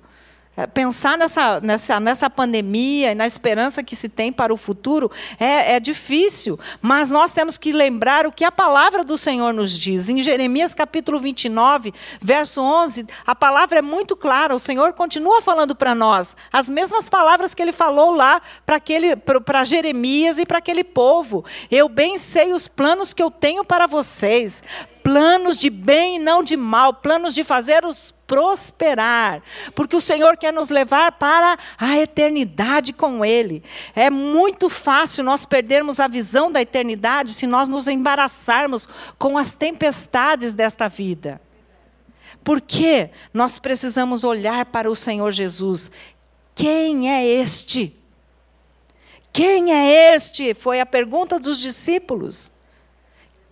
É, 0.59 0.67
pensar 0.67 1.17
nessa, 1.17 1.61
nessa, 1.61 1.99
nessa 2.01 2.29
pandemia 2.29 3.13
e 3.13 3.15
na 3.15 3.25
esperança 3.25 3.81
que 3.81 3.95
se 3.95 4.09
tem 4.09 4.29
para 4.29 4.53
o 4.53 4.57
futuro 4.57 5.09
é, 5.39 5.75
é 5.75 5.79
difícil, 5.79 6.59
mas 6.81 7.11
nós 7.11 7.31
temos 7.31 7.57
que 7.57 7.71
lembrar 7.71 8.27
o 8.27 8.31
que 8.31 8.43
a 8.43 8.51
palavra 8.51 9.01
do 9.01 9.17
Senhor 9.17 9.53
nos 9.53 9.71
diz. 9.79 10.09
Em 10.09 10.21
Jeremias 10.21 10.75
capítulo 10.75 11.17
29, 11.17 11.93
verso 12.19 12.61
11, 12.61 13.07
a 13.25 13.33
palavra 13.33 13.79
é 13.79 13.81
muito 13.81 14.17
clara, 14.17 14.53
o 14.53 14.59
Senhor 14.59 14.91
continua 14.91 15.41
falando 15.41 15.73
para 15.73 15.95
nós 15.95 16.35
as 16.51 16.69
mesmas 16.69 17.09
palavras 17.09 17.55
que 17.55 17.61
ele 17.61 17.71
falou 17.71 18.11
lá 18.11 18.41
para 18.65 19.63
Jeremias 19.63 20.37
e 20.37 20.45
para 20.45 20.57
aquele 20.57 20.83
povo. 20.83 21.45
Eu 21.71 21.87
bem 21.87 22.17
sei 22.17 22.51
os 22.51 22.67
planos 22.67 23.13
que 23.13 23.23
eu 23.23 23.31
tenho 23.31 23.63
para 23.63 23.87
vocês, 23.87 24.61
planos 25.01 25.57
de 25.57 25.69
bem 25.69 26.17
e 26.17 26.19
não 26.19 26.43
de 26.43 26.57
mal, 26.57 26.95
planos 26.95 27.33
de 27.33 27.45
fazer 27.45 27.85
os 27.85 28.13
prosperar, 28.29 29.41
porque 29.73 29.95
o 29.95 30.01
Senhor 30.01 30.37
quer 30.37 30.53
nos 30.53 30.69
levar 30.69 31.13
para 31.13 31.57
a 31.79 31.97
eternidade 31.97 32.93
com 32.93 33.25
Ele. 33.25 33.63
É 33.95 34.07
muito 34.11 34.69
fácil 34.69 35.23
nós 35.23 35.45
perdermos 35.45 35.99
a 35.99 36.07
visão 36.07 36.51
da 36.51 36.61
eternidade 36.61 37.33
se 37.33 37.47
nós 37.47 37.67
nos 37.67 37.87
embaraçarmos 37.87 38.87
com 39.17 39.35
as 39.35 39.55
tempestades 39.55 40.53
desta 40.53 40.87
vida. 40.87 41.41
Porque 42.43 43.09
nós 43.33 43.57
precisamos 43.57 44.23
olhar 44.23 44.67
para 44.67 44.89
o 44.89 44.95
Senhor 44.95 45.31
Jesus. 45.31 45.91
Quem 46.53 47.11
é 47.11 47.25
este? 47.25 47.95
Quem 49.33 49.73
é 49.73 50.15
este? 50.15 50.53
Foi 50.53 50.79
a 50.79 50.85
pergunta 50.85 51.39
dos 51.39 51.59
discípulos. 51.59 52.51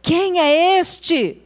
Quem 0.03 0.39
é 0.39 0.79
este? 0.79 1.41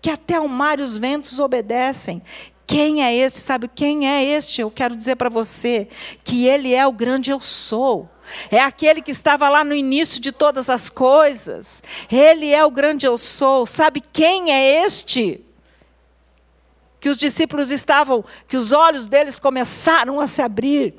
Que 0.00 0.10
até 0.10 0.40
o 0.40 0.48
mar 0.48 0.78
e 0.78 0.82
os 0.82 0.96
ventos 0.96 1.38
obedecem. 1.38 2.22
Quem 2.70 3.02
é 3.02 3.12
este? 3.12 3.40
Sabe 3.40 3.66
quem 3.66 4.08
é 4.08 4.22
este? 4.22 4.60
Eu 4.60 4.70
quero 4.70 4.94
dizer 4.94 5.16
para 5.16 5.28
você 5.28 5.88
que 6.22 6.46
ele 6.46 6.72
é 6.72 6.86
o 6.86 6.92
grande 6.92 7.32
eu 7.32 7.40
sou. 7.40 8.08
É 8.48 8.60
aquele 8.60 9.02
que 9.02 9.10
estava 9.10 9.48
lá 9.48 9.64
no 9.64 9.74
início 9.74 10.20
de 10.20 10.30
todas 10.30 10.70
as 10.70 10.88
coisas. 10.88 11.82
Ele 12.08 12.48
é 12.52 12.64
o 12.64 12.70
grande 12.70 13.08
eu 13.08 13.18
sou. 13.18 13.66
Sabe 13.66 14.00
quem 14.00 14.52
é 14.52 14.84
este? 14.86 15.44
Que 17.00 17.08
os 17.08 17.18
discípulos 17.18 17.72
estavam, 17.72 18.24
que 18.46 18.56
os 18.56 18.70
olhos 18.70 19.06
deles 19.06 19.40
começaram 19.40 20.20
a 20.20 20.28
se 20.28 20.40
abrir 20.40 20.94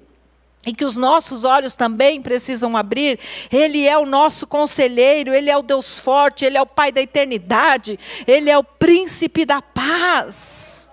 e 0.67 0.73
que 0.73 0.83
os 0.83 0.97
nossos 0.97 1.45
olhos 1.45 1.73
também 1.73 2.21
precisam 2.21 2.75
abrir. 2.75 3.17
Ele 3.49 3.87
é 3.87 3.97
o 3.97 4.05
nosso 4.05 4.45
conselheiro, 4.45 5.33
ele 5.33 5.49
é 5.49 5.55
o 5.55 5.61
Deus 5.61 5.97
forte, 5.97 6.43
ele 6.43 6.57
é 6.57 6.61
o 6.61 6.65
Pai 6.65 6.91
da 6.91 7.01
eternidade, 7.01 7.97
ele 8.27 8.49
é 8.49 8.57
o 8.57 8.63
príncipe 8.63 9.45
da 9.45 9.61
paz. 9.61 10.90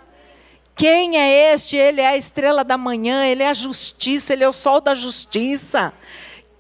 Quem 0.79 1.18
é 1.18 1.53
este? 1.53 1.76
Ele 1.76 2.01
é 2.01 2.07
a 2.07 2.16
estrela 2.16 2.62
da 2.62 2.79
manhã, 2.79 3.26
ele 3.26 3.43
é 3.43 3.49
a 3.49 3.53
justiça, 3.53 4.33
ele 4.33 4.45
é 4.45 4.49
o 4.49 4.53
sol 4.53 4.81
da 4.81 4.95
justiça. 4.95 5.93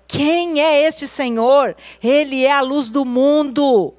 Quem 0.08 0.60
é 0.60 0.82
este 0.82 1.06
Senhor? 1.06 1.76
Ele 2.02 2.44
é 2.44 2.50
a 2.50 2.60
luz 2.60 2.90
do 2.90 3.04
mundo. 3.04 3.94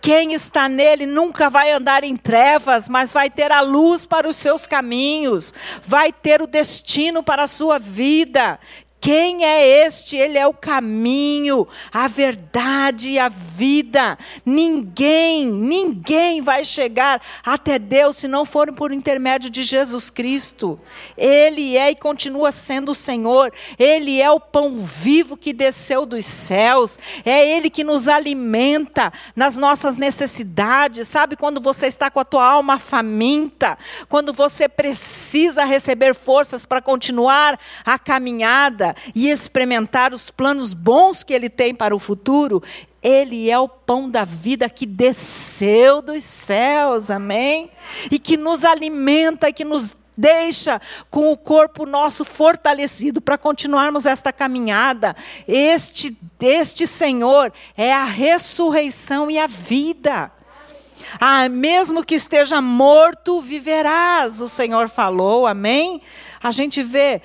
Quem 0.00 0.32
está 0.32 0.66
nele 0.66 1.04
nunca 1.04 1.50
vai 1.50 1.70
andar 1.72 2.04
em 2.04 2.16
trevas, 2.16 2.88
mas 2.88 3.12
vai 3.12 3.28
ter 3.28 3.52
a 3.52 3.60
luz 3.60 4.06
para 4.06 4.26
os 4.26 4.36
seus 4.36 4.66
caminhos, 4.66 5.52
vai 5.82 6.10
ter 6.10 6.40
o 6.40 6.46
destino 6.46 7.22
para 7.22 7.42
a 7.42 7.46
sua 7.46 7.78
vida. 7.78 8.58
Quem 9.04 9.44
é 9.44 9.84
este? 9.84 10.16
Ele 10.16 10.38
é 10.38 10.46
o 10.46 10.54
caminho, 10.54 11.68
a 11.92 12.08
verdade 12.08 13.10
e 13.10 13.18
a 13.18 13.28
vida. 13.28 14.16
Ninguém, 14.46 15.44
ninguém 15.44 16.40
vai 16.40 16.64
chegar 16.64 17.20
até 17.44 17.78
Deus 17.78 18.16
se 18.16 18.26
não 18.26 18.46
for 18.46 18.72
por 18.72 18.92
intermédio 18.92 19.50
de 19.50 19.62
Jesus 19.62 20.08
Cristo. 20.08 20.80
Ele 21.18 21.76
é 21.76 21.90
e 21.90 21.94
continua 21.94 22.50
sendo 22.50 22.92
o 22.92 22.94
Senhor. 22.94 23.52
Ele 23.78 24.22
é 24.22 24.30
o 24.30 24.40
pão 24.40 24.78
vivo 24.78 25.36
que 25.36 25.52
desceu 25.52 26.06
dos 26.06 26.24
céus. 26.24 26.98
É 27.26 27.46
Ele 27.46 27.68
que 27.68 27.84
nos 27.84 28.08
alimenta 28.08 29.12
nas 29.36 29.54
nossas 29.54 29.98
necessidades. 29.98 31.08
Sabe 31.08 31.36
quando 31.36 31.60
você 31.60 31.88
está 31.88 32.10
com 32.10 32.20
a 32.20 32.24
tua 32.24 32.46
alma 32.46 32.78
faminta? 32.78 33.76
Quando 34.08 34.32
você 34.32 34.66
precisa 34.66 35.62
receber 35.66 36.14
forças 36.14 36.64
para 36.64 36.80
continuar 36.80 37.60
a 37.84 37.98
caminhada? 37.98 38.93
E 39.14 39.28
experimentar 39.28 40.12
os 40.12 40.30
planos 40.30 40.72
bons 40.72 41.22
que 41.22 41.32
Ele 41.32 41.48
tem 41.48 41.74
para 41.74 41.94
o 41.94 41.98
futuro, 41.98 42.62
Ele 43.02 43.50
é 43.50 43.58
o 43.58 43.68
pão 43.68 44.08
da 44.08 44.24
vida 44.24 44.68
que 44.68 44.86
desceu 44.86 46.00
dos 46.02 46.22
céus, 46.22 47.10
amém? 47.10 47.70
E 48.10 48.18
que 48.18 48.36
nos 48.36 48.64
alimenta 48.64 49.48
e 49.48 49.52
que 49.52 49.64
nos 49.64 49.94
deixa 50.16 50.80
com 51.10 51.32
o 51.32 51.36
corpo 51.36 51.84
nosso 51.84 52.24
fortalecido 52.24 53.20
para 53.20 53.36
continuarmos 53.36 54.06
esta 54.06 54.32
caminhada. 54.32 55.14
Este, 55.46 56.16
este 56.40 56.86
Senhor 56.86 57.52
é 57.76 57.92
a 57.92 58.04
ressurreição 58.04 59.30
e 59.30 59.38
a 59.38 59.46
vida. 59.46 60.30
Ah, 61.20 61.48
mesmo 61.48 62.04
que 62.04 62.14
esteja 62.14 62.60
morto, 62.60 63.40
viverás, 63.40 64.40
o 64.40 64.48
Senhor 64.48 64.88
falou, 64.88 65.46
amém? 65.46 66.00
A 66.42 66.50
gente 66.50 66.82
vê 66.82 67.22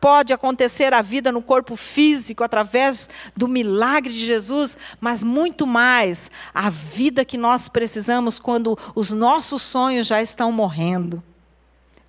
pode 0.00 0.32
acontecer 0.32 0.92
a 0.92 1.02
vida 1.02 1.30
no 1.30 1.40
corpo 1.40 1.76
físico 1.76 2.42
através 2.42 3.08
do 3.36 3.46
milagre 3.46 4.12
de 4.12 4.24
Jesus, 4.24 4.76
mas 5.00 5.22
muito 5.22 5.66
mais 5.66 6.30
a 6.52 6.68
vida 6.68 7.24
que 7.24 7.38
nós 7.38 7.68
precisamos 7.68 8.38
quando 8.38 8.78
os 8.94 9.12
nossos 9.12 9.62
sonhos 9.62 10.06
já 10.06 10.20
estão 10.20 10.50
morrendo. 10.50 11.22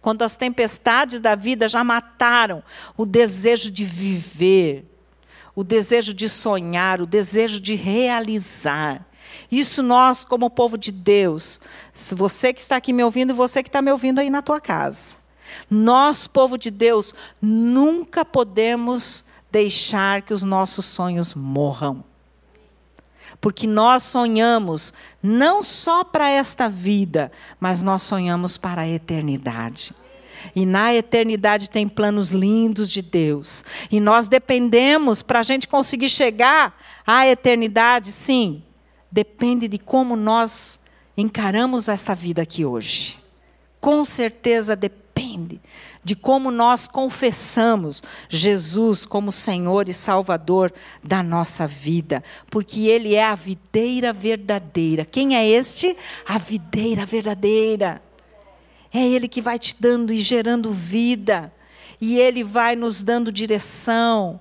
Quando 0.01 0.22
as 0.22 0.36
tempestades 0.36 1.20
da 1.20 1.36
vida 1.36 1.67
já 1.67 1.84
mataram 1.84 2.63
o 2.95 3.05
desejo 3.05 3.70
de 3.70 3.84
viver, 3.84 4.86
o 5.53 5.63
desejo 5.63 6.13
de 6.13 6.30
sonhar, 6.30 7.01
o 7.01 7.05
desejo 7.05 7.59
de 7.59 7.76
realizar. 7.76 9.05
Isso 9.51 9.84
nós, 9.84 10.24
como 10.24 10.49
povo 10.49 10.78
de 10.78 10.91
Deus, 10.91 11.59
você 12.15 12.53
que 12.53 12.61
está 12.61 12.78
aqui 12.78 12.93
me 12.93 13.03
ouvindo 13.03 13.32
e 13.32 13.36
você 13.36 13.61
que 13.61 13.70
está 13.70 13.82
me 13.82 13.91
ouvindo 13.91 14.20
aí 14.20 14.30
na 14.30 14.41
tua 14.41 14.61
casa. 14.61 15.17
Nós, 15.69 16.27
povo 16.27 16.57
de 16.57 16.71
Deus, 16.71 17.13
nunca 17.41 18.23
podemos 18.25 19.25
deixar 19.51 20.21
que 20.21 20.33
os 20.33 20.43
nossos 20.43 20.85
sonhos 20.85 21.33
morram. 21.33 22.03
Porque 23.41 23.67
nós 23.67 24.03
sonhamos 24.03 24.93
não 25.21 25.63
só 25.63 26.03
para 26.03 26.29
esta 26.29 26.67
vida, 26.67 27.31
mas 27.59 27.81
nós 27.81 28.01
sonhamos 28.03 28.57
para 28.57 28.81
a 28.81 28.87
eternidade. 28.87 29.93
E 30.55 30.65
na 30.65 30.93
eternidade 30.93 31.69
tem 31.69 31.87
planos 31.87 32.31
lindos 32.31 32.89
de 32.89 33.01
Deus. 33.01 33.63
E 33.91 33.99
nós 33.99 34.27
dependemos, 34.27 35.21
para 35.21 35.39
a 35.39 35.43
gente 35.43 35.67
conseguir 35.67 36.09
chegar 36.09 36.77
à 37.05 37.27
eternidade, 37.27 38.11
sim, 38.11 38.63
depende 39.11 39.67
de 39.67 39.77
como 39.77 40.15
nós 40.15 40.79
encaramos 41.15 41.87
esta 41.87 42.15
vida 42.15 42.41
aqui 42.41 42.65
hoje. 42.65 43.17
Com 43.79 44.03
certeza 44.03 44.75
depende 44.75 45.09
de 46.03 46.15
como 46.15 46.49
nós 46.49 46.87
confessamos 46.87 48.01
Jesus 48.29 49.05
como 49.05 49.31
Senhor 49.31 49.89
e 49.89 49.93
Salvador 49.93 50.73
da 51.03 51.21
nossa 51.21 51.67
vida, 51.67 52.23
porque 52.49 52.87
Ele 52.87 53.15
é 53.15 53.25
a 53.25 53.35
videira 53.35 54.13
verdadeira. 54.13 55.05
Quem 55.05 55.35
é 55.35 55.47
este? 55.47 55.95
A 56.27 56.37
videira 56.37 57.05
verdadeira. 57.05 58.01
É 58.93 59.05
Ele 59.05 59.27
que 59.27 59.41
vai 59.41 59.59
te 59.59 59.75
dando 59.79 60.11
e 60.11 60.19
gerando 60.19 60.71
vida, 60.71 61.53
e 62.01 62.17
Ele 62.17 62.43
vai 62.43 62.75
nos 62.75 63.03
dando 63.03 63.31
direção. 63.31 64.39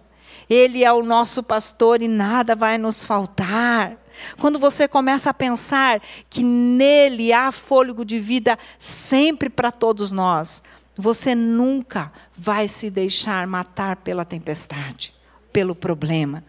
Ele 0.48 0.82
é 0.82 0.92
o 0.92 1.02
nosso 1.02 1.42
pastor 1.42 2.00
e 2.00 2.08
nada 2.08 2.56
vai 2.56 2.78
nos 2.78 3.04
faltar. 3.04 3.98
Quando 4.40 4.58
você 4.58 4.88
começa 4.88 5.30
a 5.30 5.34
pensar 5.34 6.00
que 6.30 6.42
nele 6.42 7.32
há 7.32 7.52
fôlego 7.52 8.04
de 8.04 8.18
vida 8.18 8.58
sempre 8.78 9.48
para 9.48 9.70
todos 9.70 10.10
nós, 10.10 10.62
você 10.98 11.32
nunca 11.32 12.12
vai 12.36 12.66
se 12.66 12.90
deixar 12.90 13.46
matar 13.46 13.94
pela 13.96 14.24
tempestade, 14.24 15.14
pelo 15.52 15.72
problema, 15.72 16.44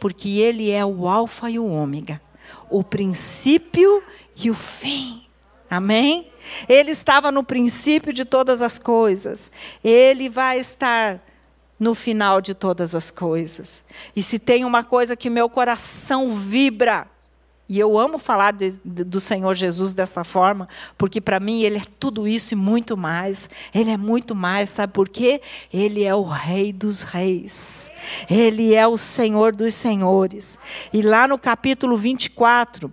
porque 0.00 0.40
ele 0.40 0.72
é 0.72 0.84
o 0.84 1.06
alfa 1.06 1.48
e 1.48 1.56
o 1.56 1.66
ômega, 1.66 2.20
o 2.68 2.82
princípio 2.82 4.02
e 4.34 4.50
o 4.50 4.54
fim. 4.54 5.22
Amém? 5.70 6.32
Ele 6.68 6.90
estava 6.90 7.30
no 7.30 7.44
princípio 7.44 8.12
de 8.12 8.24
todas 8.24 8.60
as 8.60 8.78
coisas. 8.78 9.50
Ele 9.82 10.28
vai 10.28 10.58
estar 10.58 11.22
no 11.78 11.94
final 11.94 12.40
de 12.40 12.54
todas 12.54 12.94
as 12.94 13.10
coisas. 13.10 13.84
E 14.14 14.22
se 14.22 14.38
tem 14.38 14.64
uma 14.64 14.84
coisa 14.84 15.16
que 15.16 15.30
meu 15.30 15.48
coração 15.48 16.36
vibra, 16.36 17.06
E 17.72 17.80
eu 17.80 17.98
amo 17.98 18.18
falar 18.18 18.52
de, 18.52 18.78
de, 18.84 19.02
do 19.02 19.18
Senhor 19.18 19.54
Jesus 19.54 19.94
dessa 19.94 20.22
forma, 20.22 20.68
porque 20.98 21.22
para 21.22 21.40
mim 21.40 21.62
ele 21.62 21.78
é 21.78 21.82
tudo 21.98 22.28
isso 22.28 22.52
e 22.52 22.54
muito 22.54 22.98
mais. 22.98 23.48
Ele 23.74 23.90
é 23.90 23.96
muito 23.96 24.34
mais, 24.34 24.68
sabe 24.68 24.92
por 24.92 25.08
quê? 25.08 25.40
Ele 25.72 26.04
é 26.04 26.14
o 26.14 26.22
Rei 26.22 26.70
dos 26.70 27.00
Reis. 27.00 27.90
Ele 28.28 28.74
é 28.74 28.86
o 28.86 28.98
Senhor 28.98 29.56
dos 29.56 29.72
Senhores. 29.72 30.58
E 30.92 31.00
lá 31.00 31.26
no 31.26 31.38
capítulo 31.38 31.96
24, 31.96 32.92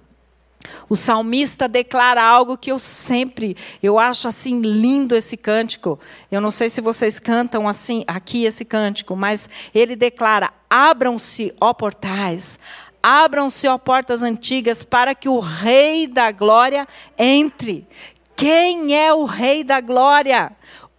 o 0.88 0.96
salmista 0.96 1.68
declara 1.68 2.24
algo 2.24 2.58
que 2.58 2.72
eu 2.72 2.80
sempre, 2.80 3.58
eu 3.84 4.00
acho 4.00 4.30
assim 4.30 4.62
lindo 4.62 5.14
esse 5.14 5.36
cântico. 5.36 6.00
Eu 6.32 6.40
não 6.40 6.52
sei 6.52 6.70
se 6.70 6.80
vocês 6.80 7.20
cantam 7.20 7.68
assim 7.68 8.06
aqui 8.08 8.46
esse 8.46 8.64
cântico, 8.64 9.14
mas 9.14 9.50
ele 9.76 9.98
declara: 9.98 10.54
"Abram-se, 10.70 11.54
ó 11.60 11.74
portais, 11.74 12.58
abram-se, 13.02 13.68
ó 13.68 13.78
portas 13.78 14.24
antigas, 14.24 14.84
para 14.84 15.16
que 15.16 15.30
o 15.30 15.40
Rei 15.40 16.08
da 16.08 16.32
Glória 16.32 16.88
entre. 17.18 17.88
Quem 18.36 18.96
é 18.96 19.14
o 19.14 19.26
Rei 19.26 19.64
da 19.64 19.82
Glória? 19.82 20.52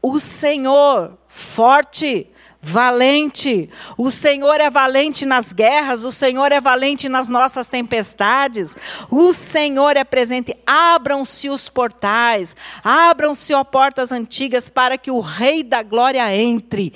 O 0.03 0.19
Senhor, 0.19 1.19
forte, 1.29 2.31
valente. 2.61 3.71
O 3.97 4.11
Senhor 4.11 4.61
é 4.61 4.69
valente 4.69 5.25
nas 5.25 5.53
guerras, 5.53 6.05
o 6.05 6.13
Senhor 6.13 6.53
é 6.53 6.61
valente 6.61 7.09
nas 7.09 7.29
nossas 7.29 7.69
tempestades. 7.69 8.77
O 9.11 9.33
Senhor 9.33 9.97
é 9.97 10.05
presente. 10.05 10.57
Abram-se 10.67 11.49
os 11.49 11.69
portais, 11.69 12.55
abram-se, 12.85 13.55
ó 13.55 13.65
portas 13.65 14.13
antigas, 14.13 14.69
para 14.69 14.99
que 14.99 15.11
o 15.11 15.21
Rei 15.21 15.63
da 15.63 15.83
Glória 15.83 16.35
entre. 16.37 16.93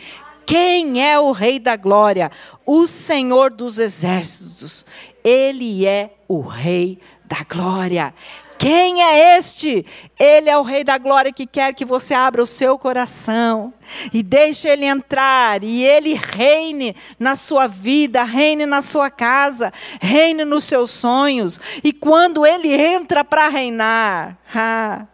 Quem 0.46 1.02
é 1.02 1.18
o 1.18 1.32
Rei 1.32 1.58
da 1.58 1.76
Glória? 1.76 2.30
O 2.66 2.86
Senhor 2.86 3.52
dos 3.52 3.78
Exércitos. 3.78 4.84
Ele 5.22 5.86
é 5.86 6.10
o 6.28 6.40
Rei 6.40 6.98
da 7.24 7.44
Glória. 7.48 8.14
Quem 8.58 9.02
é 9.02 9.36
este? 9.38 9.84
Ele 10.18 10.48
é 10.48 10.56
o 10.56 10.62
Rei 10.62 10.84
da 10.84 10.96
Glória 10.96 11.32
que 11.32 11.46
quer 11.46 11.74
que 11.74 11.84
você 11.84 12.14
abra 12.14 12.42
o 12.42 12.46
seu 12.46 12.78
coração 12.78 13.74
e 14.12 14.22
deixe 14.22 14.68
ele 14.68 14.86
entrar 14.86 15.62
e 15.62 15.84
ele 15.84 16.14
reine 16.14 16.94
na 17.18 17.36
sua 17.36 17.66
vida, 17.66 18.22
reine 18.22 18.64
na 18.64 18.80
sua 18.80 19.10
casa, 19.10 19.72
reine 20.00 20.44
nos 20.44 20.64
seus 20.64 20.90
sonhos. 20.90 21.60
E 21.82 21.92
quando 21.92 22.46
ele 22.46 22.72
entra 22.72 23.24
para 23.24 23.48
reinar, 23.48 24.38
ah, 24.54 25.06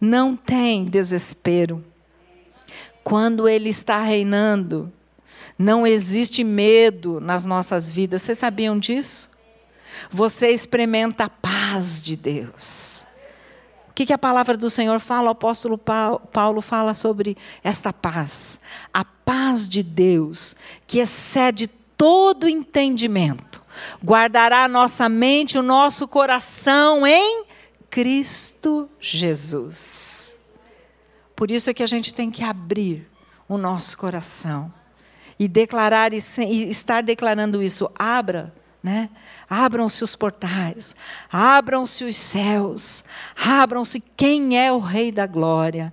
não 0.00 0.36
tem 0.36 0.84
desespero. 0.84 1.84
Quando 3.08 3.48
ele 3.48 3.70
está 3.70 4.02
reinando, 4.02 4.92
não 5.58 5.86
existe 5.86 6.44
medo 6.44 7.22
nas 7.22 7.46
nossas 7.46 7.88
vidas. 7.88 8.20
Vocês 8.20 8.36
sabiam 8.36 8.78
disso? 8.78 9.30
Você 10.10 10.50
experimenta 10.50 11.24
a 11.24 11.30
paz 11.30 12.02
de 12.02 12.14
Deus. 12.14 13.06
O 13.88 13.94
que, 13.94 14.04
que 14.04 14.12
a 14.12 14.18
palavra 14.18 14.58
do 14.58 14.68
Senhor 14.68 15.00
fala? 15.00 15.28
O 15.28 15.30
apóstolo 15.30 15.78
Paulo 15.78 16.60
fala 16.60 16.92
sobre 16.92 17.34
esta 17.64 17.94
paz. 17.94 18.60
A 18.92 19.06
paz 19.06 19.66
de 19.66 19.82
Deus, 19.82 20.54
que 20.86 20.98
excede 20.98 21.66
todo 21.96 22.46
entendimento, 22.46 23.62
guardará 24.04 24.64
a 24.64 24.68
nossa 24.68 25.08
mente, 25.08 25.56
o 25.56 25.62
nosso 25.62 26.06
coração 26.06 27.06
em 27.06 27.44
Cristo 27.88 28.86
Jesus. 29.00 30.27
Por 31.38 31.52
isso 31.52 31.70
é 31.70 31.74
que 31.74 31.84
a 31.84 31.86
gente 31.86 32.12
tem 32.12 32.32
que 32.32 32.42
abrir 32.42 33.08
o 33.48 33.56
nosso 33.56 33.96
coração 33.96 34.74
e 35.38 35.46
declarar 35.46 36.12
e, 36.12 36.18
estar 36.68 37.00
declarando 37.00 37.62
isso. 37.62 37.88
Abra 37.94 38.52
né? 38.82 39.08
Abram-se 39.48 40.02
os 40.02 40.16
portais, 40.16 40.96
abram-se 41.30 42.04
os 42.04 42.16
céus, 42.16 43.04
abram-se 43.36 44.00
quem 44.16 44.58
é 44.58 44.72
o 44.72 44.78
Rei 44.78 45.12
da 45.12 45.26
Glória. 45.26 45.92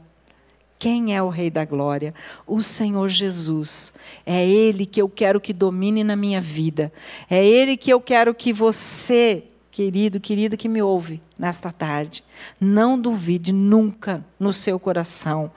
Quem 0.78 1.16
é 1.16 1.24
o 1.24 1.30
Rei 1.30 1.50
da 1.50 1.64
Glória? 1.64 2.14
O 2.46 2.62
Senhor 2.62 3.08
Jesus. 3.08 3.94
É 4.26 4.46
Ele 4.46 4.86
que 4.86 5.02
eu 5.02 5.10
quero 5.10 5.40
que 5.40 5.54
domine 5.54 6.04
na 6.04 6.16
minha 6.16 6.42
vida. 6.42 6.92
É 7.30 7.44
Ele 7.44 7.78
que 7.78 7.92
eu 7.92 8.02
quero 8.02 8.36
que 8.36 8.52
você, 8.52 9.44
querido, 9.76 10.20
querida 10.20 10.56
que 10.56 10.70
me 10.70 10.82
ouve 10.82 11.22
nesta 11.38 11.72
tarde, 11.72 12.24
não 12.60 13.00
duvide 13.00 13.52
nunca 13.52 14.24
no 14.40 14.54
seu 14.54 14.80
coração. 14.80 15.52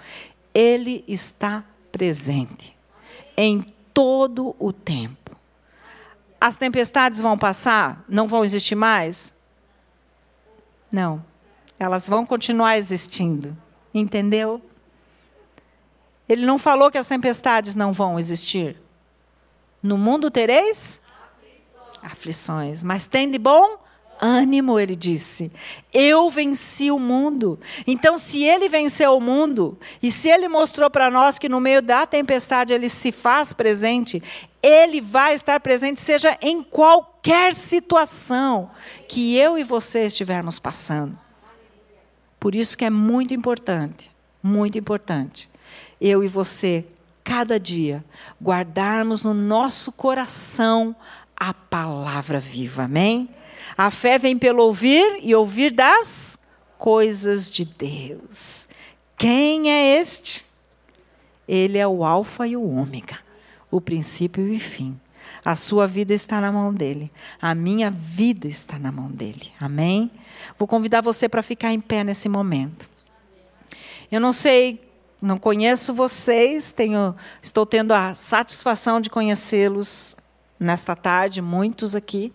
Ele 0.52 1.04
está 1.06 1.64
presente 1.92 2.76
em 3.36 3.64
todo 3.92 4.56
o 4.58 4.72
tempo 4.72 5.28
as 6.40 6.56
tempestades 6.56 7.20
vão 7.20 7.36
passar? 7.36 8.04
Não 8.08 8.28
vão 8.28 8.44
existir 8.44 8.74
mais? 8.74 9.34
Não. 10.90 11.24
Elas 11.78 12.08
vão 12.08 12.24
continuar 12.24 12.78
existindo. 12.78 13.56
Entendeu? 13.92 14.62
Ele 16.28 16.46
não 16.46 16.58
falou 16.58 16.90
que 16.90 16.98
as 16.98 17.08
tempestades 17.08 17.74
não 17.74 17.92
vão 17.92 18.18
existir. 18.18 18.80
No 19.82 19.98
mundo 19.98 20.30
tereis 20.30 21.00
aflições, 22.02 22.84
mas 22.84 23.06
tem 23.06 23.30
de 23.30 23.38
bom 23.38 23.78
ânimo, 24.20 24.78
ele 24.78 24.94
disse. 24.94 25.50
Eu 25.92 26.30
venci 26.30 26.90
o 26.90 26.98
mundo. 26.98 27.58
Então, 27.86 28.18
se 28.18 28.42
ele 28.42 28.68
venceu 28.68 29.16
o 29.16 29.20
mundo, 29.20 29.78
e 30.02 30.10
se 30.10 30.28
ele 30.28 30.48
mostrou 30.48 30.90
para 30.90 31.10
nós 31.10 31.38
que 31.38 31.48
no 31.48 31.60
meio 31.60 31.82
da 31.82 32.06
tempestade 32.06 32.72
ele 32.72 32.88
se 32.88 33.12
faz 33.12 33.52
presente, 33.52 34.22
ele 34.62 35.00
vai 35.00 35.34
estar 35.34 35.60
presente, 35.60 36.00
seja 36.00 36.36
em 36.42 36.62
qualquer 36.62 37.54
situação 37.54 38.70
que 39.06 39.36
eu 39.36 39.58
e 39.58 39.64
você 39.64 40.06
estivermos 40.06 40.58
passando. 40.58 41.18
Por 42.38 42.54
isso 42.54 42.76
que 42.76 42.84
é 42.84 42.90
muito 42.90 43.34
importante, 43.34 44.10
muito 44.42 44.78
importante, 44.78 45.48
eu 46.00 46.22
e 46.22 46.28
você, 46.28 46.84
cada 47.24 47.58
dia, 47.58 48.04
guardarmos 48.40 49.24
no 49.24 49.34
nosso 49.34 49.90
coração 49.90 50.94
a 51.36 51.52
palavra 51.52 52.40
viva. 52.40 52.84
Amém? 52.84 53.28
A 53.78 53.92
fé 53.92 54.18
vem 54.18 54.36
pelo 54.36 54.64
ouvir 54.64 55.18
e 55.20 55.32
ouvir 55.36 55.70
das 55.70 56.36
coisas 56.76 57.48
de 57.48 57.64
Deus. 57.64 58.66
Quem 59.16 59.70
é 59.70 60.00
este? 60.00 60.44
Ele 61.46 61.78
é 61.78 61.86
o 61.86 62.04
Alfa 62.04 62.44
e 62.48 62.56
o 62.56 62.68
Ômega, 62.68 63.20
o 63.70 63.80
princípio 63.80 64.52
e 64.52 64.56
o 64.56 64.60
fim. 64.60 65.00
A 65.44 65.54
sua 65.54 65.86
vida 65.86 66.12
está 66.12 66.40
na 66.40 66.50
mão 66.50 66.74
dele. 66.74 67.12
A 67.40 67.54
minha 67.54 67.88
vida 67.88 68.48
está 68.48 68.80
na 68.80 68.90
mão 68.90 69.08
dele. 69.08 69.52
Amém? 69.60 70.10
Vou 70.58 70.66
convidar 70.66 71.00
você 71.00 71.28
para 71.28 71.40
ficar 71.40 71.72
em 71.72 71.80
pé 71.80 72.02
nesse 72.02 72.28
momento. 72.28 72.90
Eu 74.10 74.20
não 74.20 74.32
sei, 74.32 74.80
não 75.22 75.38
conheço 75.38 75.94
vocês, 75.94 76.72
tenho, 76.72 77.14
estou 77.40 77.64
tendo 77.64 77.92
a 77.92 78.12
satisfação 78.12 79.00
de 79.00 79.08
conhecê-los 79.08 80.16
nesta 80.58 80.96
tarde, 80.96 81.40
muitos 81.40 81.94
aqui. 81.94 82.32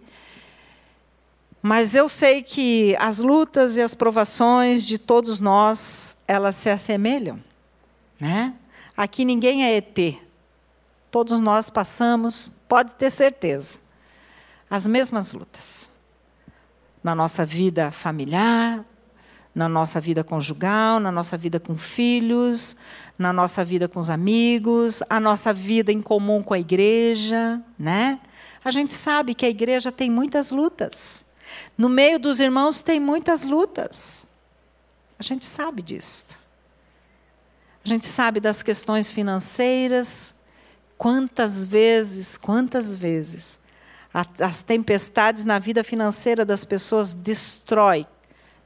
Mas 1.65 1.95
eu 1.95 2.09
sei 2.09 2.43
que 2.43 2.93
as 2.99 3.19
lutas 3.19 3.77
e 3.77 3.81
as 3.81 3.95
provações 3.95 4.85
de 4.85 4.97
todos 4.97 5.39
nós, 5.39 6.17
elas 6.27 6.57
se 6.57 6.69
assemelham. 6.69 7.41
Né? 8.19 8.53
Aqui 8.97 9.23
ninguém 9.23 9.63
é 9.63 9.77
ET. 9.77 10.19
Todos 11.09 11.39
nós 11.39 11.69
passamos, 11.69 12.49
pode 12.67 12.93
ter 12.95 13.09
certeza, 13.09 13.79
as 14.69 14.85
mesmas 14.85 15.31
lutas. 15.31 15.89
Na 17.01 17.15
nossa 17.15 17.45
vida 17.45 17.91
familiar, 17.91 18.83
na 19.55 19.69
nossa 19.69 20.01
vida 20.01 20.21
conjugal, 20.21 20.99
na 20.99 21.13
nossa 21.13 21.37
vida 21.37 21.61
com 21.61 21.77
filhos, 21.77 22.75
na 23.17 23.31
nossa 23.31 23.63
vida 23.63 23.87
com 23.87 24.01
os 24.01 24.09
amigos, 24.09 25.01
a 25.09 25.17
nossa 25.17 25.53
vida 25.53 25.93
em 25.93 26.01
comum 26.01 26.43
com 26.43 26.53
a 26.53 26.59
igreja, 26.59 27.61
né? 27.79 28.19
A 28.65 28.69
gente 28.69 28.91
sabe 28.91 29.33
que 29.33 29.45
a 29.45 29.49
igreja 29.49 29.93
tem 29.93 30.11
muitas 30.11 30.51
lutas. 30.51 31.25
No 31.77 31.89
meio 31.89 32.19
dos 32.19 32.39
irmãos 32.39 32.81
tem 32.81 32.99
muitas 32.99 33.43
lutas. 33.43 34.27
A 35.17 35.23
gente 35.23 35.45
sabe 35.45 35.81
disso. 35.81 36.39
A 37.83 37.87
gente 37.87 38.05
sabe 38.05 38.39
das 38.39 38.63
questões 38.63 39.11
financeiras. 39.11 40.35
Quantas 40.97 41.65
vezes, 41.65 42.37
quantas 42.37 42.95
vezes 42.95 43.59
as 44.39 44.61
tempestades 44.61 45.43
na 45.43 45.57
vida 45.57 45.83
financeira 45.83 46.45
das 46.45 46.63
pessoas 46.63 47.13
destrói, 47.13 48.05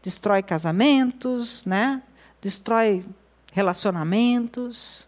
destrói 0.04 0.44
casamentos, 0.44 1.64
né? 1.64 2.02
Destrói 2.42 3.06
relacionamentos. 3.54 5.08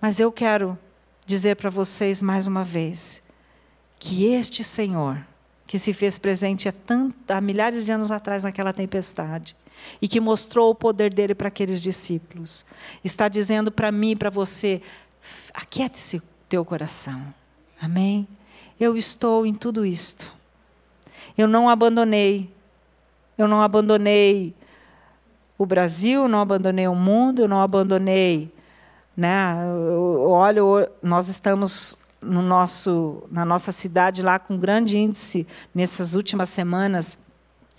Mas 0.00 0.20
eu 0.20 0.30
quero 0.30 0.78
dizer 1.26 1.56
para 1.56 1.68
vocês 1.68 2.22
mais 2.22 2.46
uma 2.46 2.64
vez 2.64 3.22
que 3.98 4.26
este 4.26 4.62
Senhor 4.62 5.18
que 5.68 5.78
se 5.78 5.92
fez 5.92 6.18
presente 6.18 6.66
há, 6.66 6.72
há 7.28 7.40
milhares 7.42 7.84
de 7.84 7.92
anos 7.92 8.10
atrás 8.10 8.42
naquela 8.42 8.72
tempestade 8.72 9.54
e 10.00 10.08
que 10.08 10.18
mostrou 10.18 10.70
o 10.70 10.74
poder 10.74 11.12
dele 11.12 11.34
para 11.34 11.48
aqueles 11.48 11.82
discípulos. 11.82 12.64
Está 13.04 13.28
dizendo 13.28 13.70
para 13.70 13.92
mim 13.92 14.16
para 14.16 14.30
você: 14.30 14.80
aquiete-se 15.52 16.22
teu 16.48 16.64
coração. 16.64 17.22
Amém? 17.80 18.26
Eu 18.80 18.96
estou 18.96 19.44
em 19.44 19.54
tudo 19.54 19.84
isto. 19.84 20.32
Eu 21.36 21.46
não 21.46 21.68
abandonei. 21.68 22.50
Eu 23.36 23.46
não 23.46 23.60
abandonei 23.60 24.54
o 25.58 25.66
Brasil, 25.66 26.26
não 26.26 26.40
abandonei 26.40 26.88
o 26.88 26.94
mundo, 26.94 27.46
não 27.46 27.60
abandonei. 27.60 28.50
Né? 29.14 29.54
Olha, 30.26 30.62
nós 31.02 31.28
estamos 31.28 31.98
no 32.28 32.42
nosso, 32.42 33.24
na 33.30 33.44
nossa 33.44 33.72
cidade 33.72 34.22
lá 34.22 34.38
com 34.38 34.58
grande 34.58 34.98
índice 34.98 35.46
nessas 35.74 36.14
últimas 36.14 36.48
semanas 36.48 37.18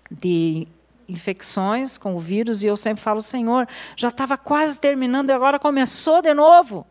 de 0.09 0.67
infecções 1.07 1.97
com 1.97 2.15
o 2.15 2.19
vírus 2.19 2.63
e 2.63 2.67
eu 2.67 2.75
sempre 2.75 3.01
falo, 3.01 3.21
Senhor, 3.21 3.67
já 3.95 4.09
estava 4.09 4.37
quase 4.37 4.79
terminando 4.79 5.29
e 5.29 5.33
agora 5.33 5.59
começou 5.59 6.21
de 6.21 6.33
novo. 6.33 6.85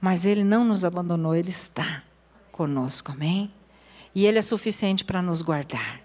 Mas 0.00 0.24
Ele 0.24 0.44
não 0.44 0.64
nos 0.64 0.84
abandonou, 0.84 1.34
Ele 1.34 1.50
está 1.50 2.02
conosco, 2.52 3.12
amém? 3.12 3.50
E 4.14 4.26
Ele 4.26 4.38
é 4.38 4.42
suficiente 4.42 5.04
para 5.04 5.20
nos 5.20 5.42
guardar. 5.42 6.00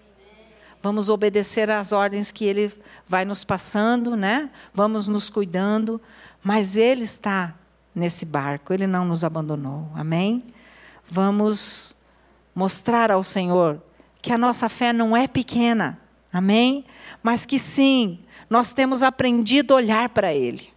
Vamos 0.82 1.08
obedecer 1.08 1.70
às 1.70 1.92
ordens 1.92 2.32
que 2.32 2.44
Ele 2.44 2.72
vai 3.08 3.24
nos 3.24 3.44
passando, 3.44 4.16
né? 4.16 4.50
Vamos 4.74 5.08
nos 5.08 5.30
cuidando, 5.30 6.00
mas 6.42 6.76
Ele 6.76 7.04
está 7.04 7.54
nesse 7.94 8.24
barco, 8.24 8.72
Ele 8.72 8.86
não 8.86 9.04
nos 9.04 9.24
abandonou, 9.24 9.88
amém? 9.94 10.44
Vamos 11.10 11.94
mostrar 12.54 13.10
ao 13.10 13.22
Senhor 13.22 13.80
que 14.20 14.32
a 14.32 14.38
nossa 14.38 14.68
fé 14.68 14.92
não 14.92 15.16
é 15.16 15.26
pequena, 15.26 15.98
amém? 16.32 16.84
Mas 17.22 17.44
que 17.44 17.58
sim, 17.58 18.18
nós 18.48 18.72
temos 18.72 19.02
aprendido 19.02 19.74
a 19.74 19.76
olhar 19.76 20.08
para 20.10 20.32
Ele. 20.32 20.70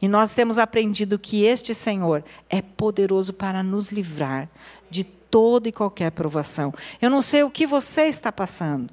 E 0.00 0.08
nós 0.08 0.34
temos 0.34 0.58
aprendido 0.58 1.18
que 1.18 1.44
este 1.44 1.72
Senhor 1.72 2.22
é 2.50 2.60
poderoso 2.60 3.32
para 3.32 3.62
nos 3.62 3.90
livrar 3.90 4.48
de 4.90 5.02
toda 5.02 5.68
e 5.68 5.72
qualquer 5.72 6.10
provação. 6.10 6.74
Eu 7.00 7.08
não 7.08 7.22
sei 7.22 7.42
o 7.42 7.50
que 7.50 7.66
você 7.66 8.02
está 8.02 8.30
passando, 8.30 8.92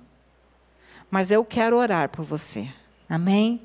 mas 1.09 1.29
eu 1.29 1.43
quero 1.43 1.77
orar 1.77 2.09
por 2.09 2.23
você. 2.23 2.67
Amém? 3.09 3.61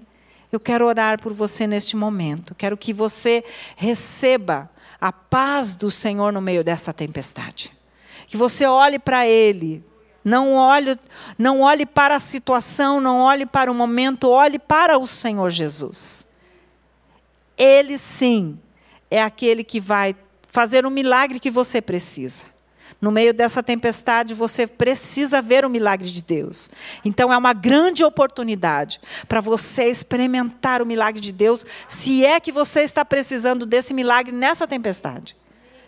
Eu 0.57 0.61
quero 0.61 0.86
orar 0.86 1.20
por 1.20 1.34
você 1.34 1.66
neste 1.66 1.94
momento. 1.94 2.54
Quero 2.54 2.78
que 2.78 2.90
você 2.90 3.44
receba 3.76 4.70
a 4.98 5.12
paz 5.12 5.74
do 5.74 5.90
Senhor 5.90 6.32
no 6.32 6.40
meio 6.40 6.64
desta 6.64 6.94
tempestade. 6.94 7.70
Que 8.26 8.38
você 8.38 8.64
olhe 8.64 8.98
para 8.98 9.26
Ele. 9.26 9.84
Não 10.24 10.54
olhe, 10.54 10.98
não 11.36 11.61
olhe 11.61 11.84
para 11.84 12.16
a 12.16 12.20
situação, 12.20 13.02
não 13.02 13.20
olhe 13.20 13.44
para 13.44 13.70
o 13.70 13.74
momento, 13.74 14.30
olhe 14.30 14.59
para 14.59 14.98
o 14.98 15.07
Senhor 15.07 15.50
Jesus. 15.50 16.26
Ele 17.59 17.98
sim 17.98 18.59
é 19.11 19.22
aquele 19.22 19.62
que 19.62 19.78
vai 19.78 20.16
fazer 20.48 20.86
o 20.86 20.90
milagre 20.90 21.38
que 21.38 21.50
você 21.50 21.82
precisa. 21.82 22.46
No 23.01 23.12
meio 23.12 23.34
dessa 23.34 23.62
tempestade, 23.62 24.34
você 24.34 24.66
precisa 24.66 25.42
ver 25.42 25.64
o 25.64 25.70
milagre 25.70 26.11
de 26.11 26.22
Deus. 26.22 26.70
Então, 27.05 27.32
é 27.32 27.36
uma 27.36 27.53
grande 27.53 28.03
oportunidade 28.03 29.01
para 29.28 29.40
você 29.40 29.84
experimentar 29.84 30.80
o 30.80 30.86
milagre 30.86 31.20
de 31.20 31.32
Deus, 31.32 31.64
se 31.86 32.24
é 32.24 32.40
que 32.40 32.51
você 32.51 32.80
está 32.80 33.05
precisando 33.05 33.66
desse 33.66 33.92
milagre 33.92 34.32
nessa 34.32 34.66
tempestade. 34.66 35.36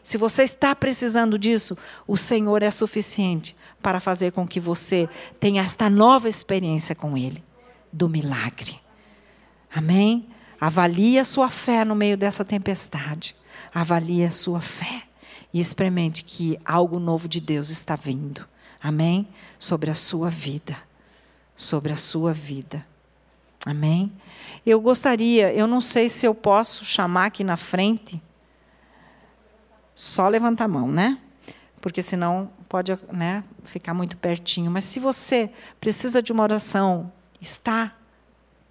Se 0.03 0.17
você 0.17 0.43
está 0.43 0.75
precisando 0.75 1.39
disso, 1.39 1.77
o 2.07 2.17
Senhor 2.17 2.63
é 2.63 2.71
suficiente 2.71 3.57
para 3.83 4.01
fazer 4.01 4.33
com 4.33 4.47
que 4.47 4.61
você 4.61 5.09
tenha 5.41 5.63
esta 5.63 5.89
nova 5.89 6.29
experiência 6.29 6.95
com 6.95 7.17
Ele, 7.17 7.43
do 7.93 8.09
milagre. 8.09 8.81
Amém? 9.75 10.29
Avalie 10.61 11.19
a 11.19 11.25
sua 11.25 11.49
fé 11.49 11.85
no 11.85 11.95
meio 11.95 12.17
dessa 12.17 12.45
tempestade. 12.45 13.37
Avalie 13.73 14.25
a 14.25 14.31
sua 14.31 14.61
fé. 14.61 15.08
E 15.53 15.61
experimente 15.61 16.25
que 16.25 16.59
algo 16.65 16.99
novo 16.99 17.29
de 17.29 17.41
Deus 17.41 17.71
está 17.71 17.97
vindo. 17.97 18.47
Amém? 18.81 19.27
Sobre 19.59 19.91
a 19.91 19.95
sua 19.95 20.31
vida. 20.31 20.77
Sobre 21.57 21.93
a 21.93 21.97
sua 21.97 22.33
vida. 22.33 22.87
Amém? 23.65 24.13
Eu 24.65 24.81
gostaria, 24.81 25.53
eu 25.53 25.67
não 25.67 25.81
sei 25.81 26.09
se 26.09 26.27
eu 26.27 26.35
posso 26.35 26.85
chamar 26.85 27.27
aqui 27.27 27.43
na 27.43 27.57
frente. 27.57 28.23
Só 29.95 30.29
levantar 30.29 30.65
a 30.65 30.69
mão, 30.69 30.89
né? 30.89 31.19
Porque 31.81 32.03
senão 32.03 32.51
pode 32.69 32.97
né, 33.13 33.43
ficar 33.65 33.95
muito 33.95 34.17
pertinho. 34.17 34.71
Mas 34.71 34.85
se 34.85 35.01
você 35.01 35.51
precisa 35.81 36.23
de 36.23 36.33
uma 36.33 36.43
oração, 36.43 37.13
está 37.41 37.95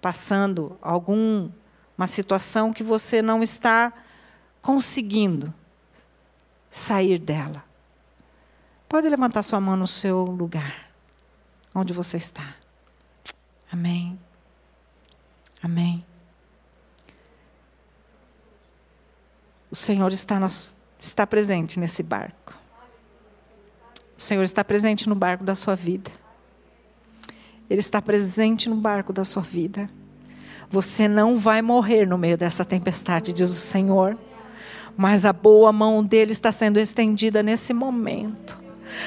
passando 0.00 0.78
algum 0.80 1.50
uma 1.96 2.06
situação 2.06 2.72
que 2.72 2.84
você 2.84 3.20
não 3.20 3.42
está 3.42 3.92
conseguindo 4.62 5.52
sair 6.78 7.18
dela. 7.18 7.64
Pode 8.88 9.08
levantar 9.08 9.42
sua 9.42 9.60
mão 9.60 9.76
no 9.76 9.86
seu 9.86 10.22
lugar, 10.22 10.90
onde 11.74 11.92
você 11.92 12.16
está. 12.16 12.54
Amém. 13.70 14.18
Amém. 15.62 16.04
O 19.70 19.76
Senhor 19.76 20.10
está, 20.10 20.40
na, 20.40 20.48
está 20.98 21.26
presente 21.26 21.78
nesse 21.78 22.02
barco. 22.02 22.56
O 24.16 24.20
Senhor 24.20 24.42
está 24.42 24.64
presente 24.64 25.08
no 25.08 25.14
barco 25.14 25.44
da 25.44 25.54
sua 25.54 25.76
vida. 25.76 26.10
Ele 27.68 27.80
está 27.80 28.00
presente 28.00 28.70
no 28.70 28.76
barco 28.76 29.12
da 29.12 29.24
sua 29.24 29.42
vida. 29.42 29.90
Você 30.70 31.06
não 31.06 31.36
vai 31.36 31.60
morrer 31.60 32.06
no 32.06 32.16
meio 32.16 32.36
dessa 32.36 32.64
tempestade, 32.64 33.32
diz 33.32 33.50
o 33.50 33.54
Senhor. 33.54 34.18
Mas 34.98 35.24
a 35.24 35.32
boa 35.32 35.72
mão 35.72 36.02
dele 36.02 36.32
está 36.32 36.50
sendo 36.50 36.80
estendida 36.80 37.40
nesse 37.40 37.72
momento. 37.72 38.58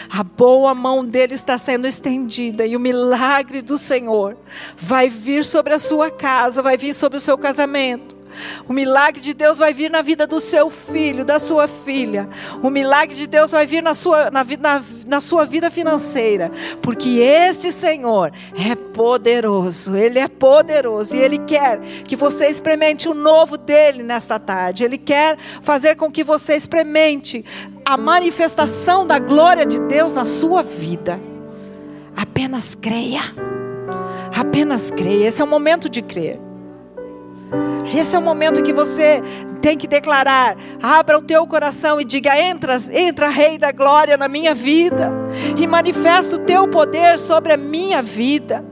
A 0.10 0.24
boa 0.24 0.74
mão 0.74 1.04
dele 1.04 1.34
está 1.34 1.58
sendo 1.58 1.86
estendida 1.86 2.66
e 2.66 2.78
o 2.78 2.80
milagre 2.80 3.62
do 3.62 3.78
Senhor 3.78 4.38
vai 4.78 5.10
vir 5.10 5.44
sobre 5.44 5.74
a 5.74 5.80
sua 5.80 6.10
casa, 6.10 6.62
vai 6.62 6.78
vir 6.78 6.94
sobre 6.94 7.18
o 7.18 7.22
seu 7.22 7.38
casamento 7.38 8.21
o 8.68 8.74
milagre 8.74 9.22
de 9.22 9.34
Deus 9.34 9.58
vai 9.58 9.74
vir 9.74 9.90
na 9.90 10.02
vida 10.02 10.26
do 10.26 10.40
seu 10.40 10.70
filho, 10.70 11.26
da 11.26 11.40
sua 11.40 11.68
filha. 11.68 12.28
O 12.62 12.70
milagre 12.70 13.16
de 13.16 13.28
Deus 13.28 13.52
vai 13.52 13.66
vir 13.66 13.82
na 13.82 13.94
sua, 13.94 14.30
na, 14.30 14.44
na, 14.44 14.84
na 15.08 15.22
sua 15.22 15.46
vida 15.46 15.70
financeira. 15.70 16.52
Porque 16.82 17.20
este 17.20 17.72
Senhor 17.72 18.32
é 18.56 18.76
poderoso. 18.76 19.96
Ele 19.96 20.20
é 20.20 20.28
poderoso. 20.28 21.16
E 21.16 21.20
Ele 21.20 21.40
quer 21.40 21.80
que 22.08 22.16
você 22.16 22.48
experimente 22.48 23.08
o 23.08 23.14
novo 23.14 23.58
dele 23.58 24.04
nesta 24.04 24.40
tarde. 24.40 24.84
Ele 24.84 24.98
quer 24.98 25.38
fazer 25.62 25.96
com 25.96 26.12
que 26.12 26.24
você 26.24 26.56
experimente 26.56 27.46
a 27.86 27.98
manifestação 27.98 29.06
da 29.06 29.20
glória 29.20 29.66
de 29.66 29.80
Deus 29.80 30.14
na 30.14 30.26
sua 30.26 30.62
vida. 30.62 31.20
Apenas 32.16 32.76
creia. 32.76 33.22
Apenas 34.36 34.92
creia. 34.92 35.28
Esse 35.28 35.42
é 35.42 35.44
o 35.44 35.48
momento 35.48 35.90
de 35.90 36.02
crer. 36.02 36.51
Esse 37.94 38.16
é 38.16 38.20
o 38.20 38.22
momento 38.22 38.64
que 38.64 38.74
você 38.74 39.22
tem 39.62 39.78
que 39.78 39.88
declarar: 39.88 40.56
abra 40.82 41.18
o 41.18 41.22
teu 41.22 41.46
coração 41.46 42.00
e 42.00 42.06
diga: 42.06 42.40
entra, 42.40 42.78
entra, 42.92 43.28
Rei 43.28 43.58
da 43.58 43.72
Glória, 43.72 44.18
na 44.18 44.28
minha 44.28 44.56
vida, 44.56 45.12
e 45.58 45.68
manifesta 45.68 46.36
o 46.36 46.40
teu 46.40 46.68
poder 46.68 47.20
sobre 47.20 47.54
a 47.54 47.58
minha 47.58 48.02
vida. 48.02 48.64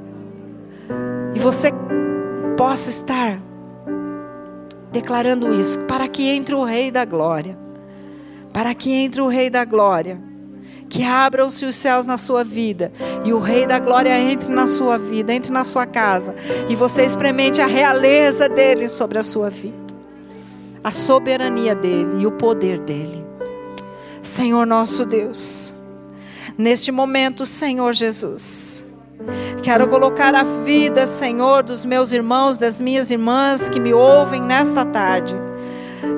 E 1.33 1.39
você 1.39 1.73
possa 2.57 2.89
estar 2.89 3.39
declarando 4.91 5.53
isso, 5.53 5.79
para 5.81 6.07
que 6.07 6.27
entre 6.27 6.55
o 6.55 6.63
Rei 6.63 6.89
da 6.89 7.05
Glória, 7.05 7.57
para 8.51 8.73
que 8.73 8.91
entre 8.91 9.21
o 9.21 9.27
Rei 9.27 9.49
da 9.49 9.63
Glória 9.65 10.28
que 10.89 11.03
abram-se 11.03 11.65
os 11.65 11.75
céus 11.75 12.05
na 12.05 12.17
sua 12.17 12.43
vida 12.43 12.91
e 13.23 13.31
o 13.31 13.39
Rei 13.39 13.67
da 13.67 13.77
Glória 13.77 14.17
entre 14.19 14.51
na 14.51 14.65
sua 14.65 14.97
vida, 14.97 15.31
entre 15.31 15.51
na 15.51 15.63
sua 15.63 15.85
casa 15.85 16.35
e 16.67 16.75
você 16.75 17.05
experimente 17.05 17.61
a 17.61 17.67
realeza 17.67 18.49
dele 18.49 18.89
sobre 18.89 19.19
a 19.19 19.23
sua 19.23 19.49
vida, 19.49 19.93
a 20.83 20.91
soberania 20.91 21.75
dele 21.75 22.21
e 22.21 22.25
o 22.25 22.31
poder 22.31 22.79
dele. 22.79 23.23
Senhor 24.21 24.65
nosso 24.65 25.05
Deus, 25.05 25.73
neste 26.57 26.91
momento, 26.91 27.45
Senhor 27.45 27.93
Jesus, 27.93 28.85
quero 29.61 29.87
colocar 29.87 30.33
a 30.33 30.43
vida, 30.43 31.05
Senhor, 31.05 31.61
dos 31.61 31.85
meus 31.85 32.11
irmãos, 32.11 32.57
das 32.57 32.81
minhas 32.81 33.11
irmãs 33.11 33.69
que 33.69 33.79
me 33.79 33.93
ouvem 33.93 34.41
nesta 34.41 34.83
tarde 34.83 35.48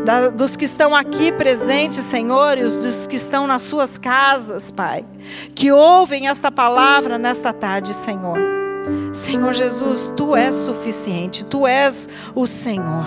da, 0.05 0.29
dos 0.29 0.55
que 0.55 0.65
estão 0.65 0.95
aqui 0.95 1.32
presentes, 1.32 1.99
Senhor, 1.99 2.57
e 2.57 2.63
os 2.63 2.84
dos 2.84 3.07
que 3.07 3.15
estão 3.15 3.47
nas 3.47 3.61
suas 3.63 3.97
casas, 3.97 4.71
Pai, 4.71 5.05
que 5.55 5.71
ouvem 5.71 6.27
esta 6.27 6.51
palavra 6.51 7.17
nesta 7.17 7.53
tarde, 7.53 7.93
Senhor. 7.93 8.38
Senhor 9.13 9.53
Jesus, 9.53 10.11
tu 10.15 10.36
és 10.36 10.55
suficiente, 10.55 11.45
tu 11.45 11.67
és 11.67 12.09
o 12.34 12.47
Senhor. 12.47 13.05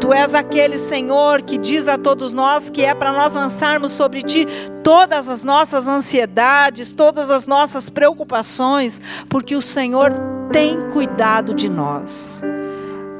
Tu 0.00 0.12
és 0.12 0.34
aquele 0.34 0.78
Senhor 0.78 1.42
que 1.42 1.56
diz 1.56 1.88
a 1.88 1.96
todos 1.96 2.32
nós 2.32 2.68
que 2.68 2.84
é 2.84 2.94
para 2.94 3.12
nós 3.12 3.32
lançarmos 3.34 3.92
sobre 3.92 4.22
ti 4.22 4.46
todas 4.82 5.28
as 5.28 5.42
nossas 5.42 5.88
ansiedades, 5.88 6.92
todas 6.92 7.30
as 7.30 7.46
nossas 7.46 7.88
preocupações, 7.88 9.00
porque 9.28 9.54
o 9.54 9.62
Senhor 9.62 10.12
tem 10.50 10.90
cuidado 10.90 11.54
de 11.54 11.68
nós. 11.68 12.42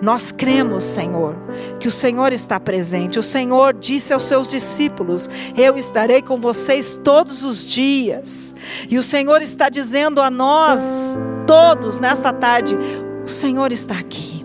Nós 0.03 0.32
cremos, 0.32 0.82
Senhor, 0.82 1.36
que 1.78 1.86
o 1.86 1.90
Senhor 1.90 2.32
está 2.32 2.59
presente. 2.59 3.20
O 3.20 3.22
Senhor 3.22 3.72
disse 3.72 4.12
aos 4.12 4.24
seus 4.24 4.50
discípulos: 4.50 5.30
Eu 5.57 5.78
estarei 5.78 6.20
com 6.20 6.40
vocês 6.40 6.98
todos 7.05 7.44
os 7.44 7.64
dias. 7.64 8.53
E 8.90 8.98
o 8.98 9.03
Senhor 9.03 9.40
está 9.40 9.68
dizendo 9.68 10.20
a 10.20 10.28
nós, 10.28 11.16
todos, 11.46 12.00
nesta 12.00 12.32
tarde: 12.32 12.76
O 13.24 13.28
Senhor 13.28 13.70
está 13.70 13.94
aqui. 13.94 14.44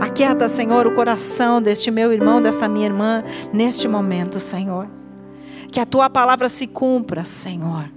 Aquieta, 0.00 0.48
Senhor, 0.48 0.86
o 0.86 0.94
coração 0.94 1.60
deste 1.60 1.90
meu 1.90 2.12
irmão, 2.12 2.40
desta 2.40 2.68
minha 2.68 2.86
irmã, 2.86 3.24
neste 3.52 3.88
momento, 3.88 4.38
Senhor. 4.38 4.86
Que 5.72 5.80
a 5.80 5.86
tua 5.86 6.08
palavra 6.08 6.48
se 6.48 6.68
cumpra, 6.68 7.24
Senhor. 7.24 7.90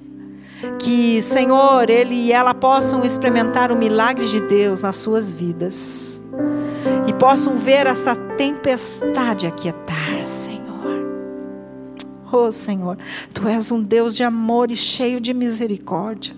Que, 0.80 1.22
Senhor, 1.22 1.92
ele 1.92 2.16
e 2.16 2.32
ela 2.32 2.56
possam 2.56 3.04
experimentar 3.04 3.72
o 3.72 3.76
milagre 3.76 4.26
de 4.26 4.42
Deus 4.42 4.82
nas 4.82 4.96
suas 4.96 5.32
vidas 5.32 6.19
e 7.08 7.14
possam 7.14 7.56
ver 7.56 7.88
essa 7.88 8.16
tempestade 8.16 9.48
aquietar, 9.48 10.26
Senhor. 10.26 10.60
Oh, 12.32 12.52
Senhor, 12.52 12.98
tu 13.34 13.48
és 13.48 13.72
um 13.72 13.82
Deus 13.82 14.16
de 14.16 14.24
amor 14.24 14.72
e 14.72 14.76
cheio 14.76 15.20
de 15.20 15.34
misericórdia. 15.34 16.36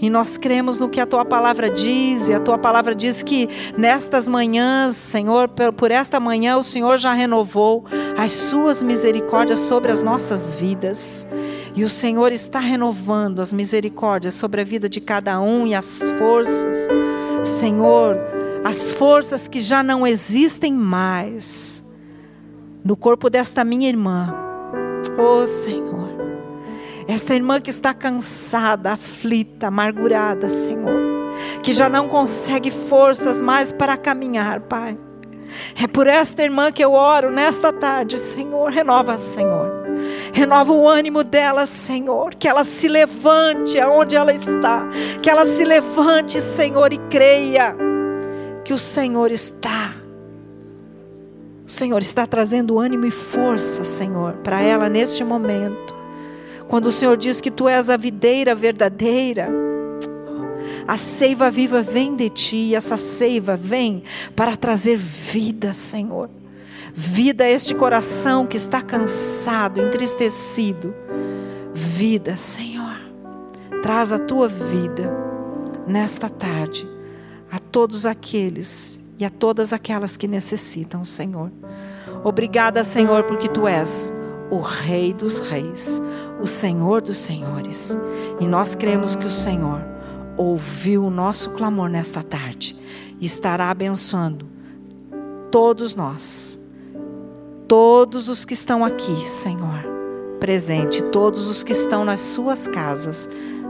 E 0.00 0.10
nós 0.10 0.36
cremos 0.36 0.78
no 0.78 0.88
que 0.88 1.00
a 1.00 1.06
tua 1.06 1.24
palavra 1.24 1.70
diz, 1.70 2.28
e 2.28 2.34
a 2.34 2.40
tua 2.40 2.58
palavra 2.58 2.94
diz 2.94 3.22
que 3.22 3.48
nestas 3.76 4.28
manhãs, 4.28 4.96
Senhor, 4.96 5.48
por 5.48 5.90
esta 5.90 6.20
manhã 6.20 6.56
o 6.56 6.62
Senhor 6.62 6.98
já 6.98 7.12
renovou 7.12 7.84
as 8.16 8.32
suas 8.32 8.82
misericórdias 8.82 9.60
sobre 9.60 9.90
as 9.90 10.02
nossas 10.02 10.52
vidas. 10.52 11.26
E 11.74 11.84
o 11.84 11.88
Senhor 11.88 12.32
está 12.32 12.58
renovando 12.58 13.40
as 13.40 13.52
misericórdias 13.52 14.34
sobre 14.34 14.60
a 14.60 14.64
vida 14.64 14.88
de 14.88 15.00
cada 15.00 15.40
um 15.40 15.66
e 15.66 15.74
as 15.74 16.02
forças. 16.18 16.76
Senhor, 17.42 18.18
as 18.64 18.92
forças 18.92 19.48
que 19.48 19.60
já 19.60 19.82
não 19.82 20.06
existem 20.06 20.72
mais 20.72 21.84
no 22.84 22.96
corpo 22.96 23.28
desta 23.28 23.64
minha 23.64 23.88
irmã. 23.88 24.34
Oh 25.18 25.46
Senhor, 25.46 26.10
esta 27.08 27.34
irmã 27.34 27.60
que 27.60 27.70
está 27.70 27.92
cansada, 27.92 28.92
aflita, 28.92 29.66
amargurada, 29.66 30.48
Senhor, 30.48 31.32
que 31.62 31.72
já 31.72 31.88
não 31.88 32.08
consegue 32.08 32.70
forças 32.70 33.42
mais 33.42 33.72
para 33.72 33.96
caminhar, 33.96 34.60
Pai. 34.60 34.96
É 35.82 35.86
por 35.86 36.06
esta 36.06 36.42
irmã 36.42 36.72
que 36.72 36.82
eu 36.82 36.92
oro 36.92 37.30
nesta 37.30 37.72
tarde, 37.72 38.16
Senhor, 38.16 38.70
renova, 38.70 39.18
Senhor. 39.18 39.82
Renova 40.32 40.72
o 40.72 40.88
ânimo 40.88 41.22
dela, 41.22 41.66
Senhor. 41.66 42.34
Que 42.34 42.48
ela 42.48 42.64
se 42.64 42.88
levante 42.88 43.78
aonde 43.78 44.16
ela 44.16 44.32
está. 44.32 44.88
Que 45.22 45.30
ela 45.30 45.46
se 45.46 45.64
levante, 45.64 46.40
Senhor, 46.40 46.92
e 46.92 46.98
creia 46.98 47.76
que 48.72 48.76
o 48.76 48.78
Senhor 48.78 49.30
está. 49.30 49.94
O 51.66 51.70
Senhor 51.70 52.00
está 52.00 52.26
trazendo 52.26 52.78
ânimo 52.78 53.04
e 53.04 53.10
força, 53.10 53.84
Senhor, 53.84 54.32
para 54.42 54.62
ela 54.62 54.88
neste 54.88 55.22
momento. 55.22 55.94
Quando 56.68 56.86
o 56.86 56.92
Senhor 56.92 57.18
diz 57.18 57.38
que 57.38 57.50
tu 57.50 57.68
és 57.68 57.90
a 57.90 57.98
videira 57.98 58.54
verdadeira, 58.54 59.50
a 60.88 60.96
seiva 60.96 61.50
viva 61.50 61.82
vem 61.82 62.16
de 62.16 62.30
ti, 62.30 62.56
e 62.56 62.74
essa 62.74 62.96
seiva 62.96 63.56
vem 63.56 64.04
para 64.34 64.56
trazer 64.56 64.96
vida, 64.96 65.74
Senhor. 65.74 66.30
Vida 66.94 67.44
a 67.44 67.50
este 67.50 67.74
coração 67.74 68.46
que 68.46 68.56
está 68.56 68.80
cansado, 68.80 69.82
entristecido. 69.82 70.94
Vida, 71.74 72.38
Senhor. 72.38 72.96
Traz 73.82 74.12
a 74.12 74.18
tua 74.18 74.48
vida 74.48 75.12
nesta 75.86 76.30
tarde 76.30 76.91
a 77.52 77.58
todos 77.58 78.06
aqueles 78.06 79.04
e 79.18 79.26
a 79.26 79.30
todas 79.30 79.74
aquelas 79.74 80.16
que 80.16 80.26
necessitam, 80.26 81.04
Senhor. 81.04 81.52
Obrigada, 82.24 82.82
Senhor, 82.82 83.24
porque 83.24 83.46
tu 83.46 83.68
és 83.68 84.10
o 84.50 84.58
Rei 84.58 85.12
dos 85.12 85.38
Reis, 85.38 86.00
o 86.40 86.46
Senhor 86.46 87.02
dos 87.02 87.18
Senhores. 87.18 87.94
E 88.40 88.48
nós 88.48 88.74
cremos 88.74 89.14
que 89.14 89.26
o 89.26 89.30
Senhor 89.30 89.84
ouviu 90.38 91.04
o 91.04 91.10
nosso 91.10 91.50
clamor 91.50 91.90
nesta 91.90 92.22
tarde 92.22 92.74
e 93.20 93.26
estará 93.26 93.68
abençoando 93.68 94.46
todos 95.50 95.94
nós, 95.94 96.58
todos 97.68 98.30
os 98.30 98.46
que 98.46 98.54
estão 98.54 98.82
aqui, 98.82 99.28
Senhor, 99.28 99.84
presente, 100.40 101.02
todos 101.02 101.48
os 101.48 101.62
que 101.62 101.72
estão 101.72 102.02
nas 102.02 102.20
suas 102.20 102.66
casas 102.66 103.28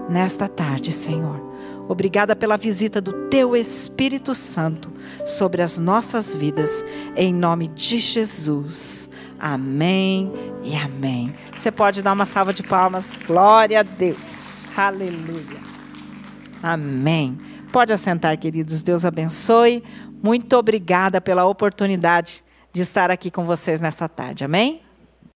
nesta 0.09 0.47
tarde, 0.47 0.93
Senhor. 0.93 1.52
Obrigada 1.93 2.35
pela 2.35 2.57
visita 2.57 3.03
do 3.03 3.29
Teu 3.29 3.55
Espírito 3.55 4.35
Santo 4.35 4.91
sobre 5.27 5.61
as 5.61 5.79
nossas 5.79 6.35
vidas, 6.35 6.83
em 7.15 7.35
nome 7.35 7.69
de 7.69 7.99
Jesus. 7.99 9.11
Amém 9.39 10.33
e 10.63 10.75
amém. 10.75 11.35
Você 11.55 11.71
pode 11.71 12.01
dar 12.01 12.15
uma 12.15 12.25
salva 12.25 12.55
de 12.55 12.63
palmas. 12.63 13.19
Glória 13.27 13.81
a 13.81 13.83
Deus. 13.83 14.71
Aleluia. 14.75 15.61
Amém. 16.63 17.39
Pode 17.71 17.93
assentar, 17.93 18.39
queridos. 18.39 18.81
Deus 18.81 19.05
abençoe. 19.05 19.85
Muito 20.23 20.57
obrigada 20.57 21.21
pela 21.21 21.45
oportunidade 21.45 22.43
de 22.73 22.81
estar 22.81 23.11
aqui 23.11 23.31
com 23.31 23.45
vocês 23.45 23.83
nesta 23.83 24.09
tarde. 24.09 24.45
Amém? 24.45 24.81